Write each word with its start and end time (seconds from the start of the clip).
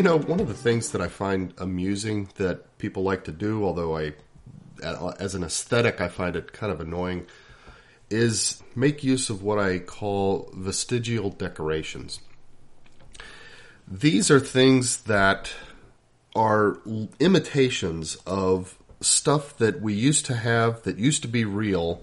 You 0.00 0.04
know, 0.04 0.16
one 0.18 0.40
of 0.40 0.48
the 0.48 0.54
things 0.54 0.92
that 0.92 1.02
I 1.02 1.08
find 1.08 1.52
amusing 1.58 2.30
that 2.36 2.78
people 2.78 3.02
like 3.02 3.24
to 3.24 3.32
do, 3.32 3.62
although 3.62 3.98
I, 3.98 4.14
as 4.82 5.34
an 5.34 5.44
aesthetic, 5.44 6.00
I 6.00 6.08
find 6.08 6.36
it 6.36 6.54
kind 6.54 6.72
of 6.72 6.80
annoying, 6.80 7.26
is 8.08 8.62
make 8.74 9.04
use 9.04 9.28
of 9.28 9.42
what 9.42 9.58
I 9.58 9.78
call 9.78 10.50
vestigial 10.54 11.28
decorations. 11.28 12.20
These 13.86 14.30
are 14.30 14.40
things 14.40 15.02
that 15.02 15.52
are 16.34 16.78
imitations 17.18 18.16
of 18.26 18.78
stuff 19.02 19.54
that 19.58 19.82
we 19.82 19.92
used 19.92 20.24
to 20.24 20.34
have 20.34 20.82
that 20.84 20.96
used 20.96 21.20
to 21.20 21.28
be 21.28 21.44
real, 21.44 22.02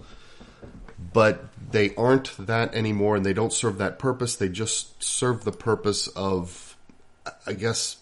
but 1.12 1.46
they 1.72 1.96
aren't 1.96 2.46
that 2.46 2.72
anymore 2.76 3.16
and 3.16 3.26
they 3.26 3.32
don't 3.32 3.52
serve 3.52 3.78
that 3.78 3.98
purpose. 3.98 4.36
They 4.36 4.48
just 4.48 5.02
serve 5.02 5.42
the 5.42 5.50
purpose 5.50 6.06
of, 6.06 6.67
I 7.46 7.52
guess, 7.52 7.96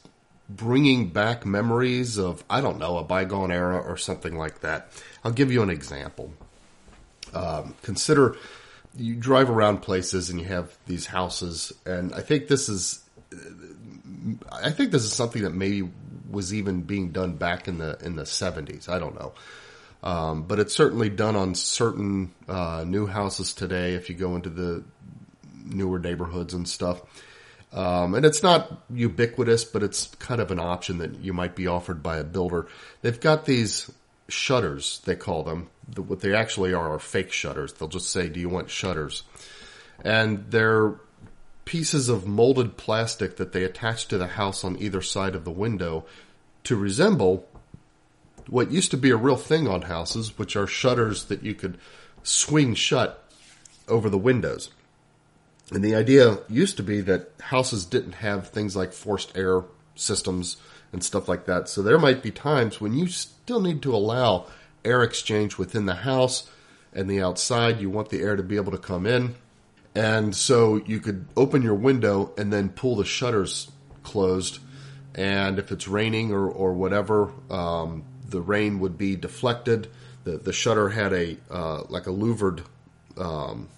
bringing 0.49 1.09
back 1.09 1.45
memories 1.45 2.19
of, 2.19 2.45
I 2.49 2.61
don't 2.61 2.79
know, 2.79 2.99
a 2.99 3.05
bygone 3.05 3.51
era 3.51 3.79
or 3.79 3.97
something 3.97 4.37
like 4.37 4.61
that. 4.61 4.91
I'll 5.25 5.33
give 5.33 5.51
you 5.51 5.63
an 5.63 5.71
example. 5.71 6.33
Um, 7.35 7.75
consider 7.83 8.37
you 8.97 9.15
drive 9.15 9.51
around 9.51 9.79
places 9.83 10.31
and 10.31 10.41
you 10.41 10.47
have 10.47 10.77
these 10.87 11.07
houses, 11.07 11.73
and 11.85 12.15
I 12.15 12.21
think 12.21 12.49
this 12.49 12.69
is, 12.69 13.03
I 14.51 14.71
think 14.71 14.91
this 14.91 15.03
is 15.03 15.13
something 15.13 15.43
that 15.43 15.53
maybe 15.53 15.91
was 16.31 16.55
even 16.55 16.83
being 16.83 17.11
done 17.11 17.35
back 17.37 17.69
in 17.69 17.79
the 17.79 17.99
in 18.03 18.17
the 18.17 18.25
seventies. 18.25 18.89
I 18.89 18.99
don't 18.99 19.15
know, 19.19 19.33
um, 20.03 20.45
but 20.45 20.59
it's 20.59 20.75
certainly 20.75 21.11
done 21.11 21.37
on 21.37 21.55
certain 21.55 22.33
uh, 22.49 22.85
new 22.87 23.07
houses 23.07 23.53
today. 23.53 23.95
If 23.95 24.09
you 24.09 24.15
go 24.15 24.37
into 24.37 24.49
the 24.49 24.85
newer 25.65 25.99
neighborhoods 25.99 26.55
and 26.55 26.69
stuff. 26.69 27.03
Um, 27.77 28.15
and 28.15 28.25
it's 28.25 28.43
not 28.43 28.85
ubiquitous, 28.91 29.65
but 29.65 29.83
it's 29.83 30.07
kind 30.19 30.41
of 30.41 30.51
an 30.51 30.59
option 30.59 30.97
that 30.99 31.21
you 31.21 31.35
might 31.35 31.55
be 31.55 31.67
offered 31.67 32.03
by 32.03 32.17
a 32.17 32.25
builder. 32.25 32.69
They've 33.03 33.21
got 33.21 33.45
these 33.45 33.93
shutters, 34.29 35.03
they 35.05 35.15
call 35.15 35.43
them. 35.43 35.69
The, 35.87 36.01
what 36.01 36.21
they 36.21 36.35
actually 36.35 36.73
are 36.73 36.95
are 36.95 36.99
fake 36.99 37.33
shutters. 37.33 37.75
They'll 37.75 37.89
just 37.89 38.11
say, 38.11 38.31
do 38.31 38.41
you 38.41 38.49
want 38.49 38.71
shutters? 38.71 39.25
And 40.03 40.47
they're 40.51 40.95
pieces 41.67 42.09
of 42.09 42.27
molded 42.27 42.79
plastic 42.79 43.37
that 43.37 43.53
they 43.53 43.65
attach 43.65 44.09
to 44.09 44.17
the 44.17 44.29
house 44.29 44.65
on 44.65 44.81
either 44.81 45.03
side 45.03 45.35
of 45.35 45.45
the 45.45 45.51
window 45.51 46.07
to 46.65 46.77
resemble 46.77 47.47
what 48.49 48.71
used 48.71 48.93
to 48.93 48.97
be 48.97 49.11
a 49.11 49.17
real 49.17 49.37
thing 49.37 49.69
on 49.69 49.83
houses, 49.83 50.39
which 50.39 50.57
are 50.57 50.67
shutters 50.67 51.25
that 51.25 51.43
you 51.43 51.55
could 51.55 51.77
swing 52.23 52.75
shut 52.75 53.23
over 53.87 54.09
the 54.09 54.17
windows. 54.17 54.71
And 55.73 55.83
the 55.83 55.95
idea 55.95 56.39
used 56.49 56.77
to 56.77 56.83
be 56.83 57.01
that 57.03 57.31
houses 57.41 57.85
didn't 57.85 58.17
have 58.17 58.49
things 58.49 58.77
like 58.77 58.93
forced 58.93 59.37
air 59.37 59.65
systems 59.97 60.57
and 60.93 61.03
stuff 61.03 61.29
like 61.29 61.47
that. 61.47 61.69
So 61.69 61.83
there 61.83 61.99
might 61.99 62.23
be 62.23 62.31
times 62.31 62.81
when 62.81 62.95
you 62.95 63.09
still 63.09 63.61
need 63.61 63.83
to 63.83 63.95
allow 63.95 64.47
air 64.85 65.03
exchange 65.03 65.59
within 65.59 65.87
the 65.87 65.95
house 65.95 66.49
and 66.93 67.11
the 67.11 67.21
outside. 67.21 67.81
You 67.81 67.91
want 67.91 68.11
the 68.11 68.23
air 68.23 68.37
to 68.37 68.43
be 68.43 68.57
able 68.57 68.73
to 68.73 68.79
come 68.79 69.07
in. 69.07 69.35
And 69.95 70.37
so 70.37 70.77
you 70.87 71.01
could 71.01 71.27
open 71.37 71.63
your 71.63 71.75
window 71.75 72.33
and 72.39 72.53
then 72.53 72.69
pull 72.69 72.97
the 72.97 73.05
shutters 73.05 73.71
closed. 74.03 74.61
And 75.15 75.59
if 75.59 75.73
it's 75.73 75.89
raining 75.89 76.33
or, 76.33 76.49
or 76.49 76.75
whatever, 76.75 77.33
um, 77.51 78.05
the 78.29 78.41
rain 78.41 78.79
would 78.81 78.99
be 78.99 79.17
deflected. 79.17 79.89
The, 80.25 80.37
the 80.37 80.53
shutter 80.53 80.91
had 80.91 81.13
a 81.13 81.37
uh, 81.51 81.85
like 81.89 82.07
a 82.07 82.11
louvered 82.11 82.63
um, 83.17 83.69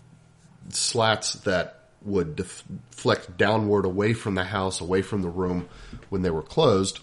slats 0.70 1.34
that 1.34 1.77
would 2.02 2.36
deflect 2.36 3.36
downward 3.36 3.84
away 3.84 4.12
from 4.12 4.34
the 4.34 4.44
house, 4.44 4.80
away 4.80 5.02
from 5.02 5.22
the 5.22 5.28
room 5.28 5.68
when 6.08 6.22
they 6.22 6.30
were 6.30 6.42
closed. 6.42 7.00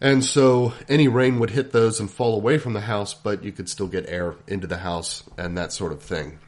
And 0.00 0.24
so 0.24 0.72
any 0.88 1.08
rain 1.08 1.38
would 1.38 1.50
hit 1.50 1.72
those 1.72 2.00
and 2.00 2.10
fall 2.10 2.34
away 2.34 2.58
from 2.58 2.72
the 2.72 2.80
house, 2.80 3.12
but 3.12 3.44
you 3.44 3.52
could 3.52 3.68
still 3.68 3.86
get 3.86 4.08
air 4.08 4.34
into 4.46 4.66
the 4.66 4.78
house 4.78 5.22
and 5.36 5.58
that 5.58 5.72
sort 5.72 5.92
of 5.92 6.02
thing. 6.02 6.38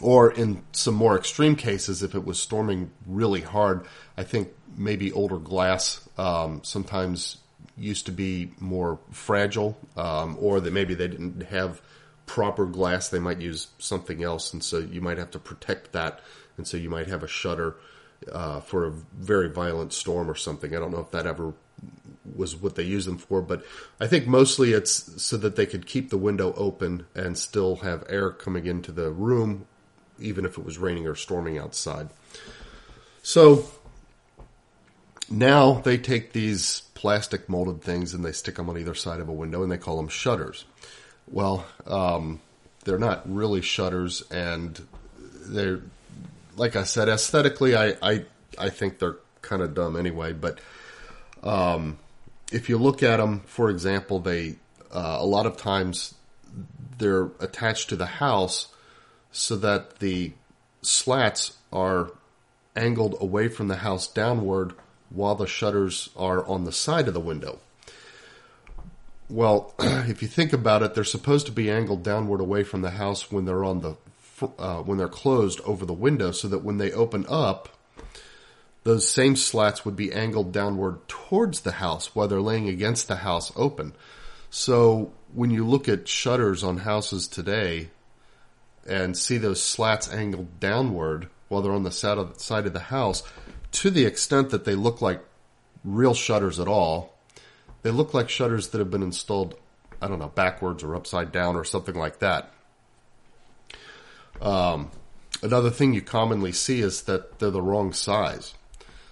Or 0.00 0.30
in 0.30 0.62
some 0.72 0.94
more 0.94 1.16
extreme 1.16 1.56
cases, 1.56 2.02
if 2.02 2.14
it 2.14 2.24
was 2.24 2.40
storming 2.40 2.90
really 3.06 3.40
hard, 3.40 3.86
I 4.16 4.22
think 4.22 4.48
maybe 4.76 5.12
older 5.12 5.38
glass 5.38 6.08
um, 6.18 6.60
sometimes 6.62 7.38
used 7.76 8.06
to 8.06 8.12
be 8.12 8.52
more 8.58 8.98
fragile, 9.10 9.76
um, 9.96 10.36
or 10.40 10.60
that 10.60 10.72
maybe 10.72 10.94
they 10.94 11.08
didn't 11.08 11.42
have 11.44 11.80
proper 12.26 12.66
glass. 12.66 13.08
They 13.08 13.18
might 13.18 13.40
use 13.40 13.68
something 13.78 14.22
else, 14.22 14.52
and 14.52 14.62
so 14.62 14.78
you 14.78 15.00
might 15.00 15.18
have 15.18 15.30
to 15.32 15.38
protect 15.38 15.92
that. 15.92 16.20
And 16.56 16.66
so 16.66 16.76
you 16.76 16.90
might 16.90 17.06
have 17.08 17.22
a 17.22 17.28
shutter 17.28 17.76
uh, 18.30 18.60
for 18.60 18.86
a 18.86 18.90
very 18.90 19.48
violent 19.48 19.92
storm 19.92 20.30
or 20.30 20.34
something. 20.34 20.74
I 20.74 20.78
don't 20.78 20.92
know 20.92 21.00
if 21.00 21.10
that 21.12 21.26
ever 21.26 21.54
was 22.36 22.54
what 22.56 22.76
they 22.76 22.84
used 22.84 23.08
them 23.08 23.18
for, 23.18 23.42
but 23.42 23.64
I 24.00 24.06
think 24.06 24.26
mostly 24.26 24.72
it's 24.72 25.22
so 25.22 25.36
that 25.38 25.56
they 25.56 25.66
could 25.66 25.86
keep 25.86 26.10
the 26.10 26.18
window 26.18 26.52
open 26.56 27.06
and 27.14 27.36
still 27.36 27.76
have 27.76 28.04
air 28.08 28.30
coming 28.30 28.66
into 28.66 28.92
the 28.92 29.10
room, 29.10 29.66
even 30.20 30.44
if 30.44 30.56
it 30.56 30.64
was 30.64 30.78
raining 30.78 31.06
or 31.06 31.14
storming 31.14 31.58
outside. 31.58 32.10
So 33.22 33.66
now 35.30 35.80
they 35.80 35.98
take 35.98 36.32
these 36.32 36.82
plastic 36.94 37.48
molded 37.48 37.82
things 37.82 38.14
and 38.14 38.24
they 38.24 38.32
stick 38.32 38.56
them 38.56 38.68
on 38.68 38.78
either 38.78 38.94
side 38.94 39.20
of 39.20 39.28
a 39.28 39.32
window 39.32 39.62
and 39.62 39.72
they 39.72 39.78
call 39.78 39.96
them 39.96 40.08
shutters. 40.08 40.64
Well, 41.30 41.64
um, 41.86 42.40
they're 42.84 42.98
not 42.98 43.22
really 43.32 43.62
shutters, 43.62 44.22
and 44.30 44.80
they're 45.46 45.80
like 46.56 46.76
I 46.76 46.84
said, 46.84 47.08
aesthetically, 47.08 47.76
I 47.76 47.96
I, 48.02 48.24
I 48.58 48.68
think 48.68 48.98
they're 48.98 49.16
kind 49.40 49.62
of 49.62 49.74
dumb 49.74 49.96
anyway. 49.96 50.32
But 50.32 50.58
um, 51.42 51.98
if 52.50 52.68
you 52.68 52.78
look 52.78 53.02
at 53.02 53.16
them, 53.16 53.40
for 53.46 53.70
example, 53.70 54.18
they 54.18 54.56
uh, 54.92 55.18
a 55.20 55.26
lot 55.26 55.46
of 55.46 55.56
times 55.56 56.14
they're 56.98 57.30
attached 57.40 57.88
to 57.88 57.96
the 57.96 58.06
house 58.06 58.68
so 59.32 59.56
that 59.56 59.98
the 59.98 60.32
slats 60.82 61.56
are 61.72 62.12
angled 62.76 63.16
away 63.20 63.48
from 63.48 63.68
the 63.68 63.76
house 63.76 64.06
downward 64.06 64.74
while 65.10 65.34
the 65.34 65.46
shutters 65.46 66.10
are 66.16 66.44
on 66.46 66.64
the 66.64 66.72
side 66.72 67.08
of 67.08 67.14
the 67.14 67.20
window. 67.20 67.58
Well, 69.32 69.72
if 69.78 70.20
you 70.20 70.28
think 70.28 70.52
about 70.52 70.82
it, 70.82 70.94
they're 70.94 71.04
supposed 71.04 71.46
to 71.46 71.52
be 71.52 71.70
angled 71.70 72.02
downward 72.02 72.42
away 72.42 72.64
from 72.64 72.82
the 72.82 72.90
house 72.90 73.32
when 73.32 73.46
they're 73.46 73.64
on 73.64 73.80
the 73.80 73.96
uh, 74.58 74.82
when 74.82 74.98
they're 74.98 75.08
closed 75.08 75.60
over 75.62 75.86
the 75.86 75.94
window, 75.94 76.32
so 76.32 76.48
that 76.48 76.58
when 76.58 76.76
they 76.76 76.92
open 76.92 77.24
up, 77.30 77.70
those 78.84 79.08
same 79.08 79.34
slats 79.36 79.86
would 79.86 79.96
be 79.96 80.12
angled 80.12 80.52
downward 80.52 81.08
towards 81.08 81.60
the 81.60 81.72
house 81.72 82.14
while 82.14 82.28
they're 82.28 82.42
laying 82.42 82.68
against 82.68 83.08
the 83.08 83.16
house 83.16 83.50
open. 83.56 83.94
So 84.50 85.14
when 85.32 85.50
you 85.50 85.66
look 85.66 85.88
at 85.88 86.08
shutters 86.08 86.62
on 86.62 86.78
houses 86.78 87.26
today 87.26 87.88
and 88.86 89.16
see 89.16 89.38
those 89.38 89.62
slats 89.62 90.12
angled 90.12 90.60
downward 90.60 91.30
while 91.48 91.62
they're 91.62 91.72
on 91.72 91.84
the 91.84 91.90
side 91.90 92.18
of, 92.18 92.38
side 92.38 92.66
of 92.66 92.74
the 92.74 92.80
house, 92.80 93.22
to 93.70 93.88
the 93.88 94.04
extent 94.04 94.50
that 94.50 94.66
they 94.66 94.74
look 94.74 95.00
like 95.00 95.24
real 95.84 96.12
shutters 96.12 96.60
at 96.60 96.68
all, 96.68 97.12
they 97.82 97.90
look 97.90 98.14
like 98.14 98.28
shutters 98.28 98.68
that 98.68 98.78
have 98.78 98.90
been 98.90 99.02
installed, 99.02 99.56
I 100.00 100.08
don't 100.08 100.18
know, 100.18 100.28
backwards 100.28 100.82
or 100.82 100.94
upside 100.94 101.32
down 101.32 101.56
or 101.56 101.64
something 101.64 101.94
like 101.94 102.20
that. 102.20 102.52
Um, 104.40 104.90
another 105.42 105.70
thing 105.70 105.94
you 105.94 106.02
commonly 106.02 106.52
see 106.52 106.80
is 106.80 107.02
that 107.02 107.38
they're 107.38 107.50
the 107.50 107.62
wrong 107.62 107.92
size. 107.92 108.54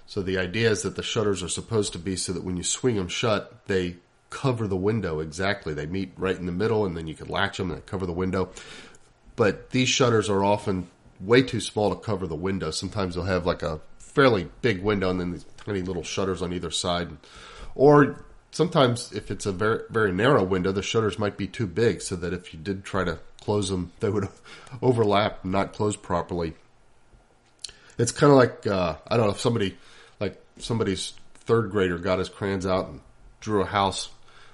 So 0.06 0.22
the 0.22 0.38
idea 0.38 0.70
is 0.70 0.82
that 0.82 0.96
the 0.96 1.02
shutters 1.02 1.42
are 1.42 1.48
supposed 1.48 1.92
to 1.92 1.98
be 1.98 2.16
so 2.16 2.32
that 2.32 2.42
when 2.42 2.56
you 2.56 2.64
swing 2.64 2.96
them 2.96 3.08
shut, 3.08 3.66
they 3.66 3.96
cover 4.28 4.66
the 4.66 4.76
window 4.76 5.20
exactly. 5.20 5.74
They 5.74 5.86
meet 5.86 6.12
right 6.16 6.36
in 6.36 6.46
the 6.46 6.52
middle, 6.52 6.84
and 6.84 6.96
then 6.96 7.06
you 7.06 7.14
can 7.14 7.28
latch 7.28 7.58
them 7.58 7.70
and 7.70 7.84
cover 7.86 8.06
the 8.06 8.12
window. 8.12 8.50
But 9.36 9.70
these 9.70 9.88
shutters 9.88 10.28
are 10.28 10.44
often 10.44 10.88
way 11.20 11.42
too 11.42 11.60
small 11.60 11.94
to 11.94 12.00
cover 12.00 12.26
the 12.26 12.36
window. 12.36 12.70
Sometimes 12.70 13.14
they'll 13.14 13.24
have 13.24 13.46
like 13.46 13.62
a 13.62 13.80
fairly 13.98 14.48
big 14.62 14.82
window 14.82 15.10
and 15.10 15.20
then 15.20 15.32
these 15.32 15.46
tiny 15.64 15.82
little 15.82 16.02
shutters 16.02 16.42
on 16.42 16.52
either 16.52 16.70
side. 16.70 17.10
Or 17.74 18.24
sometimes 18.50 19.12
if 19.12 19.30
it's 19.30 19.46
a 19.46 19.52
very 19.52 19.82
very 19.90 20.12
narrow 20.12 20.44
window, 20.44 20.72
the 20.72 20.82
shutters 20.82 21.18
might 21.18 21.36
be 21.36 21.46
too 21.46 21.66
big, 21.66 22.02
so 22.02 22.16
that 22.16 22.32
if 22.32 22.52
you 22.52 22.60
did 22.60 22.84
try 22.84 23.04
to 23.04 23.18
close 23.40 23.68
them, 23.68 23.92
they 24.00 24.10
would 24.10 24.28
overlap 24.82 25.42
and 25.42 25.52
not 25.52 25.72
close 25.72 25.96
properly. 25.96 26.54
It's 27.98 28.12
kind 28.12 28.30
of 28.30 28.36
like 28.36 28.66
uh, 28.66 28.96
I 29.06 29.16
don't 29.16 29.26
know 29.26 29.32
if 29.32 29.40
somebody 29.40 29.76
like 30.18 30.40
somebody's 30.58 31.14
third 31.34 31.70
grader 31.70 31.98
got 31.98 32.18
his 32.18 32.28
crayons 32.28 32.66
out 32.66 32.88
and 32.88 33.00
drew 33.40 33.62
a 33.62 33.66
house 33.66 34.10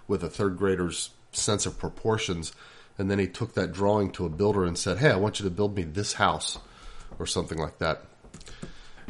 with 0.08 0.22
a 0.22 0.30
third 0.30 0.56
grader's 0.56 1.10
sense 1.32 1.66
of 1.66 1.78
proportions, 1.78 2.52
and 2.98 3.10
then 3.10 3.18
he 3.18 3.26
took 3.26 3.54
that 3.54 3.72
drawing 3.72 4.10
to 4.12 4.26
a 4.26 4.30
builder 4.30 4.64
and 4.64 4.78
said, 4.78 4.98
"Hey, 4.98 5.10
I 5.10 5.16
want 5.16 5.40
you 5.40 5.44
to 5.44 5.50
build 5.50 5.76
me 5.76 5.82
this 5.82 6.14
house," 6.14 6.58
or 7.18 7.26
something 7.26 7.58
like 7.58 7.78
that. 7.78 8.02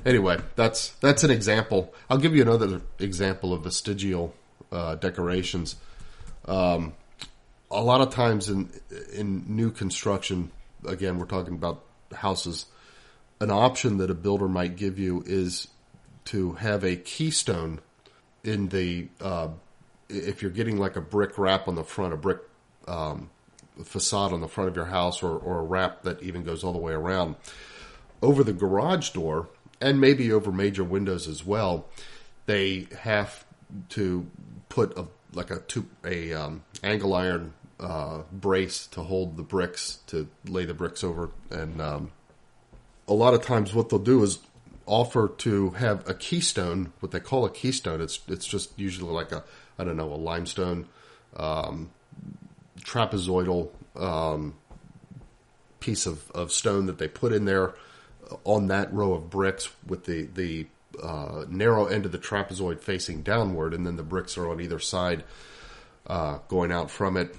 Anyway, 0.05 0.39
that's 0.55 0.91
that's 1.01 1.25
an 1.25 1.31
example. 1.31 1.93
I'll 2.09 2.19
give 2.19 2.35
you 2.35 2.43
another 2.43 2.83
example 2.99 3.53
of 3.53 3.65
vestigial 3.65 4.35
uh, 4.73 4.97
decorations. 4.97 5.77
Um, 6.47 6.95
a 7.71 7.83
lot 7.83 8.01
of 8.01 8.11
times 8.11 8.49
in 8.49 8.71
in 9.13 9.45
new 9.49 9.71
construction, 9.71 10.51
again, 10.87 11.19
we're 11.19 11.27
talking 11.27 11.55
about 11.55 11.85
houses. 12.15 12.67
An 13.41 13.51
option 13.51 13.99
that 13.99 14.11
a 14.11 14.15
builder 14.15 14.49
might 14.49 14.77
give 14.77 14.99
you 14.99 15.23
is 15.27 15.69
to 16.27 16.53
have 16.55 16.85
a 16.85 16.97
keystone 16.97 17.81
in 18.45 18.69
the 18.69 19.09
uh, 19.21 19.49
if 20.09 20.43
you're 20.43 20.51
getting 20.51 20.79
like 20.79 20.97
a 20.97 21.01
brick 21.01 21.37
wrap 21.39 21.69
on 21.69 21.75
the 21.75 21.85
front, 21.85 22.15
a 22.15 22.17
brick 22.17 22.39
um, 22.87 23.31
facade 23.85 24.33
on 24.33 24.41
the 24.41 24.49
front 24.49 24.71
of 24.71 24.77
your 24.77 24.87
house, 24.87 25.23
or, 25.23 25.37
or 25.37 25.59
a 25.59 25.63
wrap 25.63 26.03
that 26.03 26.23
even 26.23 26.45
goes 26.45 26.63
all 26.63 26.73
the 26.73 26.79
way 26.79 26.93
around 26.93 27.35
over 28.23 28.43
the 28.45 28.53
garage 28.53 29.11
door, 29.11 29.49
and 29.81 30.01
maybe 30.01 30.33
over 30.33 30.53
major 30.53 30.85
windows 30.85 31.29
as 31.29 31.45
well. 31.45 31.87
They 32.47 32.87
have 33.01 33.45
to 33.91 34.27
put 34.69 34.97
a 34.97 35.07
like 35.33 35.51
a 35.51 35.59
two, 35.61 35.87
a 36.05 36.33
um, 36.33 36.65
angle 36.83 37.15
iron 37.15 37.53
uh, 37.79 38.23
brace 38.33 38.87
to 38.89 39.03
hold 39.03 39.37
the 39.37 39.43
bricks 39.43 39.99
to 40.07 40.29
lay 40.47 40.65
the 40.65 40.75
bricks 40.75 41.05
over, 41.05 41.31
and 41.51 41.81
um, 41.81 42.13
a 43.09 43.15
lot 43.15 43.35
of 43.35 43.43
times 43.43 43.75
what 43.75 43.89
they'll 43.89 43.99
do 43.99 44.23
is 44.23 44.39
offer 44.87 45.29
to 45.39 45.71
have 45.71 46.09
a 46.09 46.15
keystone, 46.15 46.93
what 47.01 47.13
they 47.13 47.21
call 47.21 47.45
a 47.45 47.51
keystone. 47.51 48.01
It's 48.01 48.21
it's 48.29 48.47
just 48.47 48.79
usually 48.79 49.13
like 49.13 49.33
a 49.33 49.45
I 49.79 49.85
don't 49.85 49.97
know 49.97 50.13
a 50.13 50.17
limestone 50.17 50.87
um, 51.37 51.91
trapezoidal 52.81 53.69
um, 53.97 54.55
piece 55.81 56.07
of, 56.07 56.31
of 56.31 56.53
stone 56.53 56.87
that 56.87 56.99
they 56.99 57.09
put 57.09 57.33
in 57.33 57.45
there 57.45 57.75
on 58.45 58.69
that 58.69 58.93
row 58.93 59.15
of 59.15 59.31
bricks 59.31 59.69
with 59.87 60.05
the 60.05 60.29
the 60.35 60.67
uh, 61.03 61.45
narrow 61.49 61.87
end 61.87 62.07
of 62.07 62.13
the 62.13 62.19
trapezoid 62.19 62.81
facing 62.81 63.23
downward, 63.23 63.75
and 63.75 63.87
then 63.87 63.97
the 63.97 64.03
bricks 64.03 64.37
are 64.37 64.49
on 64.49 64.61
either 64.61 64.79
side 64.79 65.25
uh, 66.07 66.39
going 66.49 66.73
out 66.73 66.91
from 66.91 67.17
it. 67.17 67.35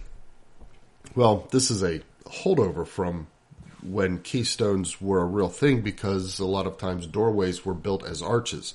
Well, 1.15 1.47
this 1.51 1.71
is 1.71 1.83
a 1.83 2.01
holdover 2.25 2.85
from 2.85 3.27
when 3.81 4.19
keystones 4.19 4.99
were 4.99 5.21
a 5.21 5.25
real 5.25 5.49
thing 5.49 5.81
because 5.81 6.39
a 6.39 6.45
lot 6.45 6.67
of 6.67 6.77
times 6.77 7.07
doorways 7.07 7.65
were 7.65 7.73
built 7.73 8.05
as 8.05 8.21
arches. 8.21 8.73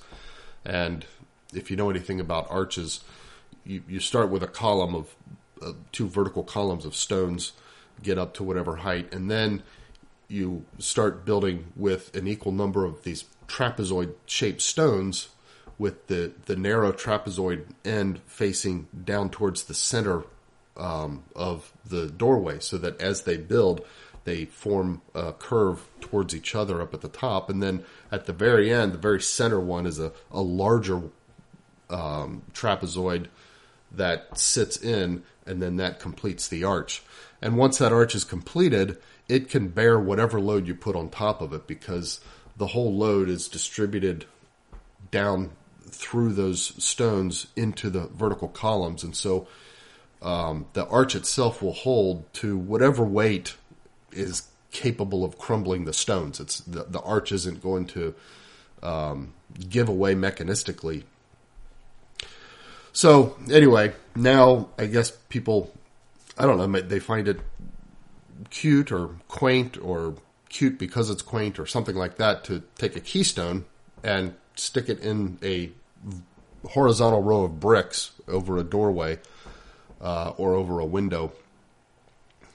And 0.65 1.05
if 1.53 1.71
you 1.71 1.77
know 1.77 1.91
anything 1.91 2.21
about 2.21 2.51
arches, 2.51 3.01
you, 3.65 3.83
you 3.89 4.01
start 4.01 4.31
with 4.31 4.43
a 4.43 4.49
column 4.49 4.95
of 4.95 5.15
uh, 5.61 5.73
two 5.93 6.09
vertical 6.09 6.43
columns 6.43 6.85
of 6.85 6.97
stones, 6.97 7.53
get 8.03 8.19
up 8.19 8.35
to 8.35 8.43
whatever 8.43 8.77
height, 8.77 9.13
and 9.13 9.31
then 9.31 9.63
you 10.29 10.65
start 10.79 11.25
building 11.25 11.67
with 11.77 12.15
an 12.17 12.27
equal 12.27 12.53
number 12.53 12.85
of 12.85 13.03
these 13.03 13.25
trapezoid 13.53 14.15
shaped 14.25 14.63
stones 14.63 15.29
with 15.79 16.07
the, 16.07 16.33
the 16.47 16.57
narrow 16.57 16.93
trapezoid 16.93 17.67
end 17.85 18.21
facing 18.27 18.89
down 19.05 19.29
towards 19.29 19.65
the 19.65 19.75
center 19.75 20.25
um, 20.77 21.23
of 21.37 21.71
the 21.85 22.07
doorway 22.09 22.59
so 22.59 22.79
that 22.79 22.99
as 23.01 23.23
they 23.23 23.37
build, 23.37 23.85
they 24.25 24.47
form 24.47 25.03
a 25.15 25.33
curve 25.33 25.87
towards 26.01 26.35
each 26.35 26.55
other 26.55 26.81
up 26.81 26.95
at 26.95 27.03
the 27.03 27.09
top. 27.09 27.51
And 27.51 27.63
then 27.63 27.85
at 28.11 28.25
the 28.25 28.33
very 28.33 28.73
end, 28.73 28.93
the 28.93 28.99
very 28.99 29.21
center 29.21 29.61
one 29.61 29.87
is 29.87 29.99
a, 29.99 30.13
a 30.31 30.41
larger 30.41 31.03
um, 31.91 32.43
trapezoid 32.55 33.27
that 33.91 34.39
sits 34.39 34.79
in, 34.79 35.23
and 35.47 35.61
then 35.61 35.77
that 35.77 36.01
completes 36.01 36.49
the 36.49 36.65
arch. 36.65 37.03
And 37.43 37.59
once 37.59 37.79
that 37.79 37.93
arch 37.93 38.15
is 38.15 38.25
completed, 38.25 38.97
it 39.29 39.51
can 39.51 39.69
bear 39.69 39.99
whatever 39.99 40.41
load 40.41 40.67
you 40.67 40.75
put 40.75 40.97
on 40.97 41.11
top 41.11 41.43
of 41.43 41.53
it 41.53 41.67
because 41.67 42.21
the 42.57 42.69
whole 42.69 42.95
load 42.95 43.29
is 43.29 43.49
distributed 43.49 44.27
down 45.11 45.51
through 45.89 46.33
those 46.33 46.73
stones 46.83 47.47
into 47.57 47.91
the 47.91 48.07
vertical 48.09 48.49
columns. 48.49 49.03
And 49.05 49.15
so 49.15 49.47
um, 50.23 50.67
the 50.73 50.87
arch 50.87 51.15
itself 51.15 51.63
will 51.63 51.73
hold 51.73 52.33
to 52.35 52.57
whatever 52.57 53.05
weight 53.05 53.57
is 54.13 54.49
capable 54.71 55.25
of 55.25 55.39
crumbling 55.39 55.85
the 55.85 55.93
stones. 55.93 56.41
It's 56.41 56.61
the, 56.61 56.85
the 56.85 57.01
arch 57.01 57.33
isn't 57.33 57.63
going 57.63 57.87
to 57.89 58.15
um, 58.83 59.35
give 59.69 59.89
away 59.89 60.15
mechanistically. 60.15 61.05
So 62.93 63.37
anyway, 63.51 63.93
now 64.15 64.69
I 64.79 64.87
guess 64.87 65.11
people, 65.11 65.73
I 66.39 66.47
don't 66.47 66.59
know, 66.59 66.81
they 66.81 67.01
find 67.01 67.29
it 67.29 67.41
cute 68.51 68.93
or 68.93 69.11
quaint 69.29 69.79
or 69.81 70.15
cute 70.53 70.79
because 70.79 71.11
it's 71.11 71.23
quaint 71.23 71.59
or 71.59 71.67
something 71.67 71.97
like 71.97 72.17
that 72.19 72.45
to 72.45 72.63
take 72.77 72.95
a 72.95 73.01
keystone 73.01 73.65
and 74.05 74.35
stick 74.55 74.89
it 74.89 75.01
in 75.01 75.39
a 75.43 75.71
horizontal 76.69 77.23
row 77.23 77.45
of 77.45 77.59
bricks 77.59 78.13
over 78.29 78.59
a 78.59 78.63
doorway 78.63 79.19
uh, 80.01 80.33
or 80.37 80.55
over 80.55 80.79
a 80.79 80.87
window 80.87 81.33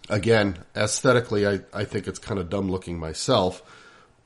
again, 0.10 0.58
aesthetically, 0.76 1.48
I, 1.48 1.62
I 1.74 1.84
think 1.86 2.08
it's 2.08 2.20
kind 2.20 2.40
of 2.40 2.50
dumb 2.50 2.70
looking 2.70 3.00
myself, 3.00 3.62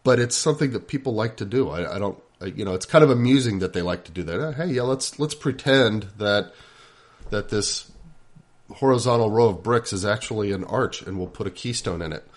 but 0.04 0.20
it's 0.20 0.36
something 0.36 0.72
that 0.72 0.88
people 0.88 1.14
like 1.14 1.38
to 1.38 1.46
do. 1.46 1.70
I, 1.70 1.96
I 1.96 2.00
don't, 2.00 2.22
I, 2.40 2.46
you 2.46 2.66
know, 2.66 2.74
it's 2.74 2.86
kind 2.86 3.04
of 3.04 3.10
amusing 3.10 3.60
that 3.60 3.74
they 3.74 3.82
like 3.82 4.06
to 4.06 4.12
do 4.12 4.24
that. 4.24 4.40
Uh, 4.40 4.52
hey, 4.52 4.68
yeah, 4.68 4.84
let's 4.84 5.20
let's 5.20 5.36
pretend 5.36 6.04
that 6.18 6.54
that 7.30 7.50
this 7.50 7.92
horizontal 8.76 9.30
row 9.30 9.50
of 9.50 9.64
bricks 9.64 9.94
is 9.94 10.06
actually 10.06 10.52
an 10.52 10.64
arch, 10.64 11.02
and 11.02 11.18
we'll 11.18 11.28
put 11.28 11.48
a 11.48 11.52
keystone 11.52 12.02
in 12.02 12.14
it. 12.14 12.28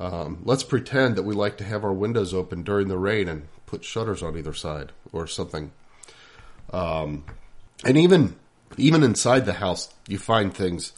Um, 0.00 0.40
let's 0.44 0.64
pretend 0.64 1.16
that 1.16 1.22
we 1.22 1.34
like 1.34 1.58
to 1.58 1.64
have 1.64 1.84
our 1.84 1.92
windows 1.92 2.34
open 2.34 2.62
during 2.62 2.88
the 2.88 2.98
rain 2.98 3.28
and 3.28 3.46
put 3.66 3.84
shutters 3.84 4.22
on 4.22 4.36
either 4.36 4.52
side 4.52 4.92
or 5.12 5.26
something. 5.26 5.70
Um, 6.72 7.24
and 7.84 7.96
even 7.96 8.36
even 8.76 9.02
inside 9.02 9.46
the 9.46 9.54
house, 9.54 9.94
you 10.08 10.18
find 10.18 10.52
things 10.52 10.92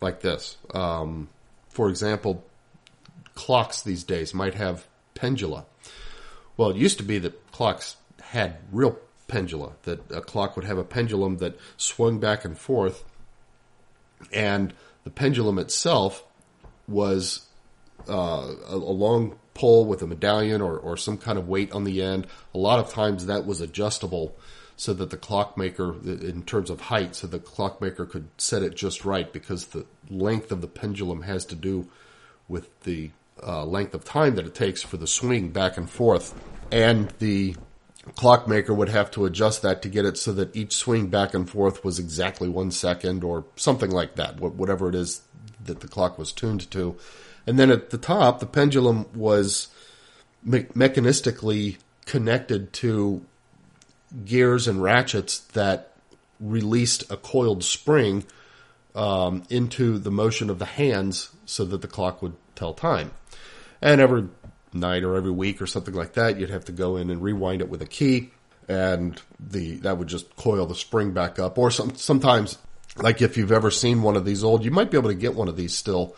like 0.00 0.20
this. 0.20 0.56
Um, 0.72 1.28
for 1.68 1.88
example, 1.88 2.44
clocks 3.34 3.82
these 3.82 4.04
days 4.04 4.32
might 4.32 4.54
have 4.54 4.86
pendula. 5.14 5.66
Well, 6.56 6.70
it 6.70 6.76
used 6.76 6.98
to 6.98 7.04
be 7.04 7.18
that 7.18 7.50
clocks 7.52 7.96
had 8.20 8.58
real 8.70 8.98
pendula, 9.28 9.72
that 9.82 10.10
a 10.10 10.20
clock 10.20 10.56
would 10.56 10.64
have 10.64 10.78
a 10.78 10.84
pendulum 10.84 11.38
that 11.38 11.58
swung 11.76 12.18
back 12.18 12.44
and 12.44 12.56
forth, 12.56 13.04
and 14.32 14.72
the 15.04 15.10
pendulum 15.10 15.58
itself 15.58 16.24
was 16.86 17.45
uh, 18.08 18.52
a, 18.68 18.76
long 18.76 19.38
pole 19.54 19.84
with 19.86 20.02
a 20.02 20.06
medallion 20.06 20.60
or, 20.60 20.78
or 20.78 20.96
some 20.96 21.18
kind 21.18 21.38
of 21.38 21.48
weight 21.48 21.72
on 21.72 21.84
the 21.84 22.02
end. 22.02 22.26
A 22.54 22.58
lot 22.58 22.78
of 22.78 22.92
times 22.92 23.26
that 23.26 23.46
was 23.46 23.60
adjustable 23.60 24.36
so 24.76 24.92
that 24.92 25.10
the 25.10 25.16
clockmaker, 25.16 25.94
in 26.04 26.42
terms 26.42 26.68
of 26.68 26.82
height, 26.82 27.16
so 27.16 27.26
the 27.26 27.38
clockmaker 27.38 28.04
could 28.04 28.28
set 28.36 28.62
it 28.62 28.74
just 28.74 29.04
right 29.04 29.32
because 29.32 29.66
the 29.66 29.86
length 30.10 30.52
of 30.52 30.60
the 30.60 30.68
pendulum 30.68 31.22
has 31.22 31.46
to 31.46 31.54
do 31.54 31.88
with 32.48 32.68
the 32.80 33.10
uh, 33.42 33.64
length 33.64 33.94
of 33.94 34.04
time 34.04 34.36
that 34.36 34.46
it 34.46 34.54
takes 34.54 34.82
for 34.82 34.98
the 34.98 35.06
swing 35.06 35.48
back 35.48 35.76
and 35.76 35.88
forth. 35.88 36.34
And 36.70 37.10
the 37.18 37.56
clockmaker 38.14 38.72
would 38.72 38.88
have 38.88 39.10
to 39.12 39.24
adjust 39.24 39.62
that 39.62 39.82
to 39.82 39.88
get 39.88 40.04
it 40.04 40.16
so 40.16 40.32
that 40.34 40.54
each 40.54 40.74
swing 40.74 41.08
back 41.08 41.34
and 41.34 41.48
forth 41.48 41.84
was 41.84 41.98
exactly 41.98 42.48
one 42.48 42.70
second 42.70 43.24
or 43.24 43.44
something 43.56 43.90
like 43.90 44.16
that, 44.16 44.40
whatever 44.40 44.88
it 44.88 44.94
is 44.94 45.22
that 45.64 45.80
the 45.80 45.88
clock 45.88 46.18
was 46.18 46.32
tuned 46.32 46.70
to. 46.70 46.96
And 47.46 47.58
then 47.58 47.70
at 47.70 47.90
the 47.90 47.98
top, 47.98 48.40
the 48.40 48.46
pendulum 48.46 49.06
was 49.14 49.68
me- 50.42 50.64
mechanistically 50.74 51.76
connected 52.04 52.72
to 52.74 53.24
gears 54.24 54.68
and 54.68 54.82
ratchets 54.82 55.38
that 55.38 55.92
released 56.40 57.10
a 57.10 57.16
coiled 57.16 57.64
spring 57.64 58.24
um, 58.94 59.42
into 59.50 59.98
the 59.98 60.10
motion 60.10 60.50
of 60.50 60.58
the 60.58 60.64
hands 60.64 61.30
so 61.44 61.64
that 61.64 61.82
the 61.82 61.88
clock 61.88 62.22
would 62.22 62.34
tell 62.54 62.74
time. 62.74 63.12
And 63.80 64.00
every 64.00 64.28
night 64.72 65.04
or 65.04 65.16
every 65.16 65.30
week 65.30 65.60
or 65.60 65.66
something 65.66 65.94
like 65.94 66.14
that, 66.14 66.38
you'd 66.38 66.50
have 66.50 66.64
to 66.66 66.72
go 66.72 66.96
in 66.96 67.10
and 67.10 67.22
rewind 67.22 67.60
it 67.60 67.68
with 67.68 67.82
a 67.82 67.86
key, 67.86 68.30
and 68.68 69.20
the 69.38 69.76
that 69.78 69.98
would 69.98 70.08
just 70.08 70.34
coil 70.36 70.66
the 70.66 70.74
spring 70.74 71.12
back 71.12 71.38
up. 71.38 71.58
Or 71.58 71.70
some 71.70 71.94
sometimes, 71.94 72.58
like 72.96 73.22
if 73.22 73.36
you've 73.36 73.52
ever 73.52 73.70
seen 73.70 74.02
one 74.02 74.16
of 74.16 74.24
these 74.24 74.42
old, 74.42 74.64
you 74.64 74.70
might 74.70 74.90
be 74.90 74.96
able 74.96 75.10
to 75.10 75.14
get 75.14 75.34
one 75.34 75.48
of 75.48 75.56
these 75.56 75.74
still. 75.74 76.16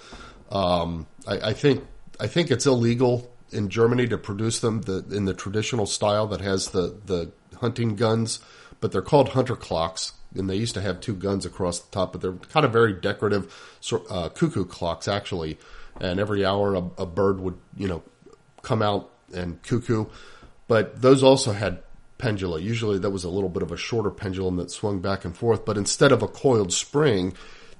Um, 0.50 1.06
I, 1.26 1.50
I 1.50 1.52
think 1.52 1.84
I 2.20 2.26
think 2.26 2.50
it's 2.50 2.66
illegal 2.66 3.30
in 3.50 3.68
Germany 3.68 4.06
to 4.08 4.18
produce 4.18 4.60
them 4.60 4.82
the, 4.82 5.04
in 5.10 5.24
the 5.24 5.34
traditional 5.34 5.86
style 5.86 6.26
that 6.28 6.40
has 6.40 6.68
the 6.68 6.98
the 7.06 7.32
hunting 7.56 7.96
guns, 7.96 8.40
but 8.80 8.92
they're 8.92 9.02
called 9.02 9.30
hunter 9.30 9.56
clocks, 9.56 10.12
and 10.34 10.48
they 10.48 10.56
used 10.56 10.74
to 10.74 10.80
have 10.80 11.00
two 11.00 11.14
guns 11.14 11.44
across 11.44 11.80
the 11.80 11.90
top, 11.90 12.12
but 12.12 12.20
they're 12.20 12.32
kind 12.32 12.64
of 12.66 12.72
very 12.72 12.92
decorative 12.92 13.52
uh, 14.10 14.28
cuckoo 14.30 14.64
clocks 14.64 15.08
actually. 15.08 15.58
And 16.00 16.20
every 16.20 16.44
hour 16.44 16.74
a, 16.74 16.84
a 16.98 17.06
bird 17.06 17.40
would 17.40 17.58
you 17.76 17.88
know 17.88 18.02
come 18.62 18.82
out 18.82 19.10
and 19.34 19.62
cuckoo, 19.62 20.06
but 20.68 21.00
those 21.00 21.22
also 21.22 21.52
had 21.52 21.82
pendula. 22.18 22.60
Usually 22.60 22.98
that 22.98 23.10
was 23.10 23.24
a 23.24 23.30
little 23.30 23.48
bit 23.48 23.62
of 23.62 23.72
a 23.72 23.76
shorter 23.76 24.10
pendulum 24.10 24.56
that 24.56 24.70
swung 24.70 25.00
back 25.00 25.24
and 25.24 25.36
forth, 25.36 25.64
but 25.64 25.76
instead 25.76 26.12
of 26.12 26.22
a 26.22 26.28
coiled 26.28 26.72
spring, 26.72 27.34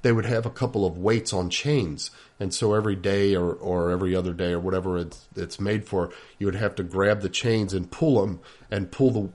they 0.08 0.12
would 0.12 0.24
have 0.24 0.46
a 0.46 0.50
couple 0.50 0.86
of 0.86 0.96
weights 0.96 1.34
on 1.34 1.50
chains. 1.50 2.10
And 2.40 2.54
so 2.54 2.72
every 2.72 2.96
day 2.96 3.36
or, 3.36 3.52
or 3.52 3.90
every 3.90 4.16
other 4.16 4.32
day 4.32 4.52
or 4.52 4.58
whatever 4.58 4.96
it's, 4.96 5.28
it's 5.36 5.60
made 5.60 5.84
for, 5.84 6.10
you 6.38 6.46
would 6.46 6.54
have 6.54 6.74
to 6.76 6.82
grab 6.82 7.20
the 7.20 7.28
chains 7.28 7.74
and 7.74 7.90
pull 7.90 8.22
them 8.22 8.40
and 8.70 8.90
pull 8.90 9.10
the 9.10 9.28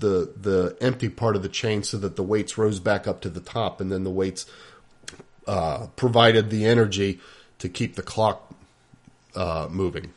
the 0.00 0.32
the 0.40 0.76
empty 0.80 1.08
part 1.08 1.36
of 1.36 1.42
the 1.42 1.48
chain 1.48 1.84
so 1.84 1.96
that 1.98 2.16
the 2.16 2.24
weights 2.24 2.58
rose 2.58 2.80
back 2.80 3.06
up 3.06 3.20
to 3.20 3.28
the 3.28 3.40
top, 3.40 3.80
and 3.80 3.92
then 3.92 4.02
the 4.02 4.10
weights 4.10 4.46
uh, 5.46 5.86
provided 5.94 6.50
the 6.50 6.64
energy 6.64 7.20
to 7.60 7.68
keep 7.68 7.94
the 7.94 8.02
clock 8.02 8.52
uh, 9.36 9.68
moving. 9.70 10.12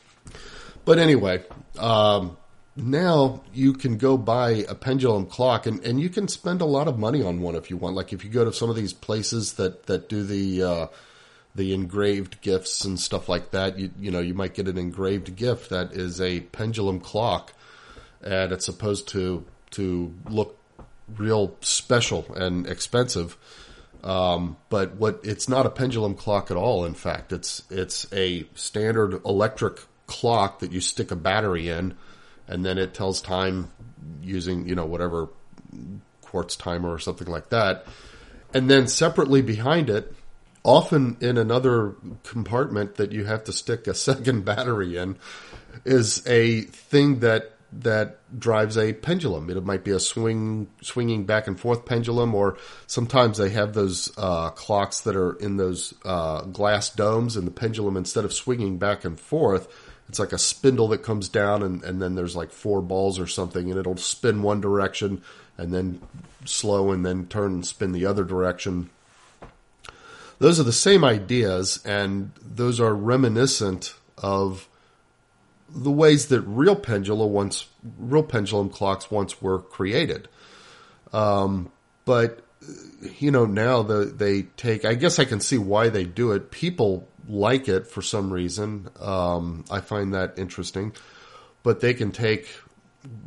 But 0.86 0.98
anyway, 0.98 1.44
um, 1.78 2.36
now 2.78 3.42
you 3.54 3.74
can 3.74 3.98
go 3.98 4.18
buy 4.18 4.66
a 4.70 4.76
pendulum 4.76 5.26
clock 5.26 5.66
and, 5.66 5.84
and 5.84 6.00
you 6.00 6.10
can 6.10 6.28
spend 6.28 6.62
a 6.62 6.66
lot 6.66 6.88
of 6.88 6.98
money 6.98 7.24
on 7.24 7.42
one 7.42 7.56
if 7.56 7.70
you 7.70 7.78
want. 7.78 7.96
Like 7.96 8.14
if 8.14 8.24
you 8.24 8.30
go 8.30 8.46
to 8.46 8.54
some 8.54 8.70
of 8.70 8.76
these 8.76 8.94
places 8.94 9.54
that, 9.54 9.88
that 9.88 10.08
do 10.08 10.24
the, 10.24 10.64
uh, 10.64 10.88
the 11.56 11.74
engraved 11.74 12.40
gifts 12.42 12.86
and 12.86 13.00
stuff 13.00 13.28
like 13.28 13.52
that, 13.52 13.80
you, 13.80 13.90
you 14.00 14.12
know, 14.12 14.20
you 14.20 14.34
might 14.34 14.54
get 14.54 14.68
an 14.68 14.78
engraved 14.78 15.36
gift 15.36 15.72
that 15.72 15.94
is 15.94 16.22
a 16.22 16.42
pendulum 16.42 17.00
clock 17.00 17.54
and 18.22 18.52
it's 18.52 18.66
supposed 18.66 19.08
to, 19.10 19.44
to 19.72 20.14
look 20.30 20.58
real 21.16 21.56
special 21.62 22.32
and 22.36 22.68
expensive. 22.68 23.38
Um, 24.04 24.58
but 24.70 24.96
what 24.96 25.22
it's 25.24 25.50
not 25.50 25.66
a 25.66 25.70
pendulum 25.70 26.16
clock 26.16 26.52
at 26.52 26.58
all. 26.58 26.86
In 26.86 26.94
fact, 26.94 27.34
it's 27.34 27.64
it's 27.70 28.12
a 28.14 28.48
standard 28.54 29.26
electric 29.26 29.80
clock 30.06 30.60
that 30.60 30.72
you 30.72 30.80
stick 30.80 31.12
a 31.12 31.16
battery 31.16 31.68
in, 31.68 31.98
and 32.48 32.66
then 32.66 32.78
it 32.78 32.94
tells 32.94 33.22
time 33.22 33.72
using 34.22 34.68
you 34.68 34.76
know 34.76 34.86
whatever 34.86 35.30
quartz 36.22 36.56
timer 36.56 36.90
or 36.90 37.00
something 37.00 37.28
like 37.28 37.50
that. 37.50 37.86
And 38.54 38.70
then 38.70 38.88
separately 38.88 39.42
behind 39.42 39.90
it, 39.90 40.14
often 40.64 41.18
in 41.22 41.38
another 41.38 41.96
compartment 42.24 42.96
that 42.96 43.12
you 43.12 43.26
have 43.26 43.44
to 43.46 43.54
stick 43.54 43.88
a 43.88 43.94
second 44.10 44.46
battery 44.46 44.98
in, 44.98 45.18
is 45.86 46.26
a 46.28 46.62
thing 46.62 47.20
that 47.20 47.54
that 47.74 48.18
drives 48.40 48.78
a 48.78 48.94
pendulum. 48.94 49.50
It 49.50 49.64
might 49.66 49.84
be 49.84 49.92
a 49.92 50.00
swing, 50.00 50.70
swinging 50.82 51.26
back 51.26 51.48
and 51.48 51.60
forth 51.60 51.86
pendulum, 51.86 52.34
or 52.34 52.58
sometimes 52.88 53.38
they 53.38 53.50
have 53.50 53.74
those 53.74 54.12
uh, 54.18 54.52
clocks 54.52 55.02
that 55.02 55.18
are 55.18 55.34
in 55.34 55.58
those 55.58 55.94
uh, 56.06 56.42
glass 56.42 56.90
domes, 56.90 57.36
and 57.36 57.46
the 57.46 57.52
pendulum 57.52 57.98
instead 57.98 58.24
of 58.24 58.34
swinging 58.34 58.78
back 58.78 59.04
and 59.04 59.20
forth, 59.20 59.68
it's 60.10 60.20
like 60.20 60.32
a 60.34 60.38
spindle 60.38 60.88
that 60.90 61.04
comes 61.04 61.28
down, 61.30 61.64
and, 61.64 61.84
and 61.84 62.02
then 62.02 62.16
there's 62.16 62.36
like 62.36 62.52
four 62.52 62.82
balls 62.82 63.20
or 63.20 63.28
something, 63.28 63.70
and 63.70 63.80
it'll 63.80 63.98
spin 63.98 64.42
one 64.42 64.62
direction 64.62 65.22
and 65.58 65.74
then 65.74 66.02
slow, 66.46 66.92
and 66.92 67.06
then 67.06 67.28
turn 67.28 67.54
and 67.54 67.66
spin 67.66 67.92
the 67.92 68.06
other 68.06 68.24
direction. 68.24 68.90
Those 70.40 70.60
are 70.60 70.64
the 70.64 70.72
same 70.72 71.04
ideas, 71.04 71.80
and 71.84 72.32
those 72.42 72.80
are 72.80 72.94
reminiscent 72.94 73.96
of 74.18 74.68
the 75.70 75.92
ways 75.92 76.28
that 76.28 76.42
real 76.42 76.76
pendulum 76.76 77.32
once 77.32 77.68
real 77.98 78.24
pendulum 78.24 78.70
clocks 78.70 79.12
once 79.12 79.42
were 79.42 79.60
created. 79.60 80.28
Um, 81.12 81.72
but 82.06 82.42
you 83.20 83.32
know 83.32 83.46
now 83.46 83.84
the 83.84 84.06
they 84.06 84.44
take. 84.44 84.86
I 84.86 84.94
guess 84.94 85.20
I 85.20 85.26
can 85.26 85.40
see 85.40 85.58
why 85.58 85.90
they 85.90 86.06
do 86.06 86.32
it. 86.32 86.52
People 86.52 87.08
like 87.28 87.68
it 87.68 87.88
for 87.88 88.02
some 88.02 88.32
reason. 88.32 88.90
Um, 89.00 89.66
I 89.70 89.82
find 89.82 90.14
that 90.14 90.38
interesting. 90.38 90.94
But 91.64 91.82
they 91.82 91.94
can 91.94 92.12
take 92.12 92.48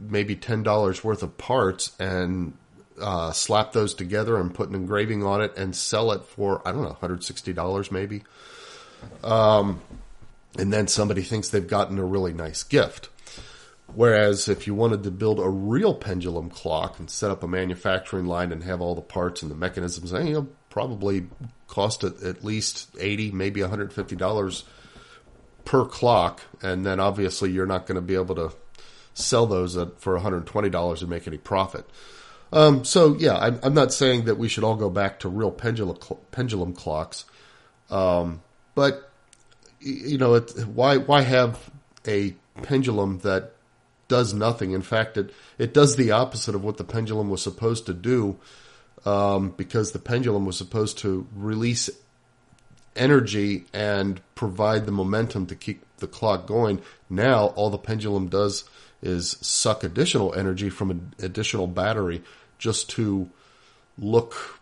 maybe 0.00 0.36
ten 0.36 0.62
dollars 0.62 1.04
worth 1.04 1.22
of 1.22 1.36
parts 1.36 1.92
and 1.98 2.54
uh, 3.00 3.32
slap 3.32 3.72
those 3.72 3.94
together 3.94 4.36
and 4.36 4.54
put 4.54 4.68
an 4.68 4.74
engraving 4.74 5.24
on 5.24 5.42
it 5.42 5.56
and 5.56 5.74
sell 5.74 6.12
it 6.12 6.24
for 6.24 6.66
I 6.66 6.72
don't 6.72 6.82
know, 6.82 6.88
one 6.88 6.96
hundred 6.96 7.24
sixty 7.24 7.52
dollars 7.52 7.90
maybe. 7.90 8.22
Um, 9.22 9.80
and 10.58 10.72
then 10.72 10.88
somebody 10.88 11.22
thinks 11.22 11.48
they've 11.48 11.66
gotten 11.66 11.98
a 11.98 12.04
really 12.04 12.32
nice 12.32 12.62
gift. 12.62 13.08
Whereas 13.94 14.48
if 14.48 14.66
you 14.66 14.74
wanted 14.74 15.02
to 15.02 15.10
build 15.10 15.40
a 15.40 15.48
real 15.48 15.94
pendulum 15.94 16.48
clock 16.48 16.98
and 16.98 17.10
set 17.10 17.30
up 17.30 17.42
a 17.42 17.48
manufacturing 17.48 18.26
line 18.26 18.52
and 18.52 18.62
have 18.62 18.80
all 18.80 18.94
the 18.94 19.00
parts 19.00 19.42
and 19.42 19.50
the 19.50 19.56
mechanisms, 19.56 20.12
you 20.12 20.32
know, 20.32 20.48
probably 20.70 21.26
cost 21.66 22.02
at 22.02 22.42
least 22.42 22.88
eighty, 22.98 23.30
maybe 23.30 23.60
one 23.60 23.70
hundred 23.70 23.92
fifty 23.92 24.16
dollars 24.16 24.64
per 25.64 25.84
clock, 25.84 26.40
and 26.62 26.86
then 26.86 26.98
obviously 26.98 27.50
you're 27.50 27.66
not 27.66 27.86
going 27.86 27.96
to 27.96 28.00
be 28.00 28.14
able 28.14 28.34
to 28.36 28.52
sell 29.12 29.46
those 29.46 29.76
for 29.98 30.14
one 30.14 30.22
hundred 30.22 30.46
twenty 30.46 30.70
dollars 30.70 31.02
and 31.02 31.10
make 31.10 31.26
any 31.26 31.38
profit. 31.38 31.84
Um, 32.52 32.84
so 32.84 33.16
yeah, 33.16 33.36
I'm, 33.36 33.60
I'm, 33.62 33.74
not 33.74 33.92
saying 33.92 34.24
that 34.24 34.36
we 34.36 34.48
should 34.48 34.64
all 34.64 34.74
go 34.74 34.90
back 34.90 35.20
to 35.20 35.28
real 35.28 35.52
pendulum 35.52 35.98
pendulum 36.32 36.72
clocks, 36.72 37.24
um, 37.90 38.42
but 38.74 39.10
you 39.80 40.18
know, 40.18 40.34
it, 40.34 40.50
why 40.66 40.96
why 40.96 41.22
have 41.22 41.70
a 42.06 42.34
pendulum 42.62 43.20
that 43.20 43.52
does 44.08 44.34
nothing? 44.34 44.72
In 44.72 44.82
fact, 44.82 45.16
it 45.16 45.32
it 45.58 45.72
does 45.72 45.94
the 45.94 46.10
opposite 46.10 46.56
of 46.56 46.64
what 46.64 46.76
the 46.76 46.84
pendulum 46.84 47.30
was 47.30 47.40
supposed 47.40 47.86
to 47.86 47.94
do, 47.94 48.36
um, 49.04 49.50
because 49.50 49.92
the 49.92 49.98
pendulum 49.98 50.46
was 50.46 50.56
supposed 50.56 50.98
to 50.98 51.26
release 51.34 51.90
energy 52.96 53.64
and 53.72 54.20
provide 54.34 54.86
the 54.86 54.92
momentum 54.92 55.46
to 55.46 55.54
keep 55.54 55.84
the 55.98 56.06
clock 56.06 56.46
going. 56.46 56.80
Now, 57.08 57.46
all 57.56 57.70
the 57.70 57.78
pendulum 57.78 58.28
does 58.28 58.64
is 59.02 59.36
suck 59.40 59.82
additional 59.82 60.34
energy 60.34 60.68
from 60.68 60.90
an 60.90 61.14
additional 61.20 61.66
battery 61.66 62.22
just 62.58 62.90
to 62.90 63.30
look 63.98 64.60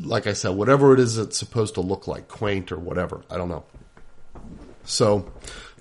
like 0.00 0.26
I 0.26 0.32
said, 0.32 0.50
whatever 0.50 0.94
it 0.94 1.00
is 1.00 1.18
it's 1.18 1.38
supposed 1.38 1.74
to 1.74 1.80
look 1.80 2.06
like, 2.06 2.28
quaint 2.28 2.72
or 2.72 2.78
whatever. 2.78 3.22
I 3.30 3.36
don't 3.36 3.48
know. 3.48 3.64
So, 4.84 5.30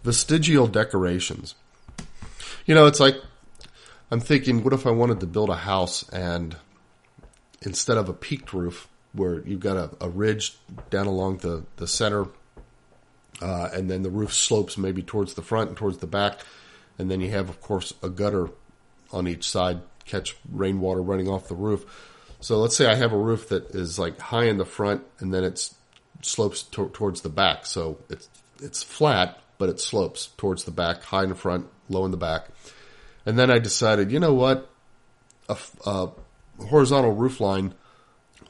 vestigial 0.03 0.67
decorations. 0.67 1.55
You 2.65 2.75
know, 2.75 2.85
it's 2.87 2.99
like 2.99 3.15
I'm 4.11 4.19
thinking, 4.19 4.63
what 4.63 4.73
if 4.73 4.85
I 4.85 4.91
wanted 4.91 5.19
to 5.21 5.27
build 5.27 5.49
a 5.49 5.55
house 5.55 6.07
and 6.09 6.55
instead 7.61 7.97
of 7.97 8.09
a 8.09 8.13
peaked 8.13 8.53
roof 8.53 8.87
where 9.13 9.39
you've 9.41 9.59
got 9.59 9.77
a, 9.77 9.89
a 10.01 10.09
ridge 10.09 10.57
down 10.89 11.07
along 11.07 11.37
the, 11.37 11.63
the 11.77 11.87
center, 11.87 12.27
uh, 13.41 13.69
and 13.73 13.89
then 13.89 14.03
the 14.03 14.09
roof 14.09 14.33
slopes 14.33 14.77
maybe 14.77 15.01
towards 15.01 15.33
the 15.33 15.41
front 15.41 15.69
and 15.69 15.77
towards 15.77 15.97
the 15.99 16.07
back, 16.07 16.39
and 16.97 17.09
then 17.09 17.21
you 17.21 17.29
have, 17.31 17.49
of 17.49 17.61
course, 17.61 17.93
a 18.01 18.09
gutter 18.09 18.49
on 19.11 19.27
each 19.27 19.49
side, 19.49 19.79
catch 20.05 20.35
rainwater 20.51 21.01
running 21.01 21.27
off 21.27 21.47
the 21.47 21.55
roof. 21.55 21.85
So 22.39 22.59
let's 22.59 22.75
say 22.75 22.85
I 22.85 22.95
have 22.95 23.13
a 23.13 23.17
roof 23.17 23.49
that 23.49 23.73
is 23.75 23.97
like 23.97 24.19
high 24.19 24.45
in 24.45 24.57
the 24.57 24.65
front 24.65 25.03
and 25.19 25.33
then 25.33 25.43
it 25.43 25.69
slopes 26.21 26.63
to- 26.63 26.89
towards 26.89 27.21
the 27.21 27.29
back. 27.29 27.65
So 27.65 27.99
it's 28.09 28.29
it's 28.61 28.81
flat, 28.81 29.39
but 29.57 29.69
it 29.69 29.79
slopes 29.79 30.29
towards 30.37 30.63
the 30.63 30.71
back, 30.71 31.03
high 31.03 31.23
in 31.23 31.29
the 31.29 31.35
front, 31.35 31.67
low 31.89 32.05
in 32.05 32.11
the 32.11 32.17
back. 32.17 32.47
And 33.25 33.37
then 33.37 33.51
I 33.51 33.59
decided, 33.59 34.11
you 34.11 34.19
know 34.19 34.33
what? 34.33 34.69
A, 35.49 35.57
a 35.85 36.09
horizontal 36.69 37.13
roof 37.13 37.39
line 37.39 37.73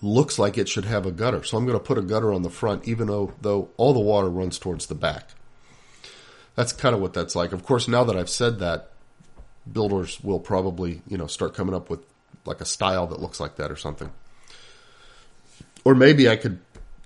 looks 0.02 0.38
like 0.38 0.58
it 0.58 0.70
should 0.70 0.86
have 0.86 1.06
a 1.06 1.12
gutter. 1.12 1.44
So 1.44 1.58
I'm 1.58 1.66
going 1.66 1.78
to 1.78 1.84
put 1.84 1.98
a 1.98 2.02
gutter 2.02 2.34
on 2.34 2.44
the 2.44 2.50
front, 2.50 2.88
even 2.88 3.08
though, 3.08 3.34
though 3.42 3.70
all 3.78 3.94
the 3.94 4.00
water 4.00 4.30
runs 4.30 4.60
towards 4.60 4.88
the 4.88 4.96
back. 4.96 5.30
That's 6.56 6.72
kind 6.72 6.96
of 6.96 7.02
what 7.02 7.14
that's 7.14 7.36
like. 7.36 7.52
Of 7.52 7.64
course, 7.64 7.88
now 7.88 8.04
that 8.04 8.16
I've 8.16 8.30
said 8.30 8.60
that, 8.60 8.92
builders 9.72 10.24
will 10.24 10.40
probably, 10.40 11.02
you 11.08 11.18
know, 11.18 11.28
start 11.28 11.54
coming 11.54 11.76
up 11.76 11.90
with 11.90 12.00
like 12.46 12.62
a 12.62 12.66
style 12.66 13.08
that 13.08 13.20
looks 13.20 13.40
like 13.40 13.58
that 13.58 13.72
or 13.72 13.76
something. 13.76 14.12
Or 15.84 15.94
maybe 15.94 16.30
I 16.30 16.36
could, 16.36 16.60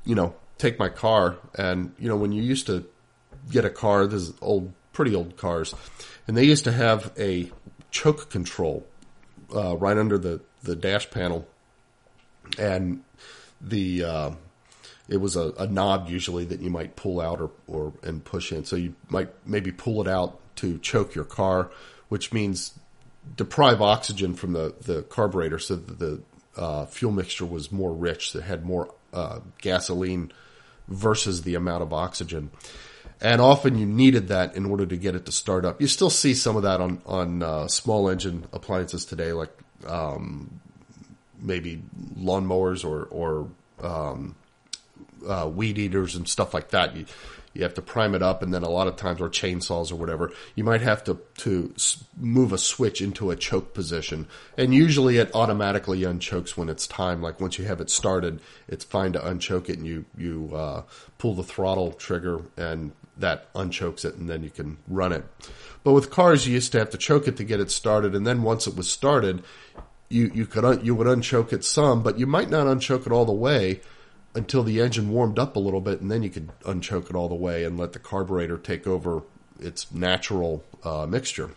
you 0.05 0.15
know, 0.15 0.35
take 0.57 0.77
my 0.77 0.89
car 0.89 1.37
and, 1.55 1.93
you 1.97 2.07
know, 2.07 2.15
when 2.15 2.31
you 2.31 2.43
used 2.43 2.67
to 2.67 2.85
get 3.49 3.65
a 3.65 3.69
car. 3.69 4.07
This 4.07 4.23
is 4.23 4.33
old, 4.41 4.73
pretty 4.93 5.15
old 5.15 5.37
cars, 5.37 5.73
and 6.27 6.37
they 6.37 6.43
used 6.43 6.63
to 6.65 6.71
have 6.71 7.11
a 7.17 7.51
choke 7.89 8.29
control 8.29 8.85
uh, 9.55 9.75
right 9.77 9.97
under 9.97 10.17
the 10.17 10.41
the 10.63 10.75
dash 10.75 11.09
panel, 11.09 11.47
and 12.57 13.03
the 13.59 14.03
uh, 14.03 14.31
it 15.07 15.17
was 15.17 15.35
a, 15.35 15.53
a, 15.57 15.67
knob 15.67 16.09
usually 16.09 16.45
that 16.45 16.61
you 16.61 16.69
might 16.69 16.95
pull 16.95 17.19
out 17.19 17.41
or, 17.41 17.51
or 17.67 17.93
and 18.03 18.23
push 18.23 18.51
in. 18.51 18.65
So 18.65 18.75
you 18.75 18.95
might 19.09 19.29
maybe 19.45 19.71
pull 19.71 20.01
it 20.01 20.07
out 20.07 20.39
to 20.57 20.77
choke 20.79 21.15
your 21.15 21.25
car, 21.25 21.71
which 22.09 22.31
means 22.31 22.73
deprive 23.35 23.81
oxygen 23.81 24.33
from 24.33 24.53
the, 24.53 24.73
the 24.81 25.03
carburetor 25.03 25.59
so 25.59 25.75
that 25.75 25.99
the 25.99 26.21
uh, 26.57 26.85
fuel 26.85 27.11
mixture 27.11 27.45
was 27.45 27.71
more 27.71 27.93
rich, 27.93 28.33
that 28.33 28.43
had 28.43 28.65
more 28.65 28.93
uh, 29.13 29.39
gasoline 29.59 30.31
versus 30.87 31.43
the 31.43 31.55
amount 31.55 31.83
of 31.83 31.93
oxygen 31.93 32.51
and 33.21 33.39
often 33.39 33.77
you 33.77 33.85
needed 33.85 34.29
that 34.29 34.55
in 34.55 34.65
order 34.65 34.85
to 34.85 34.97
get 34.97 35.15
it 35.15 35.25
to 35.27 35.31
start 35.31 35.63
up. 35.63 35.79
You 35.79 35.87
still 35.87 36.09
see 36.09 36.33
some 36.33 36.55
of 36.55 36.63
that 36.63 36.81
on 36.81 37.01
on 37.05 37.43
uh, 37.43 37.67
small 37.67 38.09
engine 38.09 38.47
appliances 38.51 39.05
today, 39.05 39.31
like 39.31 39.51
um, 39.87 40.59
maybe 41.39 41.81
lawnmowers 42.17 42.85
or 42.85 43.05
or 43.05 43.47
um, 43.81 44.35
uh, 45.27 45.49
weed 45.53 45.77
eaters 45.77 46.15
and 46.15 46.27
stuff 46.27 46.53
like 46.53 46.69
that. 46.69 46.95
You, 46.95 47.05
you 47.53 47.63
have 47.63 47.73
to 47.75 47.81
prime 47.81 48.15
it 48.15 48.21
up, 48.21 48.41
and 48.41 48.53
then 48.53 48.63
a 48.63 48.69
lot 48.69 48.87
of 48.87 48.95
times, 48.95 49.21
or 49.21 49.29
chainsaws 49.29 49.91
or 49.91 49.95
whatever, 49.95 50.31
you 50.55 50.63
might 50.63 50.81
have 50.81 51.03
to 51.05 51.19
to 51.37 51.73
move 52.17 52.53
a 52.53 52.57
switch 52.57 53.01
into 53.01 53.31
a 53.31 53.35
choke 53.35 53.73
position, 53.73 54.27
and 54.57 54.73
usually 54.73 55.17
it 55.17 55.33
automatically 55.35 56.03
unchokes 56.03 56.55
when 56.55 56.69
it's 56.69 56.87
time. 56.87 57.21
Like 57.21 57.39
once 57.39 57.57
you 57.57 57.65
have 57.65 57.81
it 57.81 57.89
started, 57.89 58.41
it's 58.67 58.83
fine 58.83 59.13
to 59.13 59.19
unchoke 59.19 59.69
it, 59.69 59.77
and 59.77 59.87
you 59.87 60.05
you 60.17 60.51
uh, 60.53 60.83
pull 61.17 61.35
the 61.35 61.43
throttle 61.43 61.91
trigger, 61.91 62.41
and 62.57 62.91
that 63.17 63.49
unchokes 63.55 64.03
it 64.05 64.15
and 64.15 64.29
then 64.29 64.43
you 64.43 64.49
can 64.49 64.77
run 64.87 65.11
it. 65.11 65.23
But 65.83 65.93
with 65.93 66.11
cars, 66.11 66.47
you 66.47 66.53
used 66.53 66.71
to 66.73 66.79
have 66.79 66.89
to 66.91 66.97
choke 66.97 67.27
it 67.27 67.37
to 67.37 67.43
get 67.43 67.59
it 67.59 67.71
started, 67.71 68.15
and 68.15 68.25
then 68.25 68.43
once 68.43 68.67
it 68.67 68.75
was 68.75 68.89
started, 68.89 69.43
you 70.09 70.31
you 70.33 70.45
could 70.45 70.65
un, 70.65 70.83
you 70.83 70.93
would 70.95 71.07
unchoke 71.07 71.53
it 71.53 71.63
some, 71.63 72.03
but 72.03 72.19
you 72.19 72.27
might 72.27 72.49
not 72.49 72.67
unchoke 72.67 73.05
it 73.05 73.11
all 73.11 73.25
the 73.25 73.31
way 73.31 73.81
until 74.33 74.63
the 74.63 74.79
engine 74.79 75.09
warmed 75.09 75.37
up 75.37 75.55
a 75.55 75.59
little 75.59 75.81
bit, 75.81 76.01
and 76.01 76.09
then 76.09 76.23
you 76.23 76.29
could 76.29 76.49
unchoke 76.63 77.09
it 77.09 77.15
all 77.15 77.27
the 77.27 77.35
way 77.35 77.63
and 77.63 77.77
let 77.77 77.93
the 77.93 77.99
carburetor 77.99 78.57
take 78.57 78.87
over 78.87 79.23
its 79.59 79.91
natural 79.91 80.63
uh, 80.83 81.05
mixture. 81.05 81.51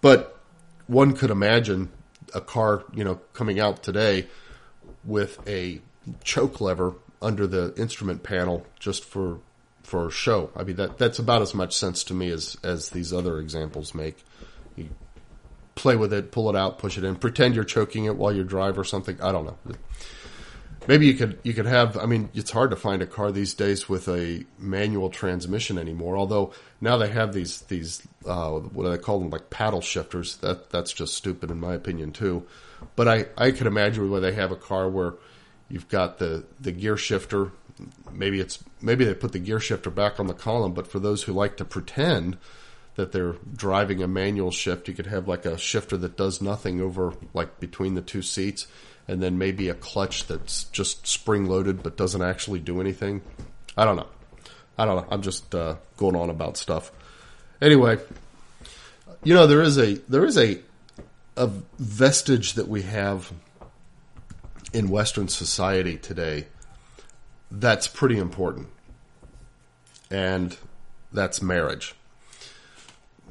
But 0.00 0.38
one 0.86 1.14
could 1.14 1.30
imagine 1.30 1.90
a 2.34 2.40
car, 2.40 2.84
you 2.94 3.04
know, 3.04 3.16
coming 3.32 3.60
out 3.60 3.82
today 3.82 4.26
with 5.04 5.38
a 5.48 5.80
choke 6.24 6.60
lever 6.60 6.94
under 7.20 7.46
the 7.46 7.72
instrument 7.76 8.22
panel 8.22 8.66
just 8.78 9.04
for 9.04 9.38
for 9.82 10.10
show. 10.10 10.50
I 10.56 10.62
mean 10.62 10.76
that 10.76 10.98
that's 10.98 11.18
about 11.18 11.42
as 11.42 11.54
much 11.54 11.76
sense 11.76 12.04
to 12.04 12.14
me 12.14 12.30
as 12.30 12.56
as 12.62 12.90
these 12.90 13.12
other 13.12 13.38
examples 13.38 13.94
make. 13.94 14.24
You 14.76 14.88
play 15.74 15.96
with 15.96 16.12
it, 16.12 16.32
pull 16.32 16.48
it 16.50 16.56
out, 16.56 16.78
push 16.78 16.96
it 16.98 17.04
in, 17.04 17.16
pretend 17.16 17.54
you're 17.54 17.64
choking 17.64 18.04
it 18.04 18.16
while 18.16 18.32
you 18.32 18.44
drive 18.44 18.78
or 18.78 18.84
something. 18.84 19.20
I 19.20 19.32
don't 19.32 19.44
know. 19.44 19.56
Maybe 20.88 21.06
you 21.06 21.14
could 21.14 21.38
you 21.42 21.54
could 21.54 21.66
have. 21.66 21.96
I 21.96 22.06
mean, 22.06 22.28
it's 22.34 22.50
hard 22.50 22.70
to 22.70 22.76
find 22.76 23.02
a 23.02 23.06
car 23.06 23.30
these 23.30 23.54
days 23.54 23.88
with 23.88 24.08
a 24.08 24.44
manual 24.58 25.10
transmission 25.10 25.78
anymore. 25.78 26.16
Although 26.16 26.52
now 26.80 26.96
they 26.96 27.08
have 27.08 27.32
these 27.32 27.60
these 27.62 28.02
uh, 28.26 28.50
what 28.50 28.84
do 28.84 28.90
they 28.90 28.98
call 28.98 29.20
them 29.20 29.30
like 29.30 29.50
paddle 29.50 29.80
shifters. 29.80 30.36
That 30.36 30.70
that's 30.70 30.92
just 30.92 31.14
stupid 31.14 31.50
in 31.50 31.60
my 31.60 31.74
opinion 31.74 32.12
too. 32.12 32.46
But 32.96 33.06
I 33.06 33.26
I 33.36 33.52
could 33.52 33.66
imagine 33.68 34.10
where 34.10 34.20
they 34.20 34.32
have 34.32 34.50
a 34.50 34.56
car 34.56 34.88
where 34.88 35.14
you've 35.68 35.88
got 35.88 36.18
the 36.18 36.44
the 36.60 36.72
gear 36.72 36.96
shifter. 36.96 37.52
Maybe 38.10 38.40
it's 38.40 38.62
maybe 38.80 39.04
they 39.04 39.14
put 39.14 39.32
the 39.32 39.38
gear 39.38 39.60
shifter 39.60 39.90
back 39.90 40.18
on 40.18 40.26
the 40.26 40.34
column. 40.34 40.72
But 40.74 40.88
for 40.88 40.98
those 40.98 41.22
who 41.22 41.32
like 41.32 41.56
to 41.58 41.64
pretend 41.64 42.38
that 42.96 43.12
they're 43.12 43.36
driving 43.54 44.02
a 44.02 44.08
manual 44.08 44.50
shift, 44.50 44.88
you 44.88 44.94
could 44.94 45.06
have 45.06 45.28
like 45.28 45.46
a 45.46 45.56
shifter 45.56 45.96
that 45.96 46.16
does 46.16 46.42
nothing 46.42 46.80
over 46.80 47.14
like 47.32 47.60
between 47.60 47.94
the 47.94 48.02
two 48.02 48.20
seats 48.20 48.66
and 49.08 49.22
then 49.22 49.38
maybe 49.38 49.68
a 49.68 49.74
clutch 49.74 50.26
that's 50.26 50.64
just 50.64 51.06
spring 51.06 51.46
loaded 51.46 51.82
but 51.82 51.96
doesn't 51.96 52.22
actually 52.22 52.60
do 52.60 52.80
anything. 52.80 53.22
I 53.76 53.84
don't 53.84 53.96
know. 53.96 54.08
I 54.78 54.84
don't 54.84 54.96
know. 54.96 55.06
I'm 55.10 55.22
just 55.22 55.54
uh, 55.54 55.76
going 55.96 56.16
on 56.16 56.30
about 56.30 56.56
stuff. 56.56 56.92
Anyway, 57.60 57.98
you 59.22 59.34
know 59.34 59.46
there 59.46 59.62
is 59.62 59.78
a 59.78 59.94
there 60.08 60.24
is 60.24 60.36
a 60.38 60.60
a 61.36 61.48
vestige 61.78 62.54
that 62.54 62.68
we 62.68 62.82
have 62.82 63.32
in 64.72 64.88
Western 64.88 65.28
society 65.28 65.96
today 65.96 66.46
that's 67.50 67.86
pretty 67.86 68.18
important, 68.18 68.68
and 70.10 70.56
that's 71.12 71.42
marriage 71.42 71.94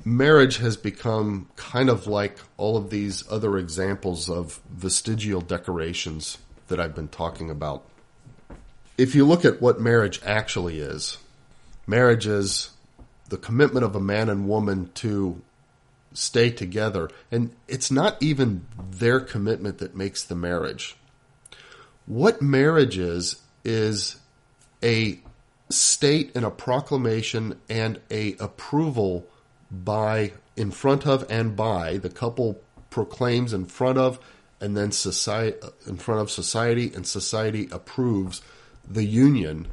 marriage 0.04 0.58
has 0.58 0.78
become 0.78 1.48
kind 1.56 1.90
of 1.90 2.08
like 2.08 2.38
all 2.58 2.78
of 2.78 2.90
these 2.90 3.24
other 3.30 3.58
examples 3.58 4.30
of 4.30 4.60
vestigial 4.70 5.42
decorations 5.42 6.38
that 6.68 6.80
I've 6.80 6.96
been 6.96 7.08
talking 7.08 7.50
about. 7.50 7.84
If 8.98 9.16
you 9.16 9.26
look 9.26 9.46
at 9.46 9.62
what 9.62 9.80
marriage 9.80 10.22
actually 10.26 10.80
is, 10.80 11.18
marriage 11.88 12.28
is 12.28 12.72
the 13.30 13.38
commitment 13.38 13.86
of 13.86 13.96
a 13.96 14.00
man 14.00 14.30
and 14.30 14.48
woman 14.48 14.92
to 14.96 15.42
stay 16.14 16.50
together. 16.50 17.10
And 17.32 17.56
it's 17.68 17.90
not 17.90 18.22
even 18.22 18.66
their 18.92 19.20
commitment 19.20 19.78
that 19.80 19.96
makes 19.96 20.24
the 20.24 20.36
marriage. 20.36 20.96
What 22.06 22.42
marriage 22.42 22.98
is, 22.98 23.38
is 23.64 24.18
a 24.84 25.20
state 25.70 26.32
and 26.36 26.44
a 26.44 26.52
proclamation 26.52 27.60
and 27.70 28.00
a 28.10 28.36
approval 28.40 29.26
by 29.72 30.34
in 30.56 30.70
front 30.72 31.08
of 31.08 31.26
and 31.30 31.56
by 31.56 31.98
the 31.98 32.10
couple 32.10 32.62
proclaims 32.90 33.54
in 33.54 33.66
front 33.66 33.98
of 33.98 34.20
and 34.60 34.76
then 34.78 34.92
society 34.92 35.58
in 35.88 35.98
front 35.98 36.22
of 36.22 36.30
society 36.30 36.92
and 36.94 37.08
society 37.08 37.68
approves 37.72 38.42
the 38.88 39.04
union 39.04 39.68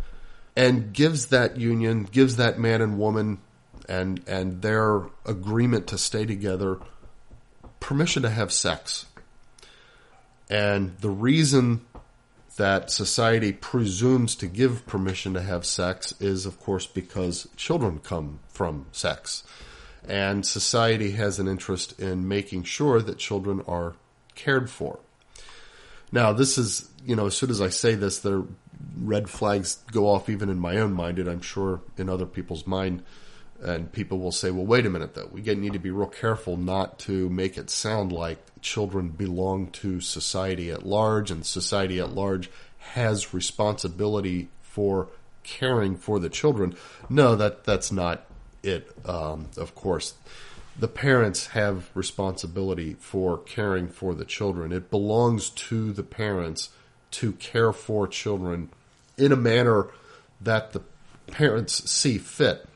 and 0.56 0.92
gives 0.92 1.26
that 1.26 1.56
union 1.56 2.04
gives 2.04 2.37
that 2.37 2.58
man 2.58 2.80
and 2.80 2.98
woman 2.98 3.38
and 3.88 4.22
and 4.26 4.62
their 4.62 5.02
agreement 5.26 5.87
to 5.87 5.98
stay 5.98 6.24
together 6.24 6.78
permission 7.80 8.22
to 8.22 8.30
have 8.30 8.52
sex. 8.52 9.06
And 10.50 10.96
the 10.98 11.11
reason 11.11 11.82
that 12.56 12.90
society 12.90 13.52
presumes 13.52 14.34
to 14.37 14.46
give 14.46 14.87
permission 14.87 15.34
to 15.34 15.42
have 15.42 15.64
sex 15.64 16.14
is 16.20 16.46
of 16.46 16.58
course 16.61 16.87
because 16.87 17.48
children 17.56 18.00
come 18.02 18.40
from 18.48 18.87
sex 18.92 19.44
and 20.06 20.44
society 20.44 21.12
has 21.12 21.38
an 21.38 21.48
interest 21.48 21.98
in 22.00 22.28
making 22.28 22.64
sure 22.64 23.00
that 23.00 23.18
children 23.18 23.62
are 23.66 23.94
cared 24.34 24.70
for. 24.70 25.00
Now, 26.11 26.32
this 26.32 26.56
is, 26.56 26.88
you 27.04 27.16
know, 27.16 27.26
as 27.26 27.37
soon 27.37 27.50
as 27.50 27.61
I 27.61 27.68
say 27.68 27.94
this, 27.94 28.20
the 28.20 28.46
red 28.96 29.28
flags 29.28 29.78
go 29.92 30.08
off 30.08 30.28
even 30.28 30.48
in 30.48 30.58
my 30.58 30.76
own 30.78 30.92
mind, 30.92 31.18
and 31.18 31.28
I'm 31.28 31.42
sure 31.42 31.80
in 31.96 32.08
other 32.08 32.26
people's 32.26 32.66
mind. 32.66 33.02
And 33.61 33.90
people 33.90 34.20
will 34.20 34.32
say, 34.32 34.52
well, 34.52 34.64
wait 34.64 34.87
a 34.87 34.90
minute, 34.90 35.14
though. 35.14 35.28
We 35.32 35.42
need 35.42 35.72
to 35.72 35.80
be 35.80 35.90
real 35.90 36.06
careful 36.06 36.56
not 36.56 37.00
to 37.00 37.28
make 37.28 37.58
it 37.58 37.70
sound 37.70 38.12
like 38.12 38.38
children 38.61 39.08
belong 39.08 39.68
to 39.72 40.00
society 40.00 40.70
at 40.70 40.87
large, 40.87 41.30
and 41.30 41.44
society 41.44 41.98
at 41.98 42.14
large 42.14 42.50
has 42.78 43.34
responsibility 43.34 44.48
for 44.62 45.08
caring 45.42 45.96
for 45.96 46.20
the 46.20 46.28
children. 46.28 46.76
No, 47.08 47.34
that 47.34 47.64
that's 47.64 47.90
not 47.90 48.24
it, 48.68 48.90
um, 49.07 49.48
of 49.57 49.74
course, 49.74 50.14
the 50.78 50.88
parents 50.88 51.48
have 51.48 51.90
responsibility 51.94 52.94
for 53.00 53.38
caring 53.38 53.88
for 53.88 54.14
the 54.14 54.24
children. 54.24 54.72
It 54.72 54.90
belongs 54.90 55.50
to 55.50 55.92
the 55.92 56.04
parents 56.04 56.70
to 57.12 57.33
care 57.33 57.72
for 57.72 58.07
children 58.07 58.70
in 59.16 59.33
a 59.33 59.37
manner 59.37 59.88
that 60.40 60.72
the 60.72 60.83
parents 61.26 61.90
see 61.90 62.18
fit. 62.18 62.66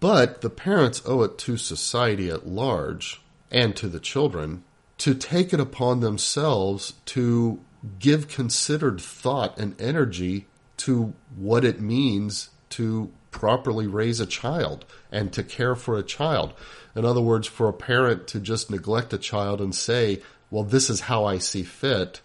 But 0.00 0.40
the 0.40 0.50
parents 0.50 1.02
owe 1.04 1.22
it 1.22 1.38
to 1.38 1.56
society 1.56 2.30
at 2.30 2.46
large 2.48 3.20
and 3.50 3.76
to 3.76 3.88
the 3.88 4.00
children 4.00 4.64
to 4.98 5.14
take 5.14 5.52
it 5.52 5.60
upon 5.60 6.00
themselves 6.00 6.94
to 7.06 7.60
give 7.98 8.28
considered 8.28 9.00
thought 9.00 9.58
and 9.58 9.80
energy 9.80 10.46
to 10.78 11.14
what 11.36 11.64
it 11.64 11.80
means 11.80 12.50
to 12.70 13.10
properly 13.30 13.86
raise 13.86 14.20
a 14.20 14.26
child 14.26 14.84
and 15.12 15.32
to 15.32 15.42
care 15.42 15.74
for 15.74 15.98
a 15.98 16.02
child. 16.02 16.54
In 16.94 17.04
other 17.04 17.20
words, 17.20 17.46
for 17.46 17.68
a 17.68 17.72
parent 17.72 18.26
to 18.28 18.40
just 18.40 18.70
neglect 18.70 19.12
a 19.12 19.18
child 19.18 19.60
and 19.60 19.74
say, 19.74 20.22
well, 20.50 20.64
this 20.64 20.88
is 20.90 21.00
how 21.02 21.24
I 21.24 21.38
see 21.38 21.62
fit, 21.62 22.20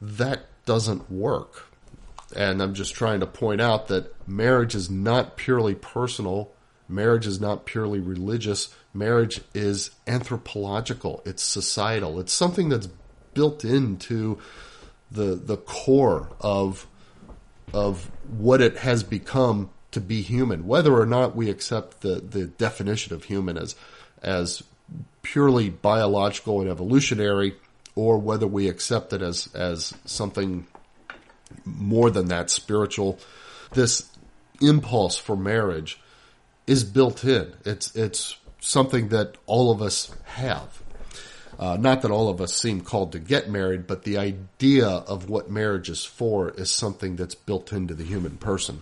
that 0.00 0.46
doesn't 0.64 1.10
work. 1.10 1.66
And 2.36 2.62
I'm 2.62 2.74
just 2.74 2.94
trying 2.94 3.20
to 3.20 3.26
point 3.26 3.60
out 3.60 3.88
that 3.88 4.14
marriage 4.28 4.74
is 4.74 4.88
not 4.88 5.36
purely 5.36 5.74
personal. 5.74 6.52
Marriage 6.88 7.26
is 7.26 7.40
not 7.40 7.66
purely 7.66 7.98
religious. 7.98 8.74
Marriage 8.94 9.40
is 9.54 9.90
anthropological. 10.06 11.22
It's 11.24 11.42
societal. 11.42 12.20
It's 12.20 12.32
something 12.32 12.68
that's 12.68 12.88
built 13.34 13.64
into 13.64 14.38
the 15.10 15.34
the 15.34 15.56
core 15.56 16.30
of 16.40 16.86
of 17.72 18.10
what 18.28 18.60
it 18.60 18.78
has 18.78 19.02
become 19.02 19.70
to 19.92 20.00
be 20.00 20.22
human, 20.22 20.66
whether 20.66 20.94
or 20.94 21.06
not 21.06 21.34
we 21.34 21.50
accept 21.50 22.00
the, 22.00 22.16
the 22.16 22.46
definition 22.46 23.14
of 23.14 23.24
human 23.24 23.56
as 23.56 23.74
as 24.22 24.62
purely 25.22 25.70
biological 25.70 26.60
and 26.60 26.68
evolutionary, 26.68 27.54
or 27.94 28.18
whether 28.18 28.46
we 28.46 28.68
accept 28.68 29.12
it 29.12 29.22
as 29.22 29.48
as 29.54 29.94
something 30.04 30.66
more 31.64 32.10
than 32.10 32.28
that, 32.28 32.50
spiritual. 32.50 33.18
This 33.72 34.08
impulse 34.60 35.16
for 35.16 35.36
marriage 35.36 36.00
is 36.66 36.84
built 36.84 37.24
in. 37.24 37.52
It's 37.64 37.94
it's 37.96 38.36
something 38.60 39.08
that 39.08 39.36
all 39.46 39.70
of 39.70 39.82
us 39.82 40.14
have. 40.24 40.82
Uh, 41.58 41.76
not 41.78 42.00
that 42.02 42.10
all 42.10 42.30
of 42.30 42.40
us 42.40 42.54
seem 42.54 42.80
called 42.80 43.12
to 43.12 43.18
get 43.18 43.50
married, 43.50 43.86
but 43.86 44.04
the 44.04 44.16
idea 44.16 44.86
of 44.86 45.28
what 45.28 45.50
marriage 45.50 45.90
is 45.90 46.02
for 46.02 46.50
is 46.50 46.70
something 46.70 47.16
that's 47.16 47.34
built 47.34 47.70
into 47.70 47.92
the 47.92 48.04
human 48.04 48.38
person 48.38 48.80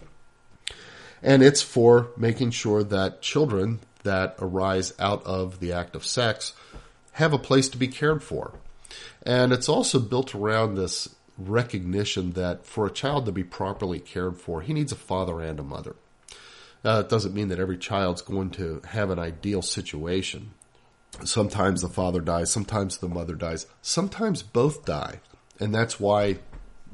and 1.23 1.43
it's 1.43 1.63
for 1.63 2.11
making 2.17 2.51
sure 2.51 2.83
that 2.85 3.23
children 3.23 3.81
that 4.03 4.37
arise 4.39 4.93
out 4.99 5.25
of 5.25 5.61
the 5.61 5.73
act 5.73 5.95
of 5.95 6.07
sex 6.07 6.53
have 7.13 7.33
a 7.33 7.39
place 7.39 7.69
to 7.69 7.77
be 7.77 7.89
cared 7.89 8.23
for. 8.23 8.53
And 9.23 9.53
it's 9.53 9.69
also 9.69 9.99
built 9.99 10.35
around 10.35 10.75
this 10.75 11.15
recognition 11.37 12.33
that 12.33 12.65
for 12.65 12.87
a 12.87 12.91
child 12.91 13.27
to 13.27 13.33
be 13.33 13.45
properly 13.45 13.99
cared 13.99 14.37
for, 14.37 14.61
he 14.61 14.73
needs 14.73 14.93
a 14.93 14.97
father 14.97 15.41
and 15.41 15.59
a 15.59 15.65
mother. 15.65 15.97
Uh, 16.85 17.03
it 17.05 17.09
doesn't 17.09 17.35
mean 17.35 17.49
that 17.49 17.59
every 17.59 17.77
child's 17.77 18.23
going 18.23 18.51
to 18.51 18.81
have 18.89 19.11
an 19.11 19.19
ideal 19.19 19.63
situation. 19.63 20.53
Sometimes 21.25 21.83
the 21.83 21.89
father 21.89 22.21
dies, 22.21 22.51
sometimes 22.51 22.99
the 22.99 23.09
mother 23.09 23.35
dies, 23.35 23.67
sometimes 23.83 24.43
both 24.43 24.85
die. 24.85 25.21
And 25.59 25.75
that's 25.75 25.99
why 25.99 26.39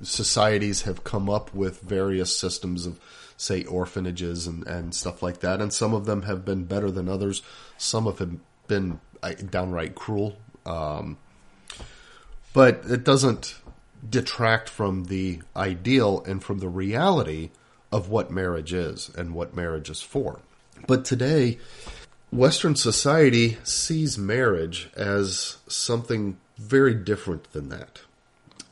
societies 0.03 0.83
have 0.83 1.05
come 1.05 1.29
up 1.29 1.55
with 1.55 1.81
various 1.81 2.37
systems 2.37 2.87
of 2.87 2.99
say 3.37 3.65
orphanages 3.65 4.47
and, 4.47 4.67
and 4.67 4.95
stuff 4.95 5.23
like 5.23 5.41
that. 5.41 5.61
And 5.61 5.73
some 5.73 5.95
of 5.95 6.07
them 6.07 6.23
have 6.23 6.45
been 6.45 6.65
better 6.65 6.91
than 6.91 7.09
others. 7.09 7.43
Some 7.79 8.05
have 8.07 8.39
been 8.69 9.01
downright 9.51 9.95
cruel. 9.95 10.37
Um, 10.67 11.19
but 12.53 12.83
it 12.89 13.05
doesn't 13.05 13.57
detract 14.09 14.69
from 14.69 15.05
the 15.07 15.41
ideal 15.57 16.23
and 16.27 16.43
from 16.43 16.59
the 16.59 16.69
reality 16.69 17.51
of 17.91 18.09
what 18.09 18.31
marriage 18.31 18.73
is 18.73 19.11
and 19.17 19.35
what 19.35 19.55
marriage 19.55 19.91
is 19.91 20.01
for. 20.01 20.41
But 20.87 21.05
today, 21.05 21.59
Western 22.31 22.77
society 22.77 23.59
sees 23.65 24.19
marriage 24.19 24.91
as 24.97 25.59
something 25.69 26.39
very 26.57 26.95
different 26.95 27.53
than 27.53 27.69
that. 27.71 28.01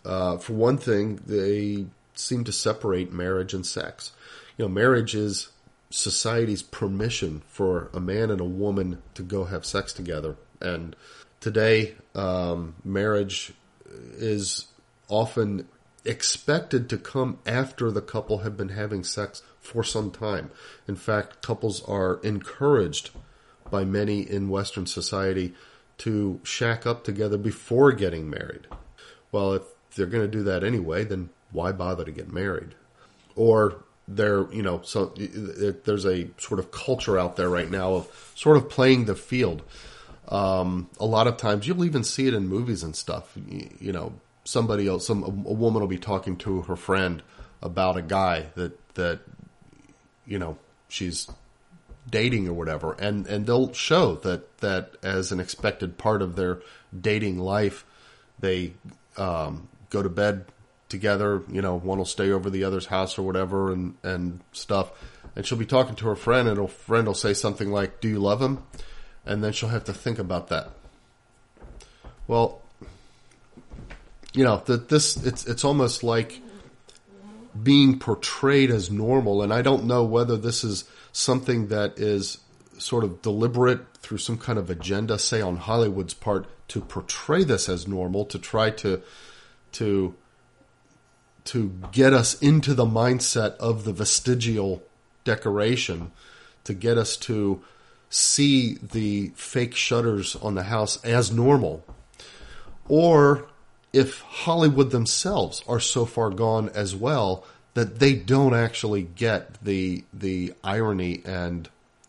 Uh, 0.04 0.36
for 0.36 0.52
one 0.52 0.78
thing, 0.78 1.20
they 1.26 1.86
seem 2.14 2.44
to 2.44 2.52
separate 2.52 3.12
marriage 3.12 3.54
and 3.54 3.64
sex. 3.64 4.12
You 4.56 4.66
know, 4.66 4.68
marriage 4.68 5.14
is 5.14 5.50
society's 5.90 6.62
permission 6.62 7.42
for 7.46 7.90
a 7.92 8.00
man 8.00 8.30
and 8.30 8.40
a 8.40 8.44
woman 8.44 9.02
to 9.14 9.22
go 9.22 9.44
have 9.44 9.64
sex 9.64 9.92
together. 9.92 10.36
And 10.60 10.96
today, 11.40 11.94
um, 12.14 12.74
marriage 12.84 13.52
is 14.14 14.66
often 15.08 15.68
expected 16.04 16.88
to 16.88 16.96
come 16.96 17.38
after 17.46 17.90
the 17.90 18.00
couple 18.00 18.38
have 18.38 18.56
been 18.56 18.70
having 18.70 19.04
sex 19.04 19.42
for 19.60 19.84
some 19.84 20.10
time. 20.10 20.50
In 20.88 20.96
fact, 20.96 21.42
couples 21.42 21.82
are 21.84 22.20
encouraged 22.22 23.10
by 23.70 23.84
many 23.84 24.20
in 24.20 24.48
Western 24.48 24.86
society 24.86 25.54
to 25.98 26.40
shack 26.42 26.86
up 26.86 27.04
together 27.04 27.38
before 27.38 27.92
getting 27.92 28.28
married. 28.28 28.66
Well, 29.30 29.54
if 29.54 29.62
they're 29.94 30.06
going 30.06 30.24
to 30.24 30.38
do 30.38 30.42
that 30.44 30.64
anyway, 30.64 31.04
then 31.04 31.30
why 31.52 31.72
bother 31.72 32.04
to 32.04 32.10
get 32.10 32.32
married? 32.32 32.74
Or 33.36 33.84
there, 34.08 34.52
you 34.52 34.62
know, 34.62 34.80
so 34.82 35.06
there's 35.16 36.04
a 36.04 36.28
sort 36.38 36.58
of 36.60 36.70
culture 36.70 37.18
out 37.18 37.36
there 37.36 37.48
right 37.48 37.70
now 37.70 37.94
of 37.94 38.32
sort 38.34 38.56
of 38.56 38.68
playing 38.68 39.04
the 39.04 39.14
field. 39.14 39.62
Um, 40.28 40.88
a 40.98 41.06
lot 41.06 41.26
of 41.26 41.36
times, 41.36 41.66
you'll 41.66 41.84
even 41.84 42.04
see 42.04 42.26
it 42.26 42.34
in 42.34 42.48
movies 42.48 42.82
and 42.82 42.96
stuff. 42.96 43.32
You, 43.48 43.68
you 43.78 43.92
know, 43.92 44.14
somebody 44.44 44.88
else, 44.88 45.06
some 45.06 45.22
a 45.22 45.28
woman 45.28 45.80
will 45.80 45.88
be 45.88 45.98
talking 45.98 46.36
to 46.38 46.62
her 46.62 46.76
friend 46.76 47.22
about 47.62 47.96
a 47.96 48.02
guy 48.02 48.46
that 48.54 48.78
that 48.94 49.20
you 50.26 50.38
know 50.38 50.56
she's 50.88 51.28
dating 52.08 52.48
or 52.48 52.52
whatever, 52.52 52.92
and 52.94 53.26
and 53.26 53.46
they'll 53.46 53.72
show 53.72 54.16
that 54.16 54.58
that 54.58 54.94
as 55.02 55.32
an 55.32 55.40
expected 55.40 55.98
part 55.98 56.22
of 56.22 56.36
their 56.36 56.60
dating 56.98 57.38
life, 57.38 57.84
they 58.38 58.72
um, 59.16 59.68
go 59.90 60.02
to 60.02 60.08
bed 60.08 60.46
together. 60.92 61.42
You 61.50 61.60
know, 61.60 61.76
one 61.76 61.98
will 61.98 62.04
stay 62.04 62.30
over 62.30 62.48
the 62.48 62.62
other's 62.62 62.86
house 62.86 63.18
or 63.18 63.22
whatever, 63.22 63.72
and 63.72 63.96
and 64.04 64.40
stuff. 64.52 64.92
And 65.34 65.44
she'll 65.44 65.58
be 65.58 65.66
talking 65.66 65.96
to 65.96 66.06
her 66.06 66.14
friend, 66.14 66.46
and 66.46 66.58
her 66.58 66.68
friend 66.68 67.08
will 67.08 67.14
say 67.14 67.34
something 67.34 67.72
like, 67.72 68.00
"Do 68.00 68.08
you 68.08 68.20
love 68.20 68.40
him?" 68.40 68.62
And 69.26 69.42
then 69.42 69.52
she'll 69.52 69.70
have 69.70 69.84
to 69.84 69.92
think 69.92 70.20
about 70.20 70.48
that. 70.48 70.70
Well, 72.28 72.62
you 74.32 74.44
know 74.44 74.62
that 74.66 74.88
this 74.88 75.16
it's 75.16 75.44
it's 75.46 75.64
almost 75.64 76.04
like 76.04 76.40
being 77.60 77.98
portrayed 77.98 78.70
as 78.70 78.90
normal, 78.90 79.42
and 79.42 79.52
I 79.52 79.62
don't 79.62 79.84
know 79.84 80.04
whether 80.04 80.36
this 80.36 80.62
is 80.62 80.84
something 81.12 81.68
that 81.68 81.98
is 81.98 82.38
sort 82.78 83.04
of 83.04 83.22
deliberate 83.22 83.80
through 83.98 84.18
some 84.18 84.38
kind 84.38 84.58
of 84.58 84.70
agenda, 84.70 85.18
say 85.18 85.40
on 85.40 85.56
Hollywood's 85.56 86.14
part, 86.14 86.46
to 86.68 86.80
portray 86.80 87.44
this 87.44 87.68
as 87.68 87.86
normal, 87.86 88.24
to 88.26 88.38
try 88.38 88.70
to 88.70 89.02
to 89.72 90.14
to 91.44 91.72
get 91.90 92.12
us 92.12 92.40
into 92.40 92.74
the 92.74 92.84
mindset 92.84 93.56
of 93.56 93.84
the 93.84 93.92
vestigial 93.92 94.82
decoration, 95.24 96.12
to 96.64 96.74
get 96.74 96.98
us 96.98 97.16
to 97.16 97.62
see 98.10 98.74
the 98.74 99.32
fake 99.34 99.74
shutters 99.74 100.36
on 100.36 100.54
the 100.54 100.64
house 100.64 101.02
as 101.04 101.32
normal. 101.32 101.84
Or 102.88 103.48
if 103.92 104.20
Hollywood 104.20 104.90
themselves 104.90 105.62
are 105.66 105.80
so 105.80 106.04
far 106.04 106.30
gone 106.30 106.68
as 106.70 106.94
well 106.94 107.44
that 107.74 107.98
they 107.98 108.14
don't 108.14 108.54
actually 108.54 109.02
get 109.02 109.62
the 109.64 110.04
the 110.12 110.52
irony 110.62 111.22
and 111.24 111.68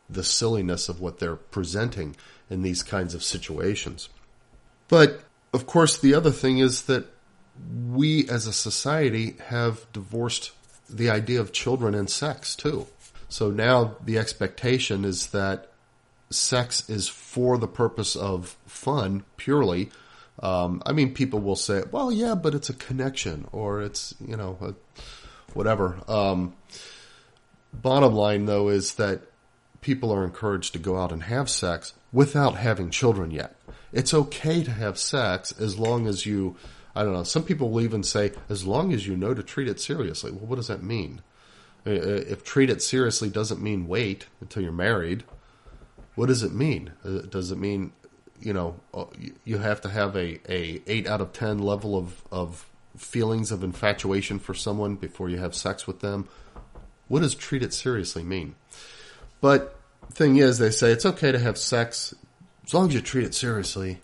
the 0.09 0.23
silliness 0.23 0.89
of 0.89 0.99
what 0.99 1.19
they're 1.19 1.35
presenting 1.35 2.15
in 2.49 2.61
these 2.61 2.83
kinds 2.83 3.13
of 3.13 3.23
situations. 3.23 4.09
But 4.87 5.23
of 5.53 5.65
course 5.65 5.97
the 5.97 6.13
other 6.13 6.31
thing 6.31 6.59
is 6.59 6.83
that 6.83 7.05
we 7.89 8.27
as 8.29 8.47
a 8.47 8.53
society 8.53 9.35
have 9.47 9.85
divorced 9.93 10.51
the 10.89 11.09
idea 11.09 11.39
of 11.39 11.51
children 11.51 11.95
and 11.95 12.09
sex 12.09 12.55
too. 12.55 12.87
So 13.29 13.49
now 13.49 13.95
the 14.03 14.17
expectation 14.17 15.05
is 15.05 15.27
that 15.27 15.71
sex 16.29 16.89
is 16.89 17.07
for 17.07 17.57
the 17.57 17.67
purpose 17.67 18.15
of 18.15 18.57
fun 18.65 19.23
purely. 19.37 19.91
Um, 20.41 20.81
I 20.85 20.91
mean, 20.91 21.13
people 21.13 21.39
will 21.39 21.55
say, 21.55 21.83
well, 21.91 22.11
yeah, 22.11 22.35
but 22.35 22.55
it's 22.55 22.69
a 22.69 22.73
connection 22.73 23.47
or 23.51 23.81
it's, 23.81 24.15
you 24.25 24.35
know, 24.35 24.57
a, 24.61 24.73
whatever. 25.53 25.99
Um, 26.07 26.55
bottom 27.71 28.13
line, 28.13 28.45
though, 28.45 28.69
is 28.69 28.95
that 28.95 29.21
people 29.81 30.11
are 30.11 30.23
encouraged 30.23 30.73
to 30.73 30.79
go 30.79 30.97
out 30.97 31.11
and 31.11 31.23
have 31.23 31.49
sex 31.49 31.93
without 32.11 32.55
having 32.55 32.89
children 32.89 33.31
yet. 33.31 33.55
It's 33.91 34.13
okay 34.13 34.63
to 34.63 34.71
have 34.71 34.97
sex 34.97 35.51
as 35.59 35.77
long 35.77 36.07
as 36.07 36.25
you 36.25 36.55
I 36.95 37.03
don't 37.03 37.13
know. 37.13 37.23
Some 37.23 37.43
people 37.43 37.71
will 37.71 37.81
even 37.81 38.03
say, 38.03 38.33
as 38.49 38.65
long 38.65 38.93
as 38.93 39.07
you 39.07 39.17
know 39.17 39.33
to 39.33 39.43
treat 39.43 39.67
it 39.67 39.79
seriously. 39.79 40.31
Well, 40.31 40.45
what 40.45 40.55
does 40.57 40.67
that 40.67 40.83
mean? 40.83 41.21
If 41.85 42.43
treat 42.43 42.69
it 42.69 42.81
seriously 42.81 43.29
doesn't 43.29 43.61
mean 43.61 43.87
wait 43.87 44.27
until 44.39 44.63
you're 44.63 44.71
married, 44.71 45.23
what 46.15 46.27
does 46.27 46.43
it 46.43 46.53
mean? 46.53 46.93
Uh, 47.03 47.21
does 47.21 47.51
it 47.51 47.57
mean, 47.57 47.91
you 48.39 48.53
know, 48.53 48.75
uh, 48.93 49.05
you 49.43 49.57
have 49.57 49.81
to 49.81 49.89
have 49.89 50.15
a, 50.15 50.39
a 50.47 50.81
eight 50.87 51.07
out 51.07 51.21
of 51.21 51.33
ten 51.33 51.59
level 51.59 51.97
of, 51.97 52.23
of 52.31 52.69
feelings 52.95 53.51
of 53.51 53.63
infatuation 53.63 54.37
for 54.37 54.53
someone 54.53 54.95
before 54.95 55.29
you 55.29 55.37
have 55.37 55.55
sex 55.55 55.87
with 55.87 56.01
them? 56.01 56.29
What 57.07 57.21
does 57.21 57.35
treat 57.35 57.63
it 57.63 57.73
seriously 57.73 58.23
mean? 58.23 58.55
But 59.41 59.77
thing 60.11 60.37
is, 60.37 60.59
they 60.59 60.69
say 60.69 60.91
it's 60.91 61.05
okay 61.05 61.31
to 61.31 61.39
have 61.39 61.57
sex 61.57 62.13
as 62.65 62.73
long 62.73 62.87
as 62.89 62.93
you 62.93 63.01
treat 63.01 63.25
it 63.25 63.33
seriously. 63.33 63.99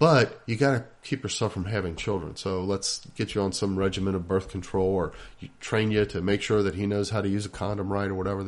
But 0.00 0.40
you 0.46 0.56
got 0.56 0.70
to 0.72 0.84
keep 1.04 1.22
yourself 1.22 1.52
from 1.52 1.66
having 1.66 1.94
children. 1.94 2.34
So 2.34 2.64
let's 2.64 3.06
get 3.16 3.34
you 3.34 3.42
on 3.42 3.52
some 3.52 3.78
regimen 3.78 4.14
of 4.14 4.26
birth 4.26 4.48
control, 4.48 4.88
or 4.88 5.12
you 5.40 5.50
train 5.60 5.90
you 5.90 6.06
to 6.06 6.22
make 6.22 6.40
sure 6.40 6.62
that 6.62 6.74
he 6.74 6.86
knows 6.86 7.10
how 7.10 7.20
to 7.20 7.28
use 7.28 7.44
a 7.44 7.50
condom 7.50 7.92
right, 7.92 8.08
or 8.08 8.14
whatever, 8.14 8.42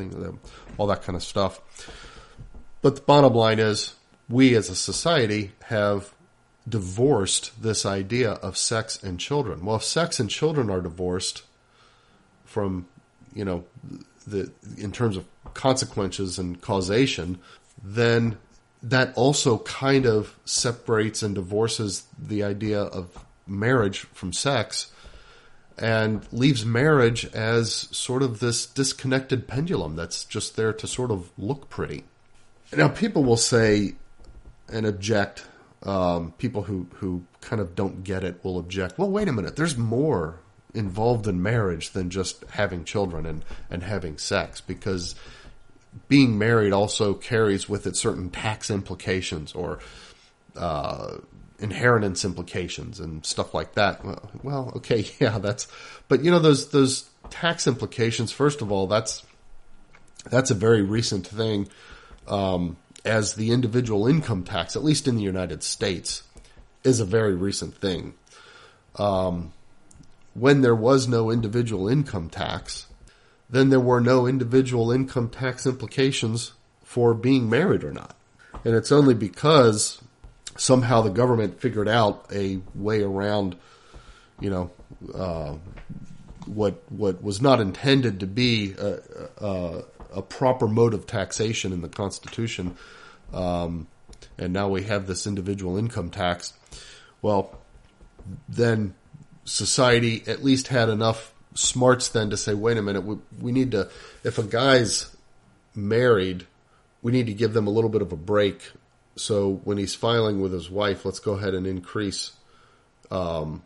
all 0.78 0.86
that 0.86 1.02
kind 1.02 1.14
of 1.14 1.22
stuff. 1.22 1.60
But 2.80 2.96
the 2.96 3.02
bottom 3.02 3.34
line 3.34 3.58
is, 3.58 3.94
we 4.30 4.54
as 4.54 4.70
a 4.70 4.74
society 4.74 5.52
have 5.64 6.14
divorced 6.66 7.62
this 7.62 7.84
idea 7.84 8.30
of 8.32 8.56
sex 8.56 9.02
and 9.02 9.20
children. 9.20 9.62
Well, 9.62 9.76
if 9.76 9.84
sex 9.84 10.18
and 10.18 10.30
children 10.30 10.70
are 10.70 10.80
divorced 10.80 11.42
from, 12.46 12.86
you 13.34 13.44
know, 13.44 13.64
the 14.26 14.50
in 14.78 14.90
terms 14.90 15.18
of 15.18 15.26
consequences 15.52 16.38
and 16.38 16.62
causation, 16.62 17.40
then 17.82 18.38
that 18.82 19.14
also 19.16 19.58
kind 19.58 20.06
of 20.06 20.36
separates 20.44 21.22
and 21.22 21.34
divorces 21.34 22.04
the 22.18 22.42
idea 22.42 22.82
of 22.82 23.24
marriage 23.46 24.00
from 24.12 24.32
sex 24.32 24.90
and 25.78 26.26
leaves 26.32 26.64
marriage 26.64 27.24
as 27.26 27.72
sort 27.72 28.22
of 28.22 28.40
this 28.40 28.66
disconnected 28.66 29.48
pendulum 29.48 29.96
that's 29.96 30.24
just 30.24 30.56
there 30.56 30.72
to 30.72 30.86
sort 30.86 31.10
of 31.10 31.30
look 31.38 31.70
pretty. 31.70 32.04
Now, 32.76 32.88
people 32.88 33.24
will 33.24 33.36
say 33.36 33.94
and 34.70 34.86
object. 34.86 35.44
Um, 35.82 36.32
people 36.38 36.62
who, 36.62 36.86
who 36.94 37.24
kind 37.40 37.60
of 37.60 37.74
don't 37.74 38.04
get 38.04 38.22
it 38.22 38.44
will 38.44 38.58
object. 38.58 38.98
Well, 38.98 39.10
wait 39.10 39.28
a 39.28 39.32
minute. 39.32 39.56
There's 39.56 39.76
more 39.76 40.38
involved 40.74 41.26
in 41.26 41.42
marriage 41.42 41.90
than 41.90 42.08
just 42.08 42.44
having 42.50 42.84
children 42.84 43.26
and, 43.26 43.44
and 43.68 43.82
having 43.82 44.16
sex 44.16 44.60
because 44.60 45.14
being 46.08 46.38
married 46.38 46.72
also 46.72 47.14
carries 47.14 47.68
with 47.68 47.86
it 47.86 47.96
certain 47.96 48.30
tax 48.30 48.70
implications 48.70 49.52
or 49.52 49.78
uh, 50.56 51.18
inheritance 51.58 52.24
implications 52.24 53.00
and 53.00 53.24
stuff 53.24 53.54
like 53.54 53.74
that. 53.74 54.04
Well, 54.42 54.72
okay, 54.76 55.06
yeah, 55.20 55.38
that's, 55.38 55.68
but 56.08 56.24
you 56.24 56.30
know 56.30 56.38
those 56.38 56.70
those 56.70 57.08
tax 57.30 57.66
implications. 57.66 58.32
First 58.32 58.60
of 58.62 58.70
all, 58.72 58.86
that's 58.86 59.22
that's 60.30 60.50
a 60.50 60.54
very 60.54 60.82
recent 60.82 61.26
thing, 61.26 61.68
um, 62.28 62.76
as 63.04 63.34
the 63.34 63.50
individual 63.50 64.06
income 64.06 64.44
tax, 64.44 64.76
at 64.76 64.84
least 64.84 65.08
in 65.08 65.16
the 65.16 65.22
United 65.22 65.62
States, 65.62 66.22
is 66.84 67.00
a 67.00 67.04
very 67.04 67.34
recent 67.34 67.74
thing. 67.74 68.14
Um, 68.96 69.52
when 70.34 70.60
there 70.60 70.74
was 70.74 71.08
no 71.08 71.30
individual 71.30 71.88
income 71.88 72.28
tax, 72.28 72.86
then 73.52 73.68
there 73.68 73.78
were 73.78 74.00
no 74.00 74.26
individual 74.26 74.90
income 74.90 75.28
tax 75.28 75.66
implications 75.66 76.52
for 76.82 77.14
being 77.14 77.48
married 77.48 77.84
or 77.84 77.92
not. 77.92 78.16
And 78.64 78.74
it's 78.74 78.90
only 78.90 79.14
because 79.14 80.02
somehow 80.56 81.02
the 81.02 81.10
government 81.10 81.60
figured 81.60 81.88
out 81.88 82.26
a 82.32 82.60
way 82.74 83.02
around, 83.02 83.56
you 84.40 84.50
know, 84.50 84.70
uh, 85.14 85.54
what 86.46 86.82
what 86.90 87.22
was 87.22 87.40
not 87.40 87.60
intended 87.60 88.20
to 88.20 88.26
be 88.26 88.74
a, 88.78 88.98
a, 89.38 89.82
a, 90.16 90.22
proper 90.22 90.66
mode 90.66 90.92
of 90.92 91.06
taxation 91.06 91.72
in 91.72 91.82
the 91.82 91.88
Constitution, 91.88 92.76
um, 93.32 93.86
and 94.38 94.52
now 94.52 94.68
we 94.68 94.82
have 94.82 95.06
this 95.06 95.26
individual 95.26 95.76
income 95.76 96.10
tax. 96.10 96.52
Well, 97.20 97.58
then 98.48 98.94
society 99.44 100.24
at 100.26 100.42
least 100.42 100.68
had 100.68 100.88
enough 100.88 101.31
smarts 101.54 102.08
then 102.08 102.30
to 102.30 102.36
say, 102.36 102.54
wait 102.54 102.76
a 102.76 102.82
minute, 102.82 103.02
we, 103.02 103.16
we 103.40 103.52
need 103.52 103.72
to, 103.72 103.90
if 104.24 104.38
a 104.38 104.42
guy's 104.42 105.14
married 105.74 106.46
we 107.02 107.10
need 107.10 107.26
to 107.26 107.34
give 107.34 107.52
them 107.52 107.66
a 107.66 107.70
little 107.70 107.90
bit 107.90 108.00
of 108.00 108.12
a 108.12 108.16
break. 108.16 108.70
So 109.16 109.60
when 109.64 109.76
he's 109.76 109.94
filing 109.94 110.40
with 110.40 110.52
his 110.52 110.70
wife, 110.70 111.04
let's 111.04 111.18
go 111.18 111.32
ahead 111.32 111.54
and 111.54 111.66
increase 111.66 112.32
um, 113.10 113.62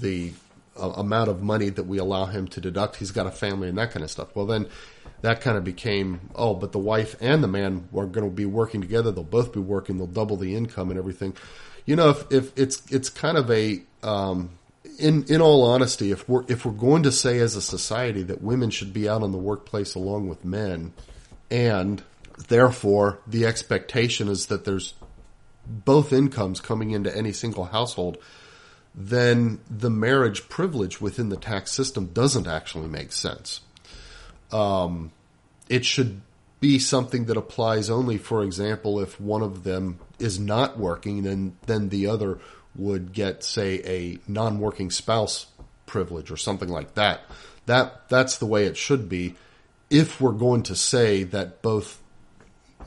the 0.00 0.32
uh, 0.80 0.88
amount 0.90 1.28
of 1.28 1.42
money 1.42 1.68
that 1.68 1.82
we 1.82 1.98
allow 1.98 2.26
him 2.26 2.46
to 2.48 2.60
deduct. 2.60 2.96
He's 2.96 3.10
got 3.10 3.26
a 3.26 3.30
family 3.30 3.68
and 3.68 3.76
that 3.76 3.90
kind 3.90 4.04
of 4.04 4.10
stuff. 4.10 4.34
Well, 4.34 4.46
then 4.46 4.68
that 5.20 5.40
kind 5.40 5.58
of 5.58 5.64
became 5.64 6.30
oh, 6.34 6.54
but 6.54 6.70
the 6.70 6.78
wife 6.78 7.16
and 7.20 7.42
the 7.42 7.48
man 7.48 7.88
are 7.94 8.06
going 8.06 8.24
to 8.24 8.34
be 8.34 8.46
working 8.46 8.80
together. 8.80 9.10
They'll 9.10 9.24
both 9.24 9.52
be 9.52 9.60
working. 9.60 9.98
They'll 9.98 10.06
double 10.06 10.36
the 10.36 10.54
income 10.54 10.90
and 10.90 10.98
everything. 10.98 11.34
You 11.84 11.96
know, 11.96 12.10
if, 12.10 12.30
if 12.30 12.56
it's 12.56 12.82
it's 12.90 13.10
kind 13.10 13.36
of 13.36 13.50
a 13.50 13.82
um, 14.04 14.50
in 14.98 15.24
in 15.24 15.40
all 15.40 15.62
honesty, 15.62 16.10
if 16.10 16.28
we're 16.28 16.44
if 16.48 16.64
we're 16.64 16.72
going 16.72 17.04
to 17.04 17.12
say 17.12 17.38
as 17.38 17.56
a 17.56 17.62
society 17.62 18.22
that 18.24 18.42
women 18.42 18.70
should 18.70 18.92
be 18.92 19.08
out 19.08 19.22
in 19.22 19.32
the 19.32 19.38
workplace 19.38 19.94
along 19.94 20.28
with 20.28 20.44
men, 20.44 20.92
and 21.50 22.02
therefore 22.48 23.20
the 23.26 23.46
expectation 23.46 24.28
is 24.28 24.46
that 24.46 24.64
there's 24.64 24.94
both 25.66 26.12
incomes 26.12 26.60
coming 26.60 26.90
into 26.90 27.14
any 27.16 27.32
single 27.32 27.66
household, 27.66 28.18
then 28.94 29.60
the 29.70 29.90
marriage 29.90 30.48
privilege 30.48 31.00
within 31.00 31.28
the 31.28 31.36
tax 31.36 31.70
system 31.70 32.06
doesn't 32.06 32.46
actually 32.46 32.88
make 32.88 33.12
sense. 33.12 33.60
Um, 34.50 35.12
it 35.68 35.84
should 35.84 36.22
be 36.60 36.78
something 36.78 37.26
that 37.26 37.36
applies 37.36 37.90
only, 37.90 38.18
for 38.18 38.42
example, 38.42 38.98
if 38.98 39.20
one 39.20 39.42
of 39.42 39.62
them 39.62 39.98
is 40.18 40.40
not 40.40 40.78
working, 40.78 41.22
then 41.22 41.56
then 41.66 41.90
the 41.90 42.06
other 42.06 42.38
would 42.78 43.12
get, 43.12 43.44
say, 43.44 43.82
a 43.84 44.18
non-working 44.30 44.90
spouse 44.90 45.46
privilege 45.84 46.30
or 46.30 46.36
something 46.36 46.68
like 46.68 46.94
that. 46.94 47.20
That 47.66 48.08
that's 48.08 48.38
the 48.38 48.46
way 48.46 48.64
it 48.64 48.76
should 48.78 49.08
be. 49.08 49.34
If 49.90 50.20
we're 50.20 50.32
going 50.32 50.62
to 50.64 50.74
say 50.74 51.24
that 51.24 51.60
both 51.60 52.00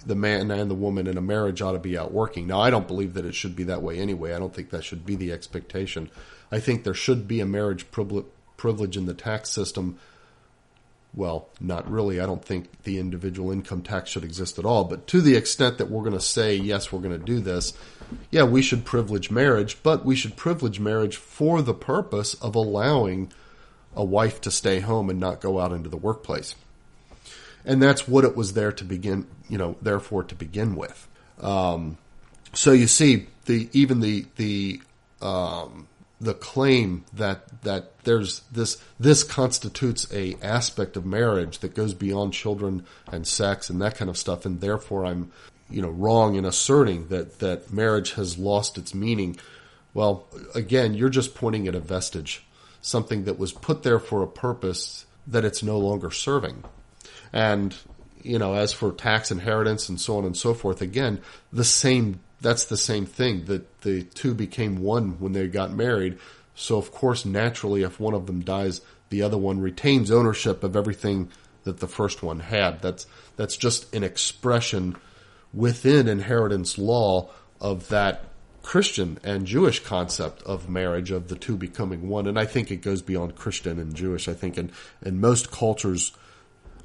the 0.06 0.16
man 0.16 0.50
and 0.50 0.72
the 0.72 0.76
woman 0.76 1.06
in 1.06 1.18
a 1.18 1.22
marriage 1.22 1.62
ought 1.62 1.74
to 1.74 1.80
be 1.80 1.98
out 1.98 2.12
working. 2.12 2.48
Now, 2.48 2.62
I 2.62 2.72
don't 2.72 2.88
believe 2.88 3.14
that 3.14 3.26
it 3.26 3.36
should 3.36 3.56
be 3.56 3.66
that 3.66 3.84
way 3.84 4.00
anyway. 4.00 4.34
I 4.34 4.40
don't 4.40 4.54
think 4.54 4.72
that 4.72 4.84
should 4.84 5.06
be 5.06 5.16
the 5.16 5.32
expectation. 5.32 6.10
I 6.52 6.60
think 6.60 6.84
there 6.84 6.94
should 6.94 7.28
be 7.28 7.40
a 7.40 7.46
marriage 7.46 7.86
privilege 7.92 8.98
in 8.98 9.06
the 9.06 9.14
tax 9.14 9.50
system 9.50 10.00
well, 11.14 11.50
not 11.60 11.90
really. 11.90 12.22
I 12.22 12.26
don't 12.26 12.44
think 12.44 12.84
the 12.84 12.98
individual 12.98 13.52
income 13.52 13.82
tax 13.82 14.10
should 14.10 14.24
exist 14.24 14.58
at 14.58 14.66
all. 14.66 14.86
But 14.86 15.08
to 15.08 15.22
the 15.22 15.36
extent 15.36 15.78
that 15.78 15.90
we're 15.90 16.04
going 16.04 16.14
to 16.14 16.22
say, 16.22 16.56
yes, 16.56 16.92
we're 16.92 17.02
going 17.02 17.20
to 17.20 17.26
do 17.26 17.40
this, 17.40 17.74
yeah, 18.30 18.44
we 18.44 18.62
should 18.62 18.86
privilege 18.86 19.30
marriage, 19.30 19.84
but 19.84 20.06
we 20.06 20.16
should 20.16 20.38
privilege 20.38 20.80
marriage 20.80 21.18
for 21.18 21.62
the 21.62 21.74
purpose 21.74 22.34
of 22.36 22.56
allowing 22.56 23.32
a 23.94 24.04
wife 24.04 24.40
to 24.42 24.52
stay 24.52 24.80
home 24.80 25.10
and 25.10 25.20
not 25.20 25.42
go 25.42 25.60
out 25.60 25.74
into 25.74 25.90
the 25.90 25.98
workplace. 25.98 26.56
And 27.66 27.82
that's 27.82 28.08
what 28.08 28.24
it 28.24 28.36
was 28.36 28.54
there 28.54 28.72
to 28.72 28.84
begin, 28.84 29.28
you 29.50 29.58
know, 29.58 29.76
therefore 29.82 30.24
to 30.24 30.36
begin 30.36 30.76
with. 30.76 31.08
Um, 31.42 31.98
so 32.54 32.72
you 32.72 32.88
see, 32.88 33.28
the 33.46 33.70
even 33.74 34.00
the 34.00 34.26
the 34.38 34.82
um, 35.22 35.88
the 36.22 36.34
claim 36.36 37.04
that 37.14 37.64
that 37.64 38.04
there's 38.04 38.42
this 38.52 38.82
this 39.00 39.24
constitutes 39.24 40.08
a 40.14 40.38
aspect 40.42 40.96
of 40.96 41.06
marriage 41.06 41.60
that 41.60 41.74
goes 41.74 41.96
beyond 41.96 42.32
children 42.32 42.86
and 43.12 43.26
sex 43.26 43.70
and 43.70 43.82
that 43.82 43.96
kind 43.96 44.10
of 44.10 44.18
stuff, 44.18 44.46
and 44.46 44.62
therefore 44.62 45.04
I'm 45.06 45.32
you 45.70 45.82
know 45.82 45.90
wrong 45.90 46.36
in 46.36 46.46
asserting 46.46 47.08
that 47.08 47.40
that 47.40 47.74
marriage 47.74 48.14
has 48.14 48.38
lost 48.38 48.78
its 48.78 48.94
meaning. 48.94 49.38
Well, 49.94 50.28
again, 50.56 50.94
you're 50.94 51.10
just 51.10 51.36
pointing 51.36 51.68
at 51.68 51.76
a 51.76 51.80
vestige, 51.80 52.46
something 52.82 53.26
that 53.26 53.40
was 53.40 53.52
put 53.52 53.84
there 53.84 54.00
for 54.00 54.22
a 54.22 54.28
purpose 54.28 55.06
that 55.28 55.44
it's 55.44 55.64
no 55.64 55.80
longer 55.80 56.12
serving. 56.12 56.64
And 57.34 57.76
you 58.22 58.38
know, 58.38 58.54
as 58.54 58.74
for 58.74 58.92
tax 58.92 59.32
inheritance 59.32 59.90
and 59.90 60.00
so 60.00 60.20
on 60.20 60.26
and 60.26 60.38
so 60.38 60.54
forth, 60.54 60.82
again, 60.82 61.20
the 61.52 61.64
same 61.64 62.20
that's 62.42 62.66
the 62.66 62.78
same 62.78 63.06
thing 63.06 63.46
that 63.46 63.82
the 63.82 64.04
two 64.04 64.34
became 64.34 64.82
one 64.82 65.20
when 65.20 65.34
they 65.34 65.48
got 65.48 65.72
married. 65.72 66.18
So 66.56 66.78
of 66.78 66.92
course, 66.92 67.26
naturally, 67.26 67.84
if 67.84 68.00
one 68.00 68.14
of 68.14 68.26
them 68.26 68.42
dies, 68.42 68.82
the 69.10 69.22
other 69.22 69.38
one 69.38 69.60
retains 69.60 70.12
ownership 70.12 70.64
of 70.64 70.76
everything 70.76 71.30
that 71.64 71.80
the 71.80 71.88
first 71.88 72.24
one 72.24 72.40
had. 72.40 72.82
That's 72.82 73.06
that's 73.36 73.58
just 73.58 73.94
an 73.94 74.04
expression 74.04 74.96
within 75.54 76.08
inheritance 76.08 76.78
law 76.78 77.30
of 77.60 77.90
that 77.90 78.24
Christian 78.64 79.20
and 79.24 79.46
Jewish 79.46 79.84
concept 79.84 80.44
of 80.44 80.70
marriage 80.70 81.12
of 81.12 81.28
the 81.28 81.36
two 81.36 81.58
becoming 81.58 82.10
one. 82.10 82.28
And 82.28 82.40
I 82.40 82.46
think 82.46 82.72
it 82.72 82.78
goes 82.78 83.02
beyond 83.02 83.36
Christian 83.36 83.80
and 83.80 83.96
Jewish. 83.96 84.28
I 84.28 84.34
think 84.34 84.58
in 84.58 84.72
in 85.04 85.20
most 85.20 85.52
cultures, 85.52 86.14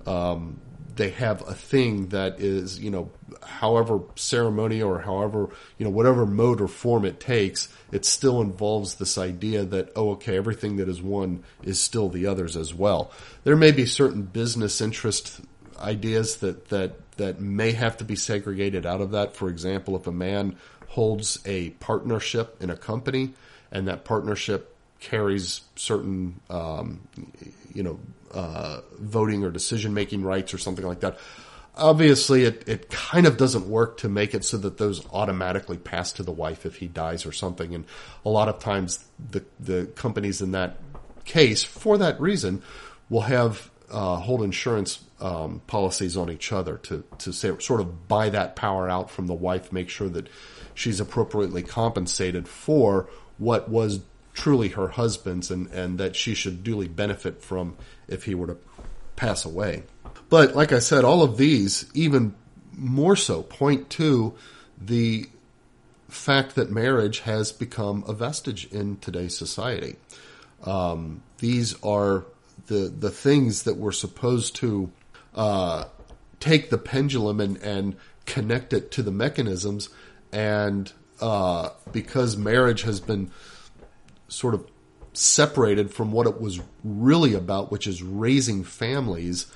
um, 0.07 0.61
they 0.97 1.11
have 1.11 1.47
a 1.47 1.55
thing 1.55 2.09
that 2.09 2.41
is, 2.41 2.79
you 2.79 2.91
know, 2.91 3.11
however 3.43 4.01
ceremony 4.15 4.83
or 4.83 5.01
however, 5.01 5.51
you 5.79 5.85
know, 5.85 5.91
whatever 5.91 6.27
mode 6.27 6.61
or 6.61 6.69
form 6.69 7.05
it 7.05 7.21
takes, 7.21 7.69
it 7.93 8.05
still 8.05 8.41
involves 8.41 8.95
this 8.95 9.19
idea 9.19 9.65
that, 9.65 9.93
oh, 9.95 10.13
okay, 10.13 10.37
everything 10.37 10.77
that 10.77 10.89
is 10.89 11.01
one 11.01 11.45
is 11.63 11.81
still 11.81 12.09
the 12.09 12.27
others 12.27 12.57
as 12.57 12.75
well. 12.75 13.13
There 13.45 13.57
may 13.57 13.73
be 13.73 13.87
certain 13.87 14.23
business 14.23 14.81
interest 14.81 15.41
ideas 15.79 16.37
that, 16.37 16.69
that, 16.69 17.11
that 17.19 17.41
may 17.41 17.73
have 17.73 17.99
to 17.99 18.05
be 18.05 18.17
segregated 18.17 18.87
out 18.87 19.01
of 19.01 19.11
that. 19.13 19.37
For 19.37 19.49
example, 19.49 19.97
if 19.97 20.07
a 20.07 20.13
man 20.13 20.57
holds 20.89 21.39
a 21.45 21.71
partnership 21.71 22.63
in 22.63 22.71
a 22.71 22.77
company 22.77 23.35
and 23.71 23.89
that 23.89 24.05
partnership 24.05 24.76
carries 25.01 25.61
certain, 25.77 26.41
um, 26.51 27.07
you 27.73 27.83
know, 27.83 28.01
uh, 28.33 28.81
voting 28.99 29.45
or 29.45 29.51
decision 29.51 29.95
making 29.95 30.23
rights 30.23 30.53
or 30.53 30.59
something 30.59 30.87
like 30.87 31.01
that. 31.01 31.19
Obviously, 31.77 32.45
it, 32.45 32.67
it 32.67 32.91
kind 32.91 33.27
of 33.27 33.37
doesn't 33.37 33.69
work 33.69 33.99
to 33.99 34.09
make 34.09 34.35
it 34.35 34.45
so 34.45 34.57
that 34.57 34.79
those 34.79 35.07
automatically 35.13 35.77
pass 35.77 36.13
to 36.13 36.23
the 36.23 36.33
wife 36.33 36.65
if 36.65 36.77
he 36.77 36.87
dies 36.87 37.27
or 37.27 37.33
something. 37.33 37.75
And 37.75 37.85
a 38.25 38.31
lot 38.31 38.49
of 38.49 38.59
times, 38.59 39.05
the 39.31 39.45
the 39.61 39.87
companies 39.95 40.41
in 40.41 40.53
that 40.53 40.79
case, 41.25 41.63
for 41.65 41.99
that 41.99 42.19
reason, 42.21 42.63
will 43.11 43.23
have 43.23 43.71
uh, 43.91 44.17
hold 44.17 44.43
insurance 44.43 45.05
um, 45.21 45.61
policies 45.67 46.17
on 46.17 46.31
each 46.31 46.51
other 46.51 46.79
to 46.79 47.05
to 47.19 47.33
say, 47.33 47.53
sort 47.59 47.81
of 47.81 48.09
buy 48.09 48.31
that 48.31 48.57
power 48.57 48.89
out 48.89 49.11
from 49.11 49.27
the 49.27 49.35
wife, 49.35 49.71
make 49.71 49.91
sure 49.91 50.09
that 50.09 50.29
she's 50.75 50.99
appropriately 50.99 51.63
compensated 51.63 52.49
for 52.49 53.09
what 53.39 53.69
was 53.69 54.01
truly 54.37 54.69
her 54.69 54.89
husband's 54.89 55.51
and, 55.51 55.67
and 55.73 55.99
that 55.99 56.15
she 56.15 56.35
should 56.35 56.63
duly 56.63 56.87
benefit 56.87 57.43
from 57.43 57.77
if 58.07 58.25
he 58.25 58.35
were 58.35 58.47
to 58.47 58.59
pass 59.17 59.45
away. 59.45 59.83
But 60.29 60.55
like 60.55 60.73
I 60.73 60.79
said, 60.79 61.05
all 61.05 61.23
of 61.23 61.39
these, 61.39 61.91
even 61.95 62.35
more 62.77 63.17
so, 63.17 63.43
point 63.43 63.89
to 63.91 64.35
the 64.81 65.29
fact 66.09 66.55
that 66.55 66.71
marriage 66.71 67.21
has 67.21 67.51
become 67.51 68.05
a 68.07 68.13
vestige 68.13 68.67
in 68.67 68.99
today's 68.99 69.37
society. 69.37 69.97
Um, 70.65 71.23
these 71.39 71.75
are 71.83 72.25
the 72.67 72.93
the 72.99 73.11
things 73.11 73.63
that 73.63 73.77
we're 73.77 73.93
supposed 73.93 74.57
to 74.57 74.91
uh, 75.35 75.85
take 76.41 76.71
the 76.71 76.79
pendulum 76.79 77.41
and, 77.41 77.57
and 77.59 77.97
connect 78.27 78.73
it 78.73 78.91
to 78.93 79.03
the 79.03 79.11
mechanisms, 79.11 79.89
and 80.31 80.93
uh, 81.21 81.71
because 81.93 82.37
marriage 82.37 82.83
has 82.83 83.01
been 83.01 83.31
sort 84.29 84.55
of 84.55 84.67
separated 85.13 85.91
from 85.91 86.13
what 86.13 86.27
it 86.27 86.41
was 86.41 86.61
really 86.85 87.35
about, 87.35 87.71
which 87.71 87.87
is 87.87 88.03
raising 88.03 88.65
families. 88.65 89.47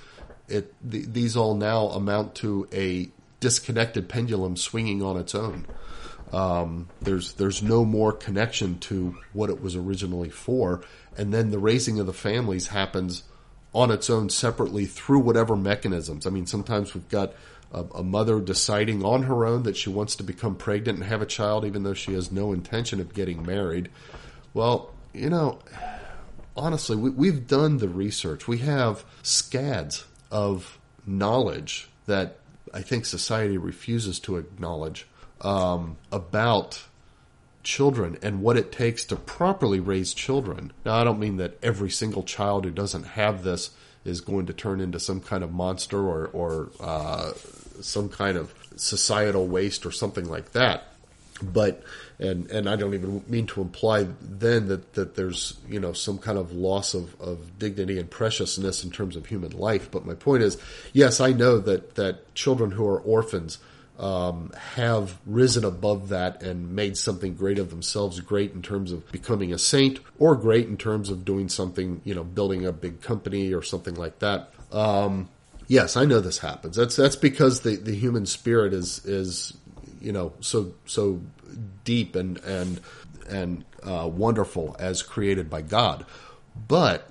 It 0.48 0.74
th- 0.88 1.06
these 1.08 1.36
all 1.36 1.54
now 1.54 1.88
amount 1.88 2.34
to 2.36 2.66
a 2.72 3.10
disconnected 3.40 4.08
pendulum 4.08 4.56
swinging 4.56 5.02
on 5.02 5.16
its 5.16 5.34
own. 5.34 5.66
Um, 6.32 6.88
there's 7.02 7.32
there's 7.32 7.62
no 7.62 7.84
more 7.84 8.12
connection 8.12 8.78
to 8.80 9.16
what 9.32 9.50
it 9.50 9.60
was 9.60 9.74
originally 9.74 10.30
for, 10.30 10.82
and 11.16 11.34
then 11.34 11.50
the 11.50 11.58
raising 11.58 11.98
of 11.98 12.06
the 12.06 12.12
families 12.12 12.68
happens 12.68 13.24
on 13.74 13.90
its 13.90 14.10
own 14.10 14.28
separately 14.30 14.86
through 14.86 15.20
whatever 15.20 15.56
mechanisms. 15.56 16.26
I 16.26 16.30
mean, 16.30 16.46
sometimes 16.46 16.94
we've 16.94 17.08
got 17.08 17.34
a, 17.72 17.84
a, 17.94 18.02
mother 18.02 18.40
deciding 18.40 19.04
on 19.04 19.24
her 19.24 19.44
own 19.44 19.62
that 19.62 19.76
she 19.76 19.90
wants 19.90 20.16
to 20.16 20.24
become 20.24 20.56
pregnant 20.56 20.98
and 20.98 21.06
have 21.06 21.22
a 21.22 21.26
child, 21.26 21.64
even 21.64 21.84
though 21.84 21.94
she 21.94 22.14
has 22.14 22.32
no 22.32 22.52
intention 22.52 23.00
of 23.00 23.14
getting 23.14 23.44
married. 23.44 23.88
Well, 24.54 24.90
you 25.12 25.30
know, 25.30 25.58
honestly, 26.56 26.96
we, 26.96 27.28
have 27.28 27.46
done 27.46 27.78
the 27.78 27.88
research. 27.88 28.48
We 28.48 28.58
have 28.58 29.04
scads 29.22 30.04
of 30.30 30.78
knowledge 31.06 31.88
that 32.06 32.38
I 32.72 32.82
think 32.82 33.04
society 33.04 33.58
refuses 33.58 34.18
to 34.20 34.36
acknowledge 34.36 35.06
um, 35.40 35.96
about 36.12 36.82
children 37.62 38.18
and 38.22 38.42
what 38.42 38.56
it 38.56 38.72
takes 38.72 39.04
to 39.04 39.16
properly 39.16 39.80
raise 39.80 40.14
children. 40.14 40.72
Now, 40.84 40.94
I 40.94 41.04
don't 41.04 41.18
mean 41.18 41.36
that 41.36 41.58
every 41.62 41.90
single 41.90 42.22
child 42.22 42.64
who 42.64 42.70
doesn't 42.70 43.04
have 43.04 43.42
this 43.42 43.70
is 44.04 44.20
going 44.20 44.46
to 44.46 44.52
turn 44.52 44.80
into 44.80 44.98
some 44.98 45.20
kind 45.20 45.44
of 45.44 45.52
monster 45.52 45.98
or, 45.98 46.28
or 46.28 46.70
uh, 46.80 47.32
some 47.80 48.08
kind 48.08 48.38
of 48.38 48.54
societal 48.76 49.46
waste 49.46 49.84
or 49.84 49.90
something 49.90 50.28
like 50.28 50.52
that. 50.52 50.84
but 51.42 51.82
and 52.20 52.50
and 52.50 52.68
I 52.68 52.76
don't 52.76 52.94
even 52.94 53.24
mean 53.26 53.46
to 53.48 53.62
imply 53.62 54.06
then 54.20 54.68
that 54.68 54.92
that 54.92 55.14
there's 55.14 55.58
you 55.68 55.80
know 55.80 55.92
some 55.92 56.18
kind 56.18 56.38
of 56.38 56.52
loss 56.52 56.94
of, 56.94 57.18
of 57.20 57.58
dignity 57.58 57.98
and 57.98 58.10
preciousness 58.10 58.84
in 58.84 58.90
terms 58.90 59.16
of 59.16 59.26
human 59.26 59.52
life. 59.52 59.90
But 59.90 60.04
my 60.06 60.14
point 60.14 60.42
is, 60.42 60.58
yes, 60.92 61.20
I 61.20 61.32
know 61.32 61.58
that 61.58 61.94
that 61.96 62.34
children 62.34 62.72
who 62.72 62.86
are 62.86 63.00
orphans 63.00 63.58
um, 63.98 64.52
have 64.74 65.18
risen 65.26 65.64
above 65.64 66.08
that 66.10 66.42
and 66.42 66.74
made 66.74 66.96
something 66.96 67.34
great 67.34 67.58
of 67.58 67.70
themselves, 67.70 68.20
great 68.20 68.52
in 68.52 68.62
terms 68.62 68.92
of 68.92 69.10
becoming 69.12 69.52
a 69.52 69.58
saint, 69.58 70.00
or 70.18 70.36
great 70.36 70.68
in 70.68 70.76
terms 70.76 71.10
of 71.10 71.24
doing 71.24 71.48
something, 71.48 72.00
you 72.04 72.14
know, 72.14 72.24
building 72.24 72.64
a 72.64 72.72
big 72.72 73.02
company 73.02 73.52
or 73.52 73.62
something 73.62 73.94
like 73.94 74.18
that. 74.20 74.52
Um, 74.72 75.28
yes, 75.68 75.96
I 75.96 76.04
know 76.04 76.20
this 76.20 76.38
happens. 76.38 76.76
That's 76.76 76.96
that's 76.96 77.16
because 77.16 77.60
the, 77.60 77.76
the 77.76 77.94
human 77.94 78.26
spirit 78.26 78.74
is 78.74 79.04
is 79.06 79.54
you 80.00 80.12
know 80.12 80.32
so 80.40 80.72
so 80.86 81.20
deep 81.84 82.16
and 82.16 82.38
and 82.38 82.80
and 83.28 83.64
uh, 83.82 84.08
wonderful 84.12 84.76
as 84.78 85.02
created 85.02 85.48
by 85.48 85.62
God. 85.62 86.04
But 86.68 87.08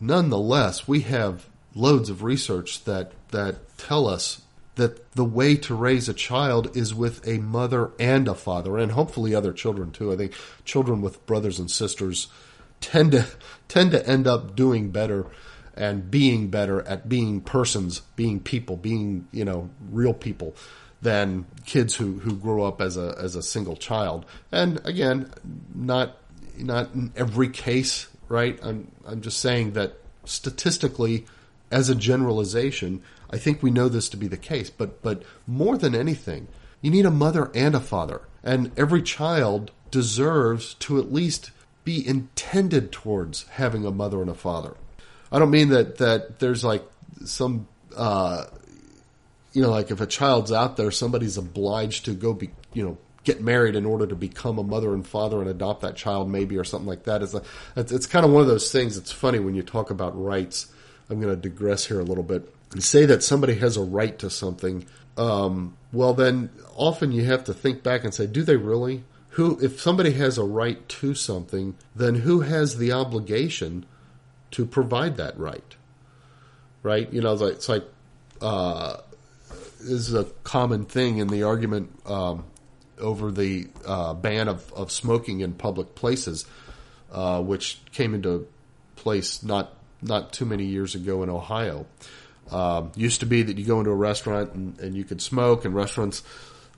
nonetheless, 0.00 0.88
we 0.88 1.00
have 1.02 1.46
loads 1.74 2.10
of 2.10 2.22
research 2.22 2.84
that 2.84 3.12
that 3.28 3.78
tell 3.78 4.06
us 4.06 4.42
that 4.76 5.12
the 5.12 5.24
way 5.24 5.56
to 5.56 5.74
raise 5.74 6.08
a 6.08 6.14
child 6.14 6.74
is 6.76 6.94
with 6.94 7.26
a 7.26 7.38
mother 7.38 7.90
and 7.98 8.26
a 8.26 8.34
father, 8.34 8.78
and 8.78 8.92
hopefully 8.92 9.34
other 9.34 9.52
children 9.52 9.90
too. 9.90 10.12
I 10.12 10.16
think 10.16 10.32
children 10.64 11.02
with 11.02 11.24
brothers 11.26 11.58
and 11.58 11.70
sisters 11.70 12.28
tend 12.80 13.12
to 13.12 13.26
tend 13.68 13.90
to 13.92 14.06
end 14.06 14.26
up 14.26 14.56
doing 14.56 14.90
better 14.90 15.26
and 15.74 16.10
being 16.10 16.48
better 16.48 16.82
at 16.82 17.08
being 17.08 17.40
persons, 17.40 18.00
being 18.16 18.40
people, 18.40 18.76
being 18.76 19.28
you 19.32 19.44
know 19.44 19.70
real 19.90 20.14
people 20.14 20.54
than 21.02 21.46
kids 21.64 21.94
who, 21.96 22.18
who 22.18 22.36
grow 22.36 22.64
up 22.64 22.80
as 22.80 22.96
a 22.96 23.14
as 23.18 23.36
a 23.36 23.42
single 23.42 23.76
child. 23.76 24.26
And 24.52 24.80
again, 24.84 25.32
not 25.74 26.16
not 26.58 26.94
in 26.94 27.12
every 27.16 27.48
case, 27.48 28.08
right? 28.28 28.58
I'm 28.62 28.90
I'm 29.06 29.20
just 29.20 29.38
saying 29.38 29.72
that 29.72 29.94
statistically, 30.24 31.26
as 31.70 31.88
a 31.88 31.94
generalization, 31.94 33.02
I 33.30 33.38
think 33.38 33.62
we 33.62 33.70
know 33.70 33.88
this 33.88 34.08
to 34.10 34.16
be 34.16 34.28
the 34.28 34.36
case. 34.36 34.70
But 34.70 35.02
but 35.02 35.22
more 35.46 35.78
than 35.78 35.94
anything, 35.94 36.48
you 36.82 36.90
need 36.90 37.06
a 37.06 37.10
mother 37.10 37.50
and 37.54 37.74
a 37.74 37.80
father, 37.80 38.22
and 38.42 38.70
every 38.76 39.02
child 39.02 39.70
deserves 39.90 40.74
to 40.74 40.98
at 40.98 41.12
least 41.12 41.50
be 41.84 42.06
intended 42.06 42.92
towards 42.92 43.48
having 43.48 43.84
a 43.84 43.90
mother 43.90 44.20
and 44.20 44.30
a 44.30 44.34
father. 44.34 44.76
I 45.32 45.38
don't 45.38 45.50
mean 45.50 45.70
that 45.70 45.98
that 45.98 46.40
there's 46.40 46.64
like 46.64 46.84
some 47.24 47.66
uh, 47.96 48.44
you 49.52 49.62
know, 49.62 49.70
like 49.70 49.90
if 49.90 50.00
a 50.00 50.06
child's 50.06 50.52
out 50.52 50.76
there, 50.76 50.90
somebody's 50.90 51.36
obliged 51.36 52.04
to 52.04 52.14
go 52.14 52.32
be, 52.32 52.50
you 52.72 52.84
know, 52.84 52.98
get 53.24 53.40
married 53.40 53.76
in 53.76 53.84
order 53.84 54.06
to 54.06 54.14
become 54.14 54.58
a 54.58 54.62
mother 54.62 54.94
and 54.94 55.06
father 55.06 55.40
and 55.40 55.50
adopt 55.50 55.82
that 55.82 55.96
child, 55.96 56.30
maybe, 56.30 56.56
or 56.56 56.64
something 56.64 56.88
like 56.88 57.04
that. 57.04 57.22
It's, 57.22 57.34
a, 57.34 57.42
it's, 57.76 57.92
it's 57.92 58.06
kind 58.06 58.24
of 58.24 58.32
one 58.32 58.42
of 58.42 58.48
those 58.48 58.72
things. 58.72 58.96
It's 58.96 59.12
funny 59.12 59.38
when 59.38 59.54
you 59.54 59.62
talk 59.62 59.90
about 59.90 60.20
rights. 60.20 60.72
I'm 61.08 61.20
going 61.20 61.34
to 61.34 61.48
digress 61.48 61.86
here 61.86 62.00
a 62.00 62.04
little 62.04 62.24
bit. 62.24 62.54
You 62.74 62.80
say 62.80 63.04
that 63.06 63.22
somebody 63.22 63.54
has 63.56 63.76
a 63.76 63.82
right 63.82 64.18
to 64.20 64.30
something. 64.30 64.86
Um, 65.16 65.76
well, 65.92 66.14
then 66.14 66.50
often 66.76 67.12
you 67.12 67.24
have 67.24 67.44
to 67.44 67.54
think 67.54 67.82
back 67.82 68.04
and 68.04 68.14
say, 68.14 68.26
do 68.26 68.42
they 68.42 68.56
really? 68.56 69.04
Who, 69.30 69.58
if 69.60 69.80
somebody 69.80 70.12
has 70.12 70.38
a 70.38 70.44
right 70.44 70.88
to 70.88 71.14
something, 71.14 71.76
then 71.94 72.16
who 72.16 72.40
has 72.40 72.78
the 72.78 72.92
obligation 72.92 73.84
to 74.52 74.64
provide 74.64 75.16
that 75.16 75.38
right? 75.38 75.76
Right? 76.82 77.12
You 77.12 77.20
know, 77.20 77.32
it's 77.32 77.42
like, 77.42 77.52
it's 77.52 77.68
like 77.68 77.84
uh, 78.40 78.96
is 79.82 80.14
a 80.14 80.24
common 80.44 80.84
thing 80.84 81.18
in 81.18 81.28
the 81.28 81.42
argument 81.42 81.90
um, 82.06 82.44
over 82.98 83.30
the 83.30 83.68
uh, 83.86 84.14
ban 84.14 84.48
of, 84.48 84.72
of 84.72 84.90
smoking 84.90 85.40
in 85.40 85.52
public 85.52 85.94
places, 85.94 86.46
uh, 87.12 87.40
which 87.42 87.80
came 87.92 88.14
into 88.14 88.46
place 88.96 89.42
not 89.42 89.74
not 90.02 90.32
too 90.32 90.46
many 90.46 90.64
years 90.64 90.94
ago 90.94 91.22
in 91.22 91.30
Ohio. 91.30 91.86
Um, 92.50 92.90
used 92.96 93.20
to 93.20 93.26
be 93.26 93.42
that 93.42 93.58
you 93.58 93.64
go 93.64 93.78
into 93.78 93.90
a 93.90 93.94
restaurant 93.94 94.54
and, 94.54 94.78
and 94.80 94.96
you 94.96 95.04
could 95.04 95.22
smoke, 95.22 95.64
and 95.64 95.74
restaurants 95.74 96.22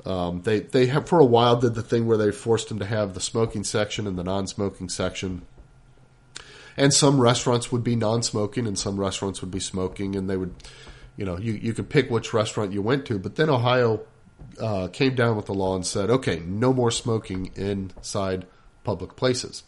um, 0.04 0.42
they 0.42 0.60
they 0.60 0.86
have 0.86 1.08
for 1.08 1.20
a 1.20 1.24
while 1.24 1.56
did 1.56 1.74
the 1.74 1.82
thing 1.82 2.06
where 2.06 2.18
they 2.18 2.30
forced 2.30 2.68
them 2.68 2.78
to 2.80 2.86
have 2.86 3.14
the 3.14 3.20
smoking 3.20 3.64
section 3.64 4.06
and 4.06 4.18
the 4.18 4.24
non-smoking 4.24 4.88
section. 4.88 5.42
And 6.76 6.92
some 6.92 7.20
restaurants 7.20 7.70
would 7.70 7.84
be 7.84 7.96
non-smoking, 7.96 8.66
and 8.66 8.78
some 8.78 8.98
restaurants 8.98 9.42
would 9.42 9.50
be 9.50 9.60
smoking, 9.60 10.16
and 10.16 10.28
they 10.28 10.36
would 10.36 10.54
you 11.16 11.25
know, 11.25 11.38
you, 11.38 11.53
you 11.53 11.72
could 11.75 11.88
pick 11.88 12.11
which 12.11 12.33
restaurant 12.33 12.72
you 12.72 12.83
went 12.83 13.07
to, 13.07 13.18
but 13.18 13.37
then 13.37 13.51
Ohio 13.51 14.01
uh, 14.61 14.88
came 14.88 15.14
down 15.14 15.37
with 15.37 15.46
the 15.46 15.55
law 15.55 15.75
and 15.75 15.87
said, 15.87 16.11
okay, 16.11 16.40
no 16.40 16.72
more 16.72 16.90
smoking 16.90 17.51
inside 17.55 18.46
public 18.85 19.16
places. 19.16 19.62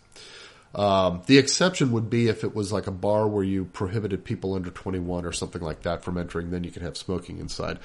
Um, 0.75 1.23
the 1.27 1.39
exception 1.39 1.93
would 1.93 2.11
be 2.11 2.29
if 2.29 2.43
it 2.43 2.55
was 2.55 2.73
like 2.73 2.87
a 2.87 2.93
bar 2.93 3.29
where 3.29 3.45
you 3.45 3.67
prohibited 3.67 4.25
people 4.25 4.55
under 4.55 4.71
21 4.71 5.25
or 5.25 5.33
something 5.33 5.63
like 5.63 5.83
that 5.83 6.03
from 6.03 6.19
entering, 6.19 6.51
then 6.51 6.65
you 6.65 6.73
could 6.73 6.83
have 6.83 6.97
smoking 6.97 7.39
inside. 7.39 7.79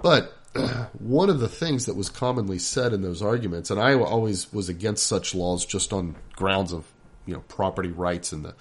But 0.00 0.32
one 0.98 1.28
of 1.28 1.40
the 1.40 1.48
things 1.48 1.86
that 1.86 1.96
was 1.96 2.08
commonly 2.08 2.58
said 2.58 2.92
in 2.92 3.02
those 3.02 3.22
arguments, 3.22 3.70
and 3.70 3.80
I 3.80 3.94
always 3.94 4.52
was 4.52 4.68
against 4.68 5.06
such 5.06 5.34
laws 5.34 5.66
just 5.66 5.92
on 5.92 6.14
grounds 6.36 6.72
of, 6.72 6.84
you 7.26 7.34
know, 7.34 7.40
property 7.48 7.90
rights 7.90 8.30
and 8.30 8.44
the 8.44 8.54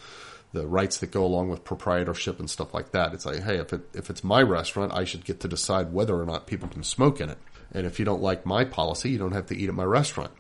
the 0.56 0.66
rights 0.66 0.98
that 0.98 1.12
go 1.12 1.24
along 1.24 1.50
with 1.50 1.64
proprietorship 1.64 2.40
and 2.40 2.50
stuff 2.50 2.74
like 2.74 2.92
that. 2.92 3.14
It's 3.14 3.26
like, 3.26 3.44
hey, 3.44 3.58
if 3.58 3.74
it 3.74 3.82
if 3.94 4.10
it's 4.10 4.24
my 4.24 4.42
restaurant, 4.42 4.94
I 4.94 5.04
should 5.04 5.26
get 5.26 5.42
to 5.42 5.48
decide 5.48 5.94
whether 5.94 6.20
or 6.20 6.26
not 6.26 6.48
people 6.48 6.70
can 6.70 6.84
smoke 6.84 7.20
in 7.22 7.30
it. 7.30 7.38
And 7.74 7.86
if 7.86 8.00
you 8.00 8.06
don't 8.06 8.22
like 8.22 8.46
my 8.46 8.64
policy, 8.64 9.10
you 9.10 9.18
don't 9.18 9.34
have 9.34 9.48
to 9.48 9.58
eat 9.58 9.70
at 9.70 9.76
my 9.76 9.84
restaurant. 9.84 10.32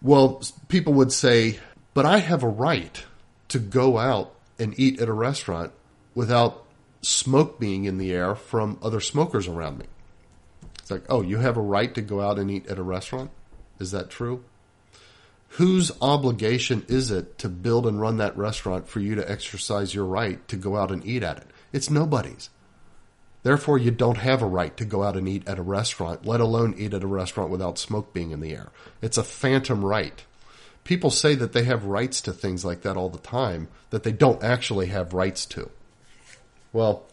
Well, 0.00 0.42
people 0.68 0.92
would 0.94 1.12
say, 1.12 1.58
but 1.94 2.06
I 2.06 2.18
have 2.18 2.42
a 2.42 2.48
right 2.48 3.02
to 3.48 3.58
go 3.58 3.98
out 3.98 4.34
and 4.58 4.78
eat 4.78 5.00
at 5.00 5.08
a 5.08 5.12
restaurant 5.12 5.72
without 6.14 6.64
smoke 7.02 7.58
being 7.58 7.84
in 7.84 7.98
the 7.98 8.12
air 8.12 8.34
from 8.34 8.78
other 8.82 9.00
smokers 9.00 9.48
around 9.48 9.78
me. 9.78 9.86
It's 10.78 10.90
like, 10.90 11.04
oh, 11.08 11.22
you 11.22 11.38
have 11.38 11.56
a 11.56 11.60
right 11.60 11.92
to 11.94 12.02
go 12.02 12.20
out 12.20 12.38
and 12.38 12.50
eat 12.50 12.68
at 12.68 12.78
a 12.78 12.82
restaurant? 12.82 13.30
Is 13.80 13.90
that 13.90 14.10
true? 14.10 14.44
Whose 15.56 15.90
obligation 16.02 16.84
is 16.86 17.10
it 17.10 17.38
to 17.38 17.48
build 17.48 17.86
and 17.86 17.98
run 17.98 18.18
that 18.18 18.36
restaurant 18.36 18.86
for 18.86 19.00
you 19.00 19.14
to 19.14 19.30
exercise 19.30 19.94
your 19.94 20.04
right 20.04 20.46
to 20.48 20.56
go 20.56 20.76
out 20.76 20.90
and 20.90 21.04
eat 21.06 21.22
at 21.22 21.38
it? 21.38 21.46
It's 21.72 21.88
nobody's. 21.88 22.50
Therefore, 23.42 23.78
you 23.78 23.90
don't 23.90 24.18
have 24.18 24.42
a 24.42 24.46
right 24.46 24.76
to 24.76 24.84
go 24.84 25.02
out 25.02 25.16
and 25.16 25.26
eat 25.26 25.48
at 25.48 25.58
a 25.58 25.62
restaurant, 25.62 26.26
let 26.26 26.40
alone 26.40 26.74
eat 26.76 26.92
at 26.92 27.02
a 27.02 27.06
restaurant 27.06 27.50
without 27.50 27.78
smoke 27.78 28.12
being 28.12 28.32
in 28.32 28.40
the 28.40 28.52
air. 28.52 28.68
It's 29.00 29.16
a 29.16 29.22
phantom 29.22 29.82
right. 29.82 30.22
People 30.84 31.10
say 31.10 31.34
that 31.34 31.54
they 31.54 31.64
have 31.64 31.86
rights 31.86 32.20
to 32.22 32.32
things 32.32 32.62
like 32.62 32.82
that 32.82 32.98
all 32.98 33.08
the 33.08 33.18
time 33.18 33.68
that 33.90 34.02
they 34.02 34.12
don't 34.12 34.42
actually 34.44 34.86
have 34.88 35.14
rights 35.14 35.46
to. 35.46 35.70
Well, 36.72 37.06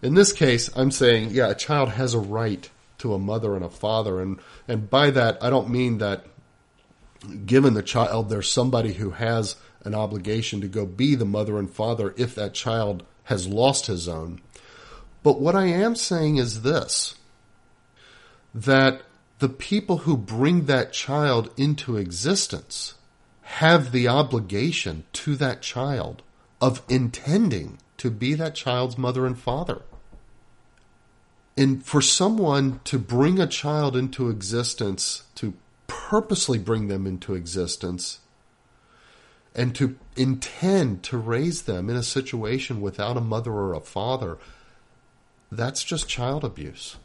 in 0.00 0.14
this 0.14 0.32
case, 0.32 0.70
I'm 0.74 0.90
saying, 0.90 1.30
yeah, 1.32 1.50
a 1.50 1.54
child 1.54 1.90
has 1.90 2.14
a 2.14 2.18
right 2.18 2.70
to 2.98 3.12
a 3.12 3.18
mother 3.18 3.54
and 3.54 3.64
a 3.64 3.68
father, 3.68 4.20
and 4.20 4.38
and 4.66 4.88
by 4.88 5.10
that 5.10 5.42
I 5.42 5.50
don't 5.50 5.68
mean 5.68 5.98
that 5.98 6.24
given 7.46 7.74
the 7.74 7.82
child, 7.82 8.28
there's 8.28 8.50
somebody 8.50 8.94
who 8.94 9.10
has 9.10 9.56
an 9.84 9.94
obligation 9.94 10.60
to 10.60 10.68
go 10.68 10.86
be 10.86 11.14
the 11.14 11.24
mother 11.24 11.58
and 11.58 11.70
father 11.70 12.14
if 12.16 12.34
that 12.34 12.54
child 12.54 13.04
has 13.24 13.46
lost 13.46 13.86
his 13.86 14.08
own. 14.08 14.40
But 15.22 15.40
what 15.40 15.54
I 15.54 15.66
am 15.66 15.94
saying 15.94 16.36
is 16.36 16.62
this 16.62 17.14
that 18.54 19.02
the 19.38 19.48
people 19.48 19.98
who 19.98 20.16
bring 20.16 20.66
that 20.66 20.92
child 20.92 21.50
into 21.56 21.96
existence 21.96 22.94
have 23.42 23.92
the 23.92 24.06
obligation 24.06 25.04
to 25.12 25.34
that 25.36 25.62
child 25.62 26.22
of 26.60 26.82
intending 26.88 27.78
to 27.96 28.10
be 28.10 28.34
that 28.34 28.54
child's 28.54 28.98
mother 28.98 29.26
and 29.26 29.38
father. 29.38 29.82
And 31.56 31.84
for 31.84 32.00
someone 32.00 32.80
to 32.84 32.98
bring 32.98 33.38
a 33.38 33.46
child 33.46 33.96
into 33.96 34.30
existence, 34.30 35.24
to 35.36 35.54
purposely 36.12 36.58
bring 36.58 36.88
them 36.88 37.06
into 37.06 37.34
existence 37.34 38.20
and 39.54 39.74
to 39.74 39.96
intend 40.14 41.02
to 41.02 41.16
raise 41.16 41.62
them 41.62 41.88
in 41.88 41.96
a 41.96 42.02
situation 42.02 42.82
without 42.82 43.16
a 43.16 43.20
mother 43.22 43.50
or 43.50 43.72
a 43.72 43.80
father, 43.80 44.36
that's 45.50 45.82
just 45.82 46.10
child 46.10 46.44
abuse. 46.44 46.96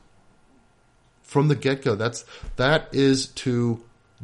From 1.22 1.48
the 1.48 1.56
get 1.56 1.84
go, 1.84 1.96
that's 1.96 2.26
that 2.58 2.90
is 2.92 3.28
to 3.28 3.82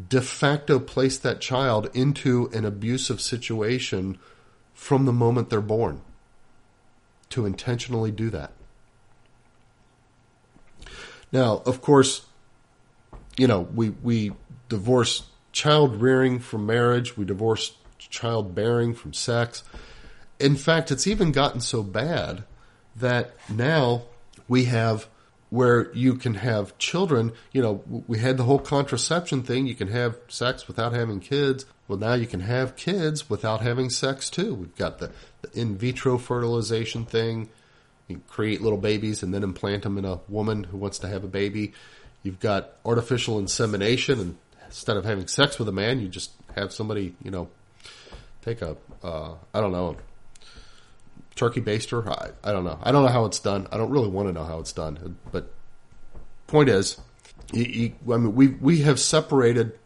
de 0.10 0.20
facto 0.20 0.80
place 0.80 1.18
that 1.18 1.40
child 1.40 1.90
into 1.94 2.50
an 2.52 2.66
abusive 2.66 3.22
situation 3.22 4.20
from 4.74 5.06
the 5.06 5.14
moment 5.14 5.50
they're 5.50 5.62
born. 5.62 6.02
To 7.30 7.46
intentionally 7.46 8.12
do 8.12 8.30
that. 8.32 8.52
Now, 11.32 11.64
of 11.66 11.82
course, 11.82 12.26
you 13.38 13.48
know, 13.48 13.62
we, 13.62 13.90
we 13.90 14.34
divorce 14.74 15.28
child 15.52 16.02
rearing 16.02 16.40
from 16.40 16.66
marriage, 16.66 17.16
we 17.16 17.26
divorce 17.26 17.78
child 18.00 18.56
bearing 18.56 18.96
from 18.96 19.14
sex. 19.14 19.64
In 20.40 20.56
fact, 20.56 20.90
it's 20.90 21.06
even 21.06 21.32
gotten 21.32 21.62
so 21.62 21.84
bad 21.84 22.44
that 22.96 23.36
now 23.48 24.02
we 24.48 24.66
have 24.66 25.08
where 25.52 25.94
you 25.94 26.16
can 26.16 26.34
have 26.34 26.76
children. 26.80 27.32
You 27.52 27.62
know, 27.62 28.04
we 28.08 28.18
had 28.18 28.38
the 28.38 28.46
whole 28.46 28.58
contraception 28.58 29.44
thing. 29.44 29.68
You 29.68 29.76
can 29.76 29.90
have 29.90 30.18
sex 30.28 30.68
without 30.68 30.92
having 30.92 31.20
kids. 31.20 31.68
Well, 31.88 32.00
now 32.00 32.16
you 32.16 32.26
can 32.26 32.40
have 32.40 32.76
kids 32.76 33.30
without 33.30 33.62
having 33.62 33.92
sex 33.92 34.32
too. 34.32 34.56
We've 34.56 34.76
got 34.76 34.98
the, 34.98 35.12
the 35.44 35.60
in 35.60 35.78
vitro 35.78 36.18
fertilization 36.18 37.06
thing. 37.06 37.50
You 38.08 38.22
create 38.28 38.62
little 38.62 38.80
babies 38.80 39.22
and 39.22 39.32
then 39.32 39.44
implant 39.44 39.84
them 39.84 40.00
in 40.00 40.06
a 40.06 40.20
woman 40.28 40.64
who 40.64 40.78
wants 40.78 40.98
to 41.00 41.08
have 41.08 41.24
a 41.24 41.28
baby. 41.28 41.74
You've 42.24 42.40
got 42.40 42.72
artificial 42.86 43.38
insemination, 43.38 44.20
and 44.20 44.38
instead 44.74 44.98
of 44.98 45.06
having 45.06 45.28
sex 45.28 45.60
with 45.60 45.70
a 45.70 45.72
man, 45.72 46.00
you 46.00 46.10
just 46.10 46.32
have 46.56 46.74
somebody, 46.74 47.16
you 47.24 47.30
know, 47.30 47.48
take 48.42 48.60
a, 48.64 48.76
uh, 49.04 49.36
I 49.54 49.62
don't 49.62 49.72
know, 49.72 49.98
turkey 51.36 51.62
baster. 51.62 52.08
I, 52.08 52.32
I 52.44 52.52
don't 52.52 52.64
know. 52.64 52.80
I 52.82 52.92
don't 52.92 53.04
know 53.04 53.12
how 53.12 53.26
it's 53.26 53.40
done. 53.40 53.68
I 53.72 53.78
don't 53.78 53.92
really 53.92 54.08
want 54.08 54.30
to 54.30 54.34
know 54.34 54.46
how 54.46 54.60
it's 54.60 54.74
done. 54.74 55.18
But 55.32 55.54
point 56.48 56.70
is, 56.70 57.00
you, 57.52 57.64
you, 57.64 58.14
I 58.14 58.18
mean, 58.18 58.34
we 58.34 58.48
we 58.48 58.82
have 58.82 59.00
separated 59.00 59.78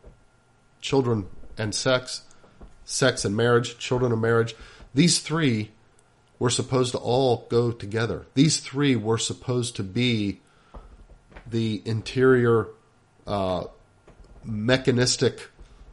children 0.79 1.27
and 1.57 1.75
sex, 1.75 2.23
sex 2.85 3.25
and 3.25 3.35
marriage, 3.35 3.77
children 3.77 4.13
and 4.13 4.21
marriage. 4.21 4.55
These 4.93 5.19
three 5.19 5.71
were 6.39 6.49
supposed 6.49 6.93
to 6.93 6.97
all 6.97 7.45
go 7.49 7.71
together. 7.71 8.25
These 8.35 8.61
three 8.61 8.95
were 8.95 9.17
supposed 9.17 9.75
to 9.75 9.83
be 9.83 10.39
the 11.45 11.81
interior 11.83 12.67
uh, 13.25 13.65
mechanistic 14.48 15.50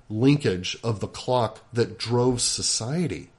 linkage 0.09 0.77
of 0.83 1.01
the 1.01 1.09
clock 1.09 1.61
that 1.73 1.99
drove 1.99 2.41
society. 2.41 3.31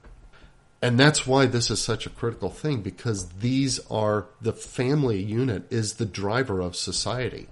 And 0.82 1.00
that's 1.00 1.26
why 1.26 1.46
this 1.46 1.70
is 1.70 1.80
such 1.80 2.06
a 2.06 2.10
critical 2.10 2.50
thing 2.50 2.82
because 2.82 3.28
these 3.30 3.80
are 3.90 4.26
the 4.40 4.52
family 4.52 5.22
unit 5.22 5.64
is 5.70 5.94
the 5.94 6.06
driver 6.06 6.60
of 6.60 6.76
society. 6.76 7.48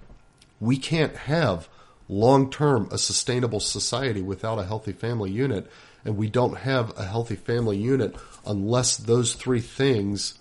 We 0.59 0.77
can't 0.77 1.15
have 1.15 1.67
long 2.07 2.51
term 2.51 2.87
a 2.91 2.97
sustainable 2.97 3.59
society 3.59 4.21
without 4.21 4.59
a 4.59 4.65
healthy 4.65 4.93
family 4.93 5.31
unit, 5.31 5.69
and 6.03 6.17
we 6.17 6.29
don't 6.29 6.59
have 6.59 6.97
a 6.97 7.05
healthy 7.05 7.35
family 7.35 7.77
unit 7.77 8.15
unless 8.45 8.95
those 8.95 9.33
three 9.33 9.61
things 9.61 10.37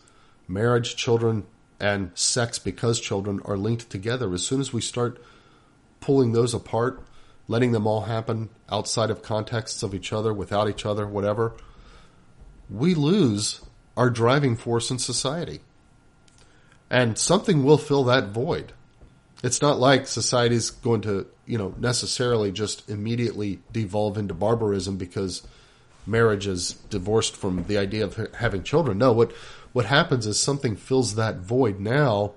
marriage, 0.47 0.95
children, 0.95 1.45
and 1.81 2.11
sex 2.15 2.59
because 2.59 3.01
children 3.01 3.41
are 3.47 3.57
linked 3.57 3.89
together. 3.89 4.33
As 4.35 4.47
soon 4.47 4.61
as 4.61 4.73
we 4.73 4.83
start 4.83 5.21
pulling 6.01 6.33
those 6.33 6.53
apart, 6.53 7.03
letting 7.49 7.73
them 7.73 7.87
all 7.87 8.03
happen 8.03 8.49
outside 8.71 9.11
of 9.11 9.23
contexts 9.23 9.83
of 9.83 9.95
each 9.95 10.13
other, 10.13 10.33
without 10.33 10.69
each 10.69 10.87
other, 10.87 11.07
whatever 11.07 11.55
we 12.71 12.95
lose 12.95 13.61
our 13.97 14.11
driving 14.11 14.57
force 14.57 14.91
in 14.91 14.99
society. 14.99 15.61
And 16.91 17.19
something 17.19 17.65
will 17.65 17.79
fill 17.79 18.05
that 18.05 18.29
void. 18.29 18.73
It's 19.43 19.61
not 19.61 19.79
like 19.79 20.07
society's 20.07 20.71
going 20.71 21.03
to, 21.03 21.27
you 21.47 21.59
know, 21.59 21.75
necessarily 21.79 22.53
just 22.53 22.89
immediately 22.89 23.61
devolve 23.73 24.17
into 24.17 24.35
barbarism 24.35 24.97
because 24.97 25.47
marriage 26.07 26.47
is 26.47 26.73
divorced 26.91 27.37
from 27.37 27.65
the 27.65 27.79
idea 27.79 28.05
of 28.05 28.35
having 28.35 28.63
children. 28.63 28.99
No, 28.99 29.13
what 29.13 29.33
what 29.73 29.87
happens 29.87 30.27
is 30.27 30.41
something 30.41 30.77
fills 30.77 31.17
that 31.17 31.37
void 31.37 31.81
now 31.81 32.33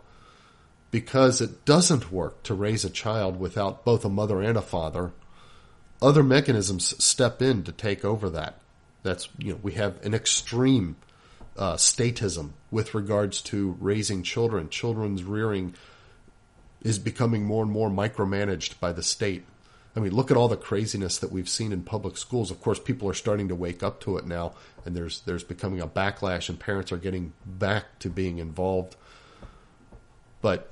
because 0.91 1.41
it 1.41 1.65
doesn't 1.65 2.11
work 2.11 2.43
to 2.43 2.53
raise 2.53 2.85
a 2.85 2.89
child 2.89 3.39
without 3.39 3.83
both 3.83 4.05
a 4.05 4.09
mother 4.09 4.41
and 4.41 4.57
a 4.57 4.61
father. 4.61 5.11
Other 6.01 6.23
mechanisms 6.23 7.03
step 7.03 7.41
in 7.41 7.63
to 7.63 7.71
take 7.71 8.05
over 8.05 8.29
that. 8.29 8.59
That's 9.03 9.29
you 9.37 9.53
know 9.53 9.59
we 9.61 9.73
have 9.73 10.03
an 10.05 10.13
extreme 10.13 10.95
uh, 11.57 11.75
statism 11.75 12.51
with 12.71 12.93
regards 12.93 13.41
to 13.41 13.77
raising 13.79 14.23
children. 14.23 14.69
Children's 14.69 15.23
rearing 15.23 15.73
is 16.81 16.99
becoming 16.99 17.43
more 17.43 17.63
and 17.63 17.71
more 17.71 17.89
micromanaged 17.89 18.79
by 18.79 18.93
the 18.93 19.03
state. 19.03 19.45
I 19.95 19.99
mean, 19.99 20.13
look 20.13 20.29
at 20.29 20.37
all 20.37 20.47
the 20.47 20.57
craziness 20.57 21.17
that 21.17 21.31
we've 21.31 21.49
seen 21.49 21.71
in 21.71 21.81
public 21.81 22.17
schools. 22.17 22.51
Of 22.51 22.61
course, 22.61 22.79
people 22.79 23.09
are 23.09 23.15
starting 23.15 23.47
to 23.47 23.55
wake 23.55 23.81
up 23.81 23.99
to 24.01 24.17
it 24.17 24.27
now, 24.27 24.53
and 24.85 24.95
there's 24.95 25.21
there's 25.21 25.43
becoming 25.43 25.81
a 25.81 25.87
backlash, 25.87 26.49
and 26.49 26.59
parents 26.59 26.91
are 26.91 26.97
getting 26.97 27.33
back 27.45 27.97
to 27.99 28.09
being 28.09 28.37
involved. 28.37 28.95
But 30.41 30.71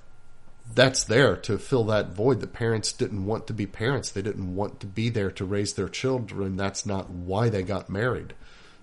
that's 0.74 1.04
there 1.04 1.36
to 1.38 1.58
fill 1.58 1.84
that 1.86 2.10
void. 2.10 2.42
The 2.42 2.48
parents 2.48 2.92
didn't 2.92 3.26
want 3.26 3.48
to 3.48 3.54
be 3.54 3.66
parents. 3.66 4.10
They 4.10 4.22
didn't 4.22 4.56
want 4.56 4.80
to 4.82 4.88
be 4.88 5.10
there 5.10 5.32
to 5.32 5.46
raise 5.46 5.74
their 5.74 5.88
children. 5.88 6.58
That's 6.58 6.86
not 6.86 7.10
why 7.10 7.50
they 7.50 7.64
got 7.64 7.90
married. 7.90 8.34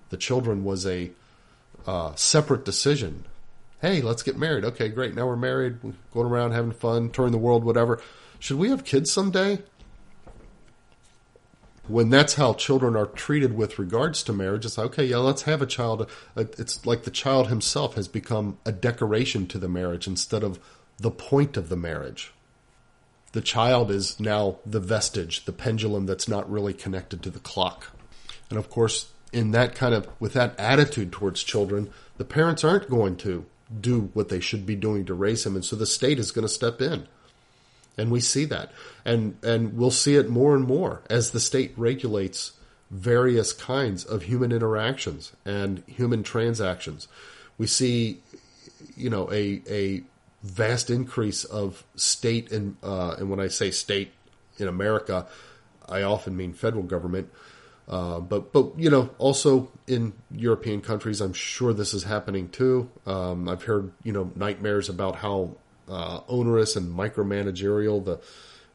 The 0.09 0.17
children 0.17 0.63
was 0.63 0.87
a 0.87 1.11
uh, 1.85 2.15
separate 2.15 2.65
decision. 2.65 3.25
Hey, 3.81 4.01
let's 4.01 4.23
get 4.23 4.37
married. 4.37 4.63
Okay, 4.63 4.87
great. 4.87 5.13
Now 5.13 5.27
we're 5.27 5.35
married, 5.35 5.77
going 6.13 6.27
around 6.27 6.51
having 6.51 6.71
fun, 6.71 7.09
touring 7.09 7.33
the 7.33 7.37
world, 7.37 7.63
whatever. 7.63 8.01
Should 8.39 8.57
we 8.57 8.69
have 8.69 8.85
kids 8.85 9.11
someday? 9.11 9.59
When 11.89 12.09
that's 12.09 12.35
how 12.35 12.53
children 12.53 12.95
are 12.95 13.07
treated 13.07 13.57
with 13.57 13.77
regards 13.77 14.23
to 14.23 14.33
marriage, 14.33 14.65
it's 14.65 14.77
like, 14.77 14.87
okay, 14.87 15.03
yeah, 15.03 15.17
let's 15.17 15.41
have 15.41 15.61
a 15.61 15.65
child. 15.65 16.09
It's 16.37 16.85
like 16.85 17.03
the 17.03 17.11
child 17.11 17.49
himself 17.49 17.95
has 17.95 18.07
become 18.07 18.57
a 18.65 18.71
decoration 18.71 19.47
to 19.47 19.57
the 19.57 19.67
marriage 19.67 20.07
instead 20.07 20.43
of 20.43 20.59
the 20.97 21.11
point 21.11 21.57
of 21.57 21.69
the 21.69 21.75
marriage. 21.75 22.31
The 23.33 23.41
child 23.41 23.89
is 23.89 24.19
now 24.19 24.57
the 24.65 24.79
vestige, 24.79 25.45
the 25.45 25.51
pendulum 25.51 26.05
that's 26.05 26.27
not 26.27 26.49
really 26.49 26.73
connected 26.73 27.23
to 27.23 27.29
the 27.29 27.39
clock. 27.39 27.91
And 28.49 28.59
of 28.59 28.69
course, 28.69 29.09
in 29.31 29.51
that 29.51 29.73
kind 29.73 29.95
of, 29.95 30.07
with 30.19 30.33
that 30.33 30.57
attitude 30.59 31.11
towards 31.11 31.43
children, 31.43 31.89
the 32.17 32.25
parents 32.25 32.63
aren't 32.63 32.89
going 32.89 33.17
to 33.17 33.45
do 33.81 34.11
what 34.13 34.29
they 34.29 34.39
should 34.39 34.65
be 34.65 34.75
doing 34.75 35.05
to 35.05 35.15
raise 35.15 35.45
him. 35.45 35.55
And 35.55 35.65
so 35.65 35.75
the 35.75 35.87
state 35.87 36.19
is 36.19 36.31
going 36.31 36.43
to 36.43 36.53
step 36.53 36.79
in. 36.79 37.07
And 37.97 38.11
we 38.11 38.21
see 38.21 38.45
that. 38.45 38.71
And, 39.03 39.37
and 39.43 39.75
we'll 39.75 39.91
see 39.91 40.15
it 40.15 40.29
more 40.29 40.55
and 40.55 40.65
more 40.65 41.01
as 41.09 41.31
the 41.31 41.39
state 41.39 41.73
regulates 41.75 42.53
various 42.91 43.53
kinds 43.53 44.05
of 44.05 44.23
human 44.23 44.51
interactions 44.51 45.31
and 45.45 45.83
human 45.87 46.21
transactions. 46.21 47.07
We 47.57 47.65
see, 47.65 48.19
you 48.95 49.09
know, 49.09 49.31
a, 49.31 49.61
a 49.67 50.03
vast 50.43 50.89
increase 50.89 51.45
of 51.45 51.83
state 51.95 52.51
and 52.51 52.75
uh, 52.83 53.15
and 53.17 53.29
when 53.29 53.39
I 53.39 53.47
say 53.47 53.71
state 53.71 54.11
in 54.57 54.67
America, 54.67 55.25
I 55.87 56.03
often 56.03 56.35
mean 56.35 56.53
federal 56.53 56.83
government. 56.83 57.29
Uh, 57.87 58.19
but 58.19 58.53
but 58.53 58.77
you 58.77 58.89
know 58.89 59.09
also 59.17 59.71
in 59.87 60.13
European 60.31 60.81
countries, 60.81 61.21
I'm 61.21 61.33
sure 61.33 61.73
this 61.73 61.93
is 61.93 62.03
happening 62.03 62.49
too. 62.49 62.89
Um, 63.05 63.49
I've 63.49 63.63
heard 63.63 63.91
you 64.03 64.11
know 64.11 64.31
nightmares 64.35 64.89
about 64.89 65.15
how 65.17 65.55
uh, 65.89 66.21
onerous 66.27 66.75
and 66.75 66.95
micromanagerial 66.95 68.03
the 68.03 68.19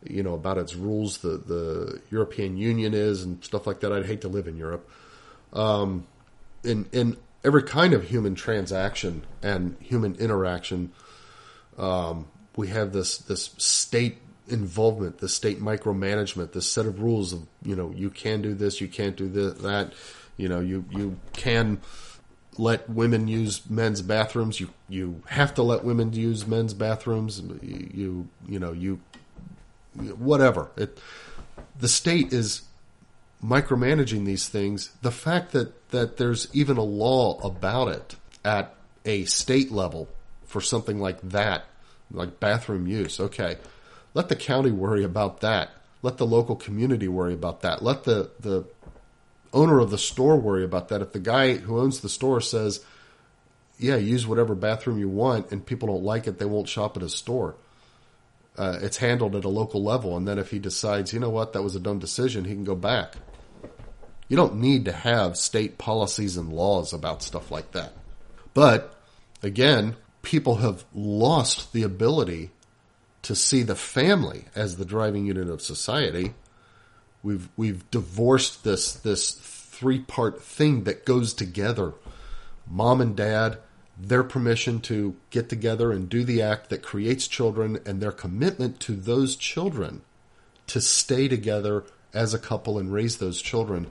you 0.05 0.23
know 0.23 0.35
about 0.35 0.59
its 0.59 0.75
rules 0.75 1.19
the 1.19 1.39
the 1.39 2.01
European 2.11 2.57
Union 2.57 2.95
is 2.95 3.23
and 3.23 3.43
stuff 3.45 3.67
like 3.67 3.81
that. 3.81 3.93
I'd 3.93 4.07
hate 4.07 4.23
to 4.23 4.29
live 4.29 4.47
in 4.47 4.57
Europe. 4.57 4.89
Um, 5.53 6.07
in 6.63 6.87
in 6.93 7.17
every 7.45 7.63
kind 7.63 7.95
of 7.95 8.05
human 8.05 8.35
transaction 8.35 9.23
and 9.43 9.77
human 9.81 10.17
interaction, 10.17 10.93
um, 11.79 12.27
we 12.57 12.69
have 12.69 12.93
this 12.93 13.19
this 13.19 13.51
state 13.57 14.19
involvement, 14.49 15.19
the 15.19 15.29
state 15.29 15.61
micromanagement, 15.61 16.53
this 16.53 16.71
set 16.71 16.87
of 16.87 17.01
rules 17.01 17.33
of 17.33 17.47
you 17.63 17.77
know 17.77 17.93
you 17.95 18.11
can 18.11 18.43
do 18.43 18.55
this, 18.55 18.81
you 18.81 18.89
can't 18.89 19.17
do 19.17 19.29
this, 19.29 19.55
that, 19.63 19.93
you 20.37 20.49
know 20.49 20.61
you 20.61 20.85
you 20.91 21.19
can 21.35 21.81
let 22.59 22.91
women 22.91 23.29
use 23.29 23.63
men's 23.71 24.03
bathrooms, 24.03 24.61
you 24.61 24.71
you 24.89 25.23
have 25.27 25.55
to 25.55 25.63
let 25.63 25.85
women 25.85 26.13
use 26.13 26.47
men's 26.47 26.75
bathrooms, 26.75 27.41
you 27.63 28.29
you 28.47 28.59
know 28.59 28.73
you 28.73 29.01
whatever. 29.95 30.71
It 30.77 30.99
the 31.79 31.89
state 31.89 32.33
is 32.33 32.63
micromanaging 33.45 34.25
these 34.25 34.49
things. 34.49 34.91
The 35.03 35.13
fact 35.13 35.53
that 35.53 35.91
that 35.91 36.17
there's 36.17 36.49
even 36.53 36.77
a 36.77 36.83
law 36.83 37.39
about 37.41 37.89
it 37.89 38.17
at 38.45 38.75
a 39.05 39.25
state 39.25 39.71
level 39.71 40.09
for 40.49 40.61
something 40.61 40.99
like 40.99 41.21
that, 41.23 41.65
like 42.11 42.41
bathroom 42.41 42.89
use. 42.89 43.21
Okay. 43.21 43.57
Let 44.15 44.29
the 44.29 44.37
county 44.37 44.73
worry 44.73 45.05
about 45.05 45.43
that. 45.43 45.71
Let 46.03 46.17
the 46.17 46.27
local 46.27 46.57
community 46.57 47.07
worry 47.07 47.35
about 47.35 47.61
that. 47.61 47.83
Let 47.83 48.05
the, 48.05 48.31
the 48.41 48.65
owner 49.53 49.79
of 49.79 49.91
the 49.91 49.99
store 49.99 50.37
worry 50.37 50.65
about 50.65 50.89
that. 50.89 51.03
If 51.03 51.13
the 51.13 51.19
guy 51.21 51.57
who 51.57 51.79
owns 51.79 52.01
the 52.01 52.09
store 52.09 52.41
says, 52.41 52.85
yeah, 53.79 53.97
use 53.97 54.27
whatever 54.27 54.55
bathroom 54.55 54.99
you 54.99 55.09
want 55.09 55.53
and 55.53 55.65
people 55.65 55.89
don't 55.89 56.03
like 56.03 56.27
it, 56.27 56.39
they 56.39 56.45
won't 56.47 56.69
shop 56.69 56.97
at 56.97 57.03
his 57.03 57.15
store. 57.15 57.55
Uh, 58.57 58.79
it's 58.83 58.97
handled 58.97 59.37
at 59.37 59.45
a 59.45 59.49
local 59.49 59.85
level. 59.85 60.17
And 60.17 60.27
then 60.27 60.39
if 60.39 60.51
he 60.51 60.59
decides, 60.59 61.13
you 61.13 61.21
know 61.21 61.31
what, 61.31 61.53
that 61.53 61.63
was 61.63 61.77
a 61.77 61.81
dumb 61.81 61.99
decision, 61.99 62.45
he 62.45 62.55
can 62.55 62.65
go 62.65 62.75
back. 62.75 63.15
You 64.29 64.37
don't 64.37 64.57
need 64.57 64.87
to 64.87 64.93
have 64.93 65.37
state 65.37 65.79
policies 65.79 66.37
and 66.37 66.53
laws 66.53 66.93
about 66.93 67.23
stuff 67.23 67.51
like 67.51 67.73
that. 67.73 67.93
But 68.55 68.95
again, 69.43 69.97
people 70.29 70.57
have 70.57 70.85
lost 70.93 71.73
the 71.73 71.83
ability 71.83 72.51
to 73.23 73.35
see 73.35 73.63
the 73.63 73.75
family 73.75 74.45
as 74.55 74.77
the 74.77 74.85
driving 74.85 75.25
unit 75.25 75.49
of 75.49 75.63
society. 75.63 76.35
We've 77.23 77.49
we've 77.57 77.91
divorced 77.91 78.63
this 78.63 78.93
this 78.93 79.33
three 79.33 80.01
part 80.01 80.43
thing 80.43 80.85
that 80.85 81.07
goes 81.07 81.33
together: 81.33 81.95
mom 82.67 83.01
and 83.01 83.17
dad, 83.17 83.57
their 83.99 84.23
permission 84.23 84.81
to 84.83 85.17
get 85.31 85.49
together 85.49 85.93
and 85.93 86.11
do 86.11 86.25
the 86.25 86.43
act 86.43 86.69
that 86.69 86.83
creates 86.83 87.27
children 87.27 87.79
and 87.87 87.99
their 87.99 88.13
commitment 88.13 88.81
to 88.81 88.93
those 88.93 89.35
children 89.35 90.03
to 90.67 90.79
stay 90.79 91.27
together 91.27 91.85
as 92.13 92.35
a 92.35 92.39
couple 92.39 92.79
and 92.79 92.93
raise 92.93 93.17
those 93.17 93.41
children, 93.41 93.87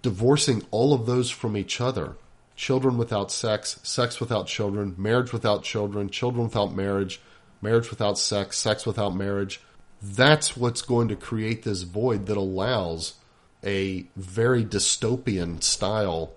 divorcing 0.00 0.64
all 0.70 0.94
of 0.94 1.04
those 1.04 1.30
from 1.30 1.54
each 1.54 1.82
other. 1.82 2.16
Children 2.62 2.96
without 2.96 3.32
sex, 3.32 3.80
sex 3.82 4.20
without 4.20 4.46
children, 4.46 4.94
marriage 4.96 5.32
without 5.32 5.64
children, 5.64 6.08
children 6.08 6.44
without 6.44 6.72
marriage, 6.72 7.20
marriage 7.60 7.90
without 7.90 8.16
sex, 8.16 8.56
sex 8.56 8.86
without 8.86 9.16
marriage. 9.16 9.60
That's 10.00 10.56
what's 10.56 10.80
going 10.80 11.08
to 11.08 11.16
create 11.16 11.64
this 11.64 11.82
void 11.82 12.26
that 12.26 12.36
allows 12.36 13.14
a 13.64 14.06
very 14.14 14.64
dystopian 14.64 15.60
style 15.60 16.34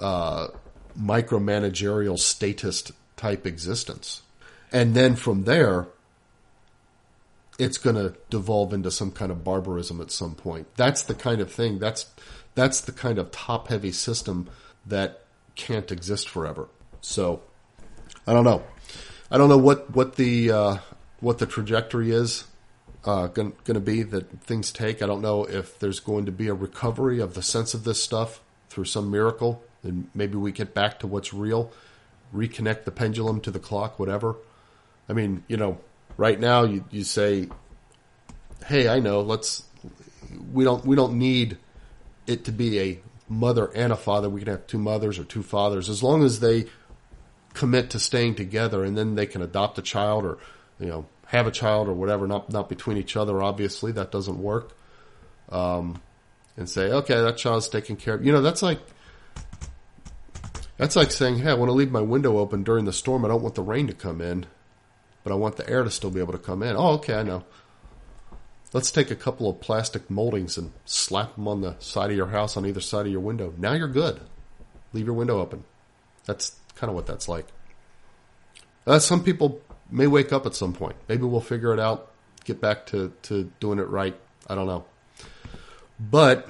uh, 0.00 0.48
micromanagerial 0.98 2.18
statist 2.18 2.92
type 3.18 3.46
existence. 3.46 4.22
And 4.72 4.94
then 4.94 5.16
from 5.16 5.44
there, 5.44 5.86
it's 7.58 7.76
going 7.76 7.96
to 7.96 8.14
devolve 8.30 8.72
into 8.72 8.90
some 8.90 9.10
kind 9.10 9.30
of 9.30 9.44
barbarism 9.44 10.00
at 10.00 10.12
some 10.12 10.34
point. 10.34 10.66
That's 10.76 11.02
the 11.02 11.14
kind 11.14 11.42
of 11.42 11.52
thing. 11.52 11.78
That's 11.78 12.06
that's 12.54 12.80
the 12.80 12.92
kind 12.92 13.18
of 13.18 13.30
top 13.30 13.68
heavy 13.68 13.92
system 13.92 14.48
that 14.86 15.21
can't 15.54 15.90
exist 15.92 16.28
forever. 16.28 16.68
So 17.00 17.42
I 18.26 18.32
don't 18.32 18.44
know. 18.44 18.62
I 19.30 19.38
don't 19.38 19.48
know 19.48 19.58
what 19.58 19.94
what 19.94 20.16
the 20.16 20.50
uh, 20.50 20.76
what 21.20 21.38
the 21.38 21.46
trajectory 21.46 22.10
is 22.10 22.44
uh, 23.04 23.26
going 23.28 23.54
to 23.64 23.80
be 23.80 24.02
that 24.02 24.40
things 24.42 24.70
take. 24.70 25.02
I 25.02 25.06
don't 25.06 25.22
know 25.22 25.44
if 25.44 25.78
there's 25.78 26.00
going 26.00 26.26
to 26.26 26.32
be 26.32 26.48
a 26.48 26.54
recovery 26.54 27.20
of 27.20 27.34
the 27.34 27.42
sense 27.42 27.74
of 27.74 27.84
this 27.84 28.02
stuff 28.02 28.40
through 28.68 28.84
some 28.84 29.10
miracle, 29.10 29.62
and 29.82 30.08
maybe 30.14 30.36
we 30.36 30.52
get 30.52 30.72
back 30.72 31.00
to 31.00 31.06
what's 31.06 31.34
real, 31.34 31.72
reconnect 32.34 32.84
the 32.84 32.90
pendulum 32.90 33.40
to 33.40 33.50
the 33.50 33.58
clock, 33.58 33.98
whatever. 33.98 34.36
I 35.08 35.14
mean, 35.14 35.42
you 35.48 35.56
know, 35.56 35.78
right 36.16 36.38
now 36.38 36.62
you, 36.62 36.84
you 36.90 37.02
say, 37.02 37.48
"Hey, 38.66 38.88
I 38.88 39.00
know. 39.00 39.20
Let's 39.20 39.64
we 40.52 40.64
don't 40.64 40.84
we 40.86 40.94
don't 40.94 41.18
need 41.18 41.58
it 42.26 42.44
to 42.44 42.52
be 42.52 42.78
a 42.78 43.00
mother 43.28 43.70
and 43.74 43.92
a 43.92 43.96
father. 43.96 44.28
We 44.28 44.40
can 44.40 44.50
have 44.50 44.66
two 44.66 44.78
mothers 44.78 45.18
or 45.18 45.24
two 45.24 45.42
fathers 45.42 45.88
as 45.88 46.02
long 46.02 46.22
as 46.22 46.40
they 46.40 46.66
commit 47.54 47.90
to 47.90 47.98
staying 47.98 48.34
together, 48.34 48.84
and 48.84 48.96
then 48.96 49.14
they 49.14 49.26
can 49.26 49.42
adopt 49.42 49.78
a 49.78 49.82
child 49.82 50.24
or 50.24 50.38
you 50.78 50.86
know 50.86 51.06
have 51.26 51.46
a 51.46 51.50
child 51.50 51.88
or 51.88 51.94
whatever. 51.94 52.26
Not 52.26 52.50
not 52.50 52.68
between 52.68 52.96
each 52.96 53.16
other. 53.16 53.42
Obviously, 53.42 53.92
that 53.92 54.10
doesn't 54.10 54.38
work. 54.38 54.76
Um, 55.48 56.00
and 56.56 56.68
say, 56.68 56.90
okay, 56.90 57.14
that 57.14 57.38
child's 57.38 57.68
taken 57.68 57.96
care 57.96 58.14
of. 58.14 58.24
You 58.24 58.32
know, 58.32 58.42
that's 58.42 58.62
like 58.62 58.80
that's 60.76 60.96
like 60.96 61.10
saying, 61.10 61.38
hey, 61.38 61.50
I 61.50 61.54
want 61.54 61.68
to 61.68 61.74
leave 61.74 61.90
my 61.90 62.00
window 62.00 62.38
open 62.38 62.62
during 62.62 62.84
the 62.84 62.92
storm. 62.92 63.24
I 63.24 63.28
don't 63.28 63.42
want 63.42 63.54
the 63.54 63.62
rain 63.62 63.86
to 63.86 63.94
come 63.94 64.20
in 64.20 64.46
but 65.22 65.32
I 65.32 65.36
want 65.36 65.56
the 65.56 65.68
air 65.68 65.84
to 65.84 65.90
still 65.90 66.10
be 66.10 66.20
able 66.20 66.32
to 66.32 66.38
come 66.38 66.62
in. 66.62 66.76
Oh, 66.76 66.94
okay, 66.94 67.14
I 67.14 67.22
know. 67.22 67.44
Let's 68.72 68.90
take 68.90 69.10
a 69.10 69.16
couple 69.16 69.50
of 69.50 69.60
plastic 69.60 70.08
moldings 70.08 70.56
and 70.56 70.72
slap 70.86 71.34
them 71.34 71.46
on 71.46 71.60
the 71.60 71.76
side 71.78 72.10
of 72.10 72.16
your 72.16 72.28
house 72.28 72.56
on 72.56 72.64
either 72.64 72.80
side 72.80 73.06
of 73.06 73.12
your 73.12 73.20
window. 73.20 73.52
Now 73.58 73.74
you're 73.74 73.88
good. 73.88 74.20
Leave 74.92 75.06
your 75.06 75.14
window 75.14 75.40
open. 75.40 75.64
That's 76.24 76.56
kind 76.74 76.88
of 76.88 76.94
what 76.94 77.06
that's 77.06 77.28
like. 77.28 77.46
Uh, 78.86 78.98
some 78.98 79.22
people 79.22 79.60
may 79.90 80.06
wake 80.06 80.32
up 80.32 80.46
at 80.46 80.54
some 80.54 80.72
point. 80.72 80.96
Maybe 81.08 81.24
we'll 81.24 81.40
figure 81.40 81.72
it 81.74 81.80
out, 81.80 82.10
get 82.44 82.60
back 82.60 82.86
to, 82.86 83.12
to 83.24 83.50
doing 83.60 83.78
it 83.78 83.88
right. 83.88 84.18
I 84.46 84.54
don't 84.54 84.66
know. 84.66 84.84
But 86.00 86.48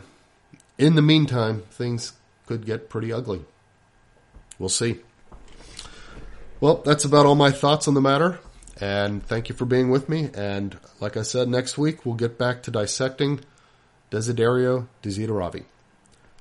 in 0.78 0.94
the 0.94 1.02
meantime, 1.02 1.62
things 1.70 2.12
could 2.46 2.64
get 2.64 2.88
pretty 2.88 3.12
ugly. 3.12 3.44
We'll 4.58 4.68
see. 4.68 5.00
Well, 6.60 6.76
that's 6.76 7.04
about 7.04 7.26
all 7.26 7.34
my 7.34 7.50
thoughts 7.50 7.88
on 7.88 7.94
the 7.94 8.00
matter. 8.00 8.38
And 8.80 9.24
thank 9.24 9.48
you 9.48 9.54
for 9.54 9.64
being 9.64 9.90
with 9.90 10.08
me. 10.08 10.30
And 10.34 10.78
like 11.00 11.16
I 11.16 11.22
said, 11.22 11.48
next 11.48 11.78
week 11.78 12.04
we'll 12.04 12.14
get 12.14 12.38
back 12.38 12.62
to 12.64 12.70
dissecting 12.70 13.40
Desiderio 14.10 14.88
Desideravi. 15.02 15.64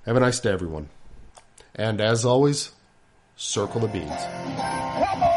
Have 0.06 0.16
a 0.16 0.20
nice 0.20 0.40
day, 0.40 0.52
everyone. 0.52 0.90
And 1.76 2.02
as 2.02 2.26
always, 2.26 2.72
circle 3.36 3.82
the 3.82 3.88
beads. 3.88 5.31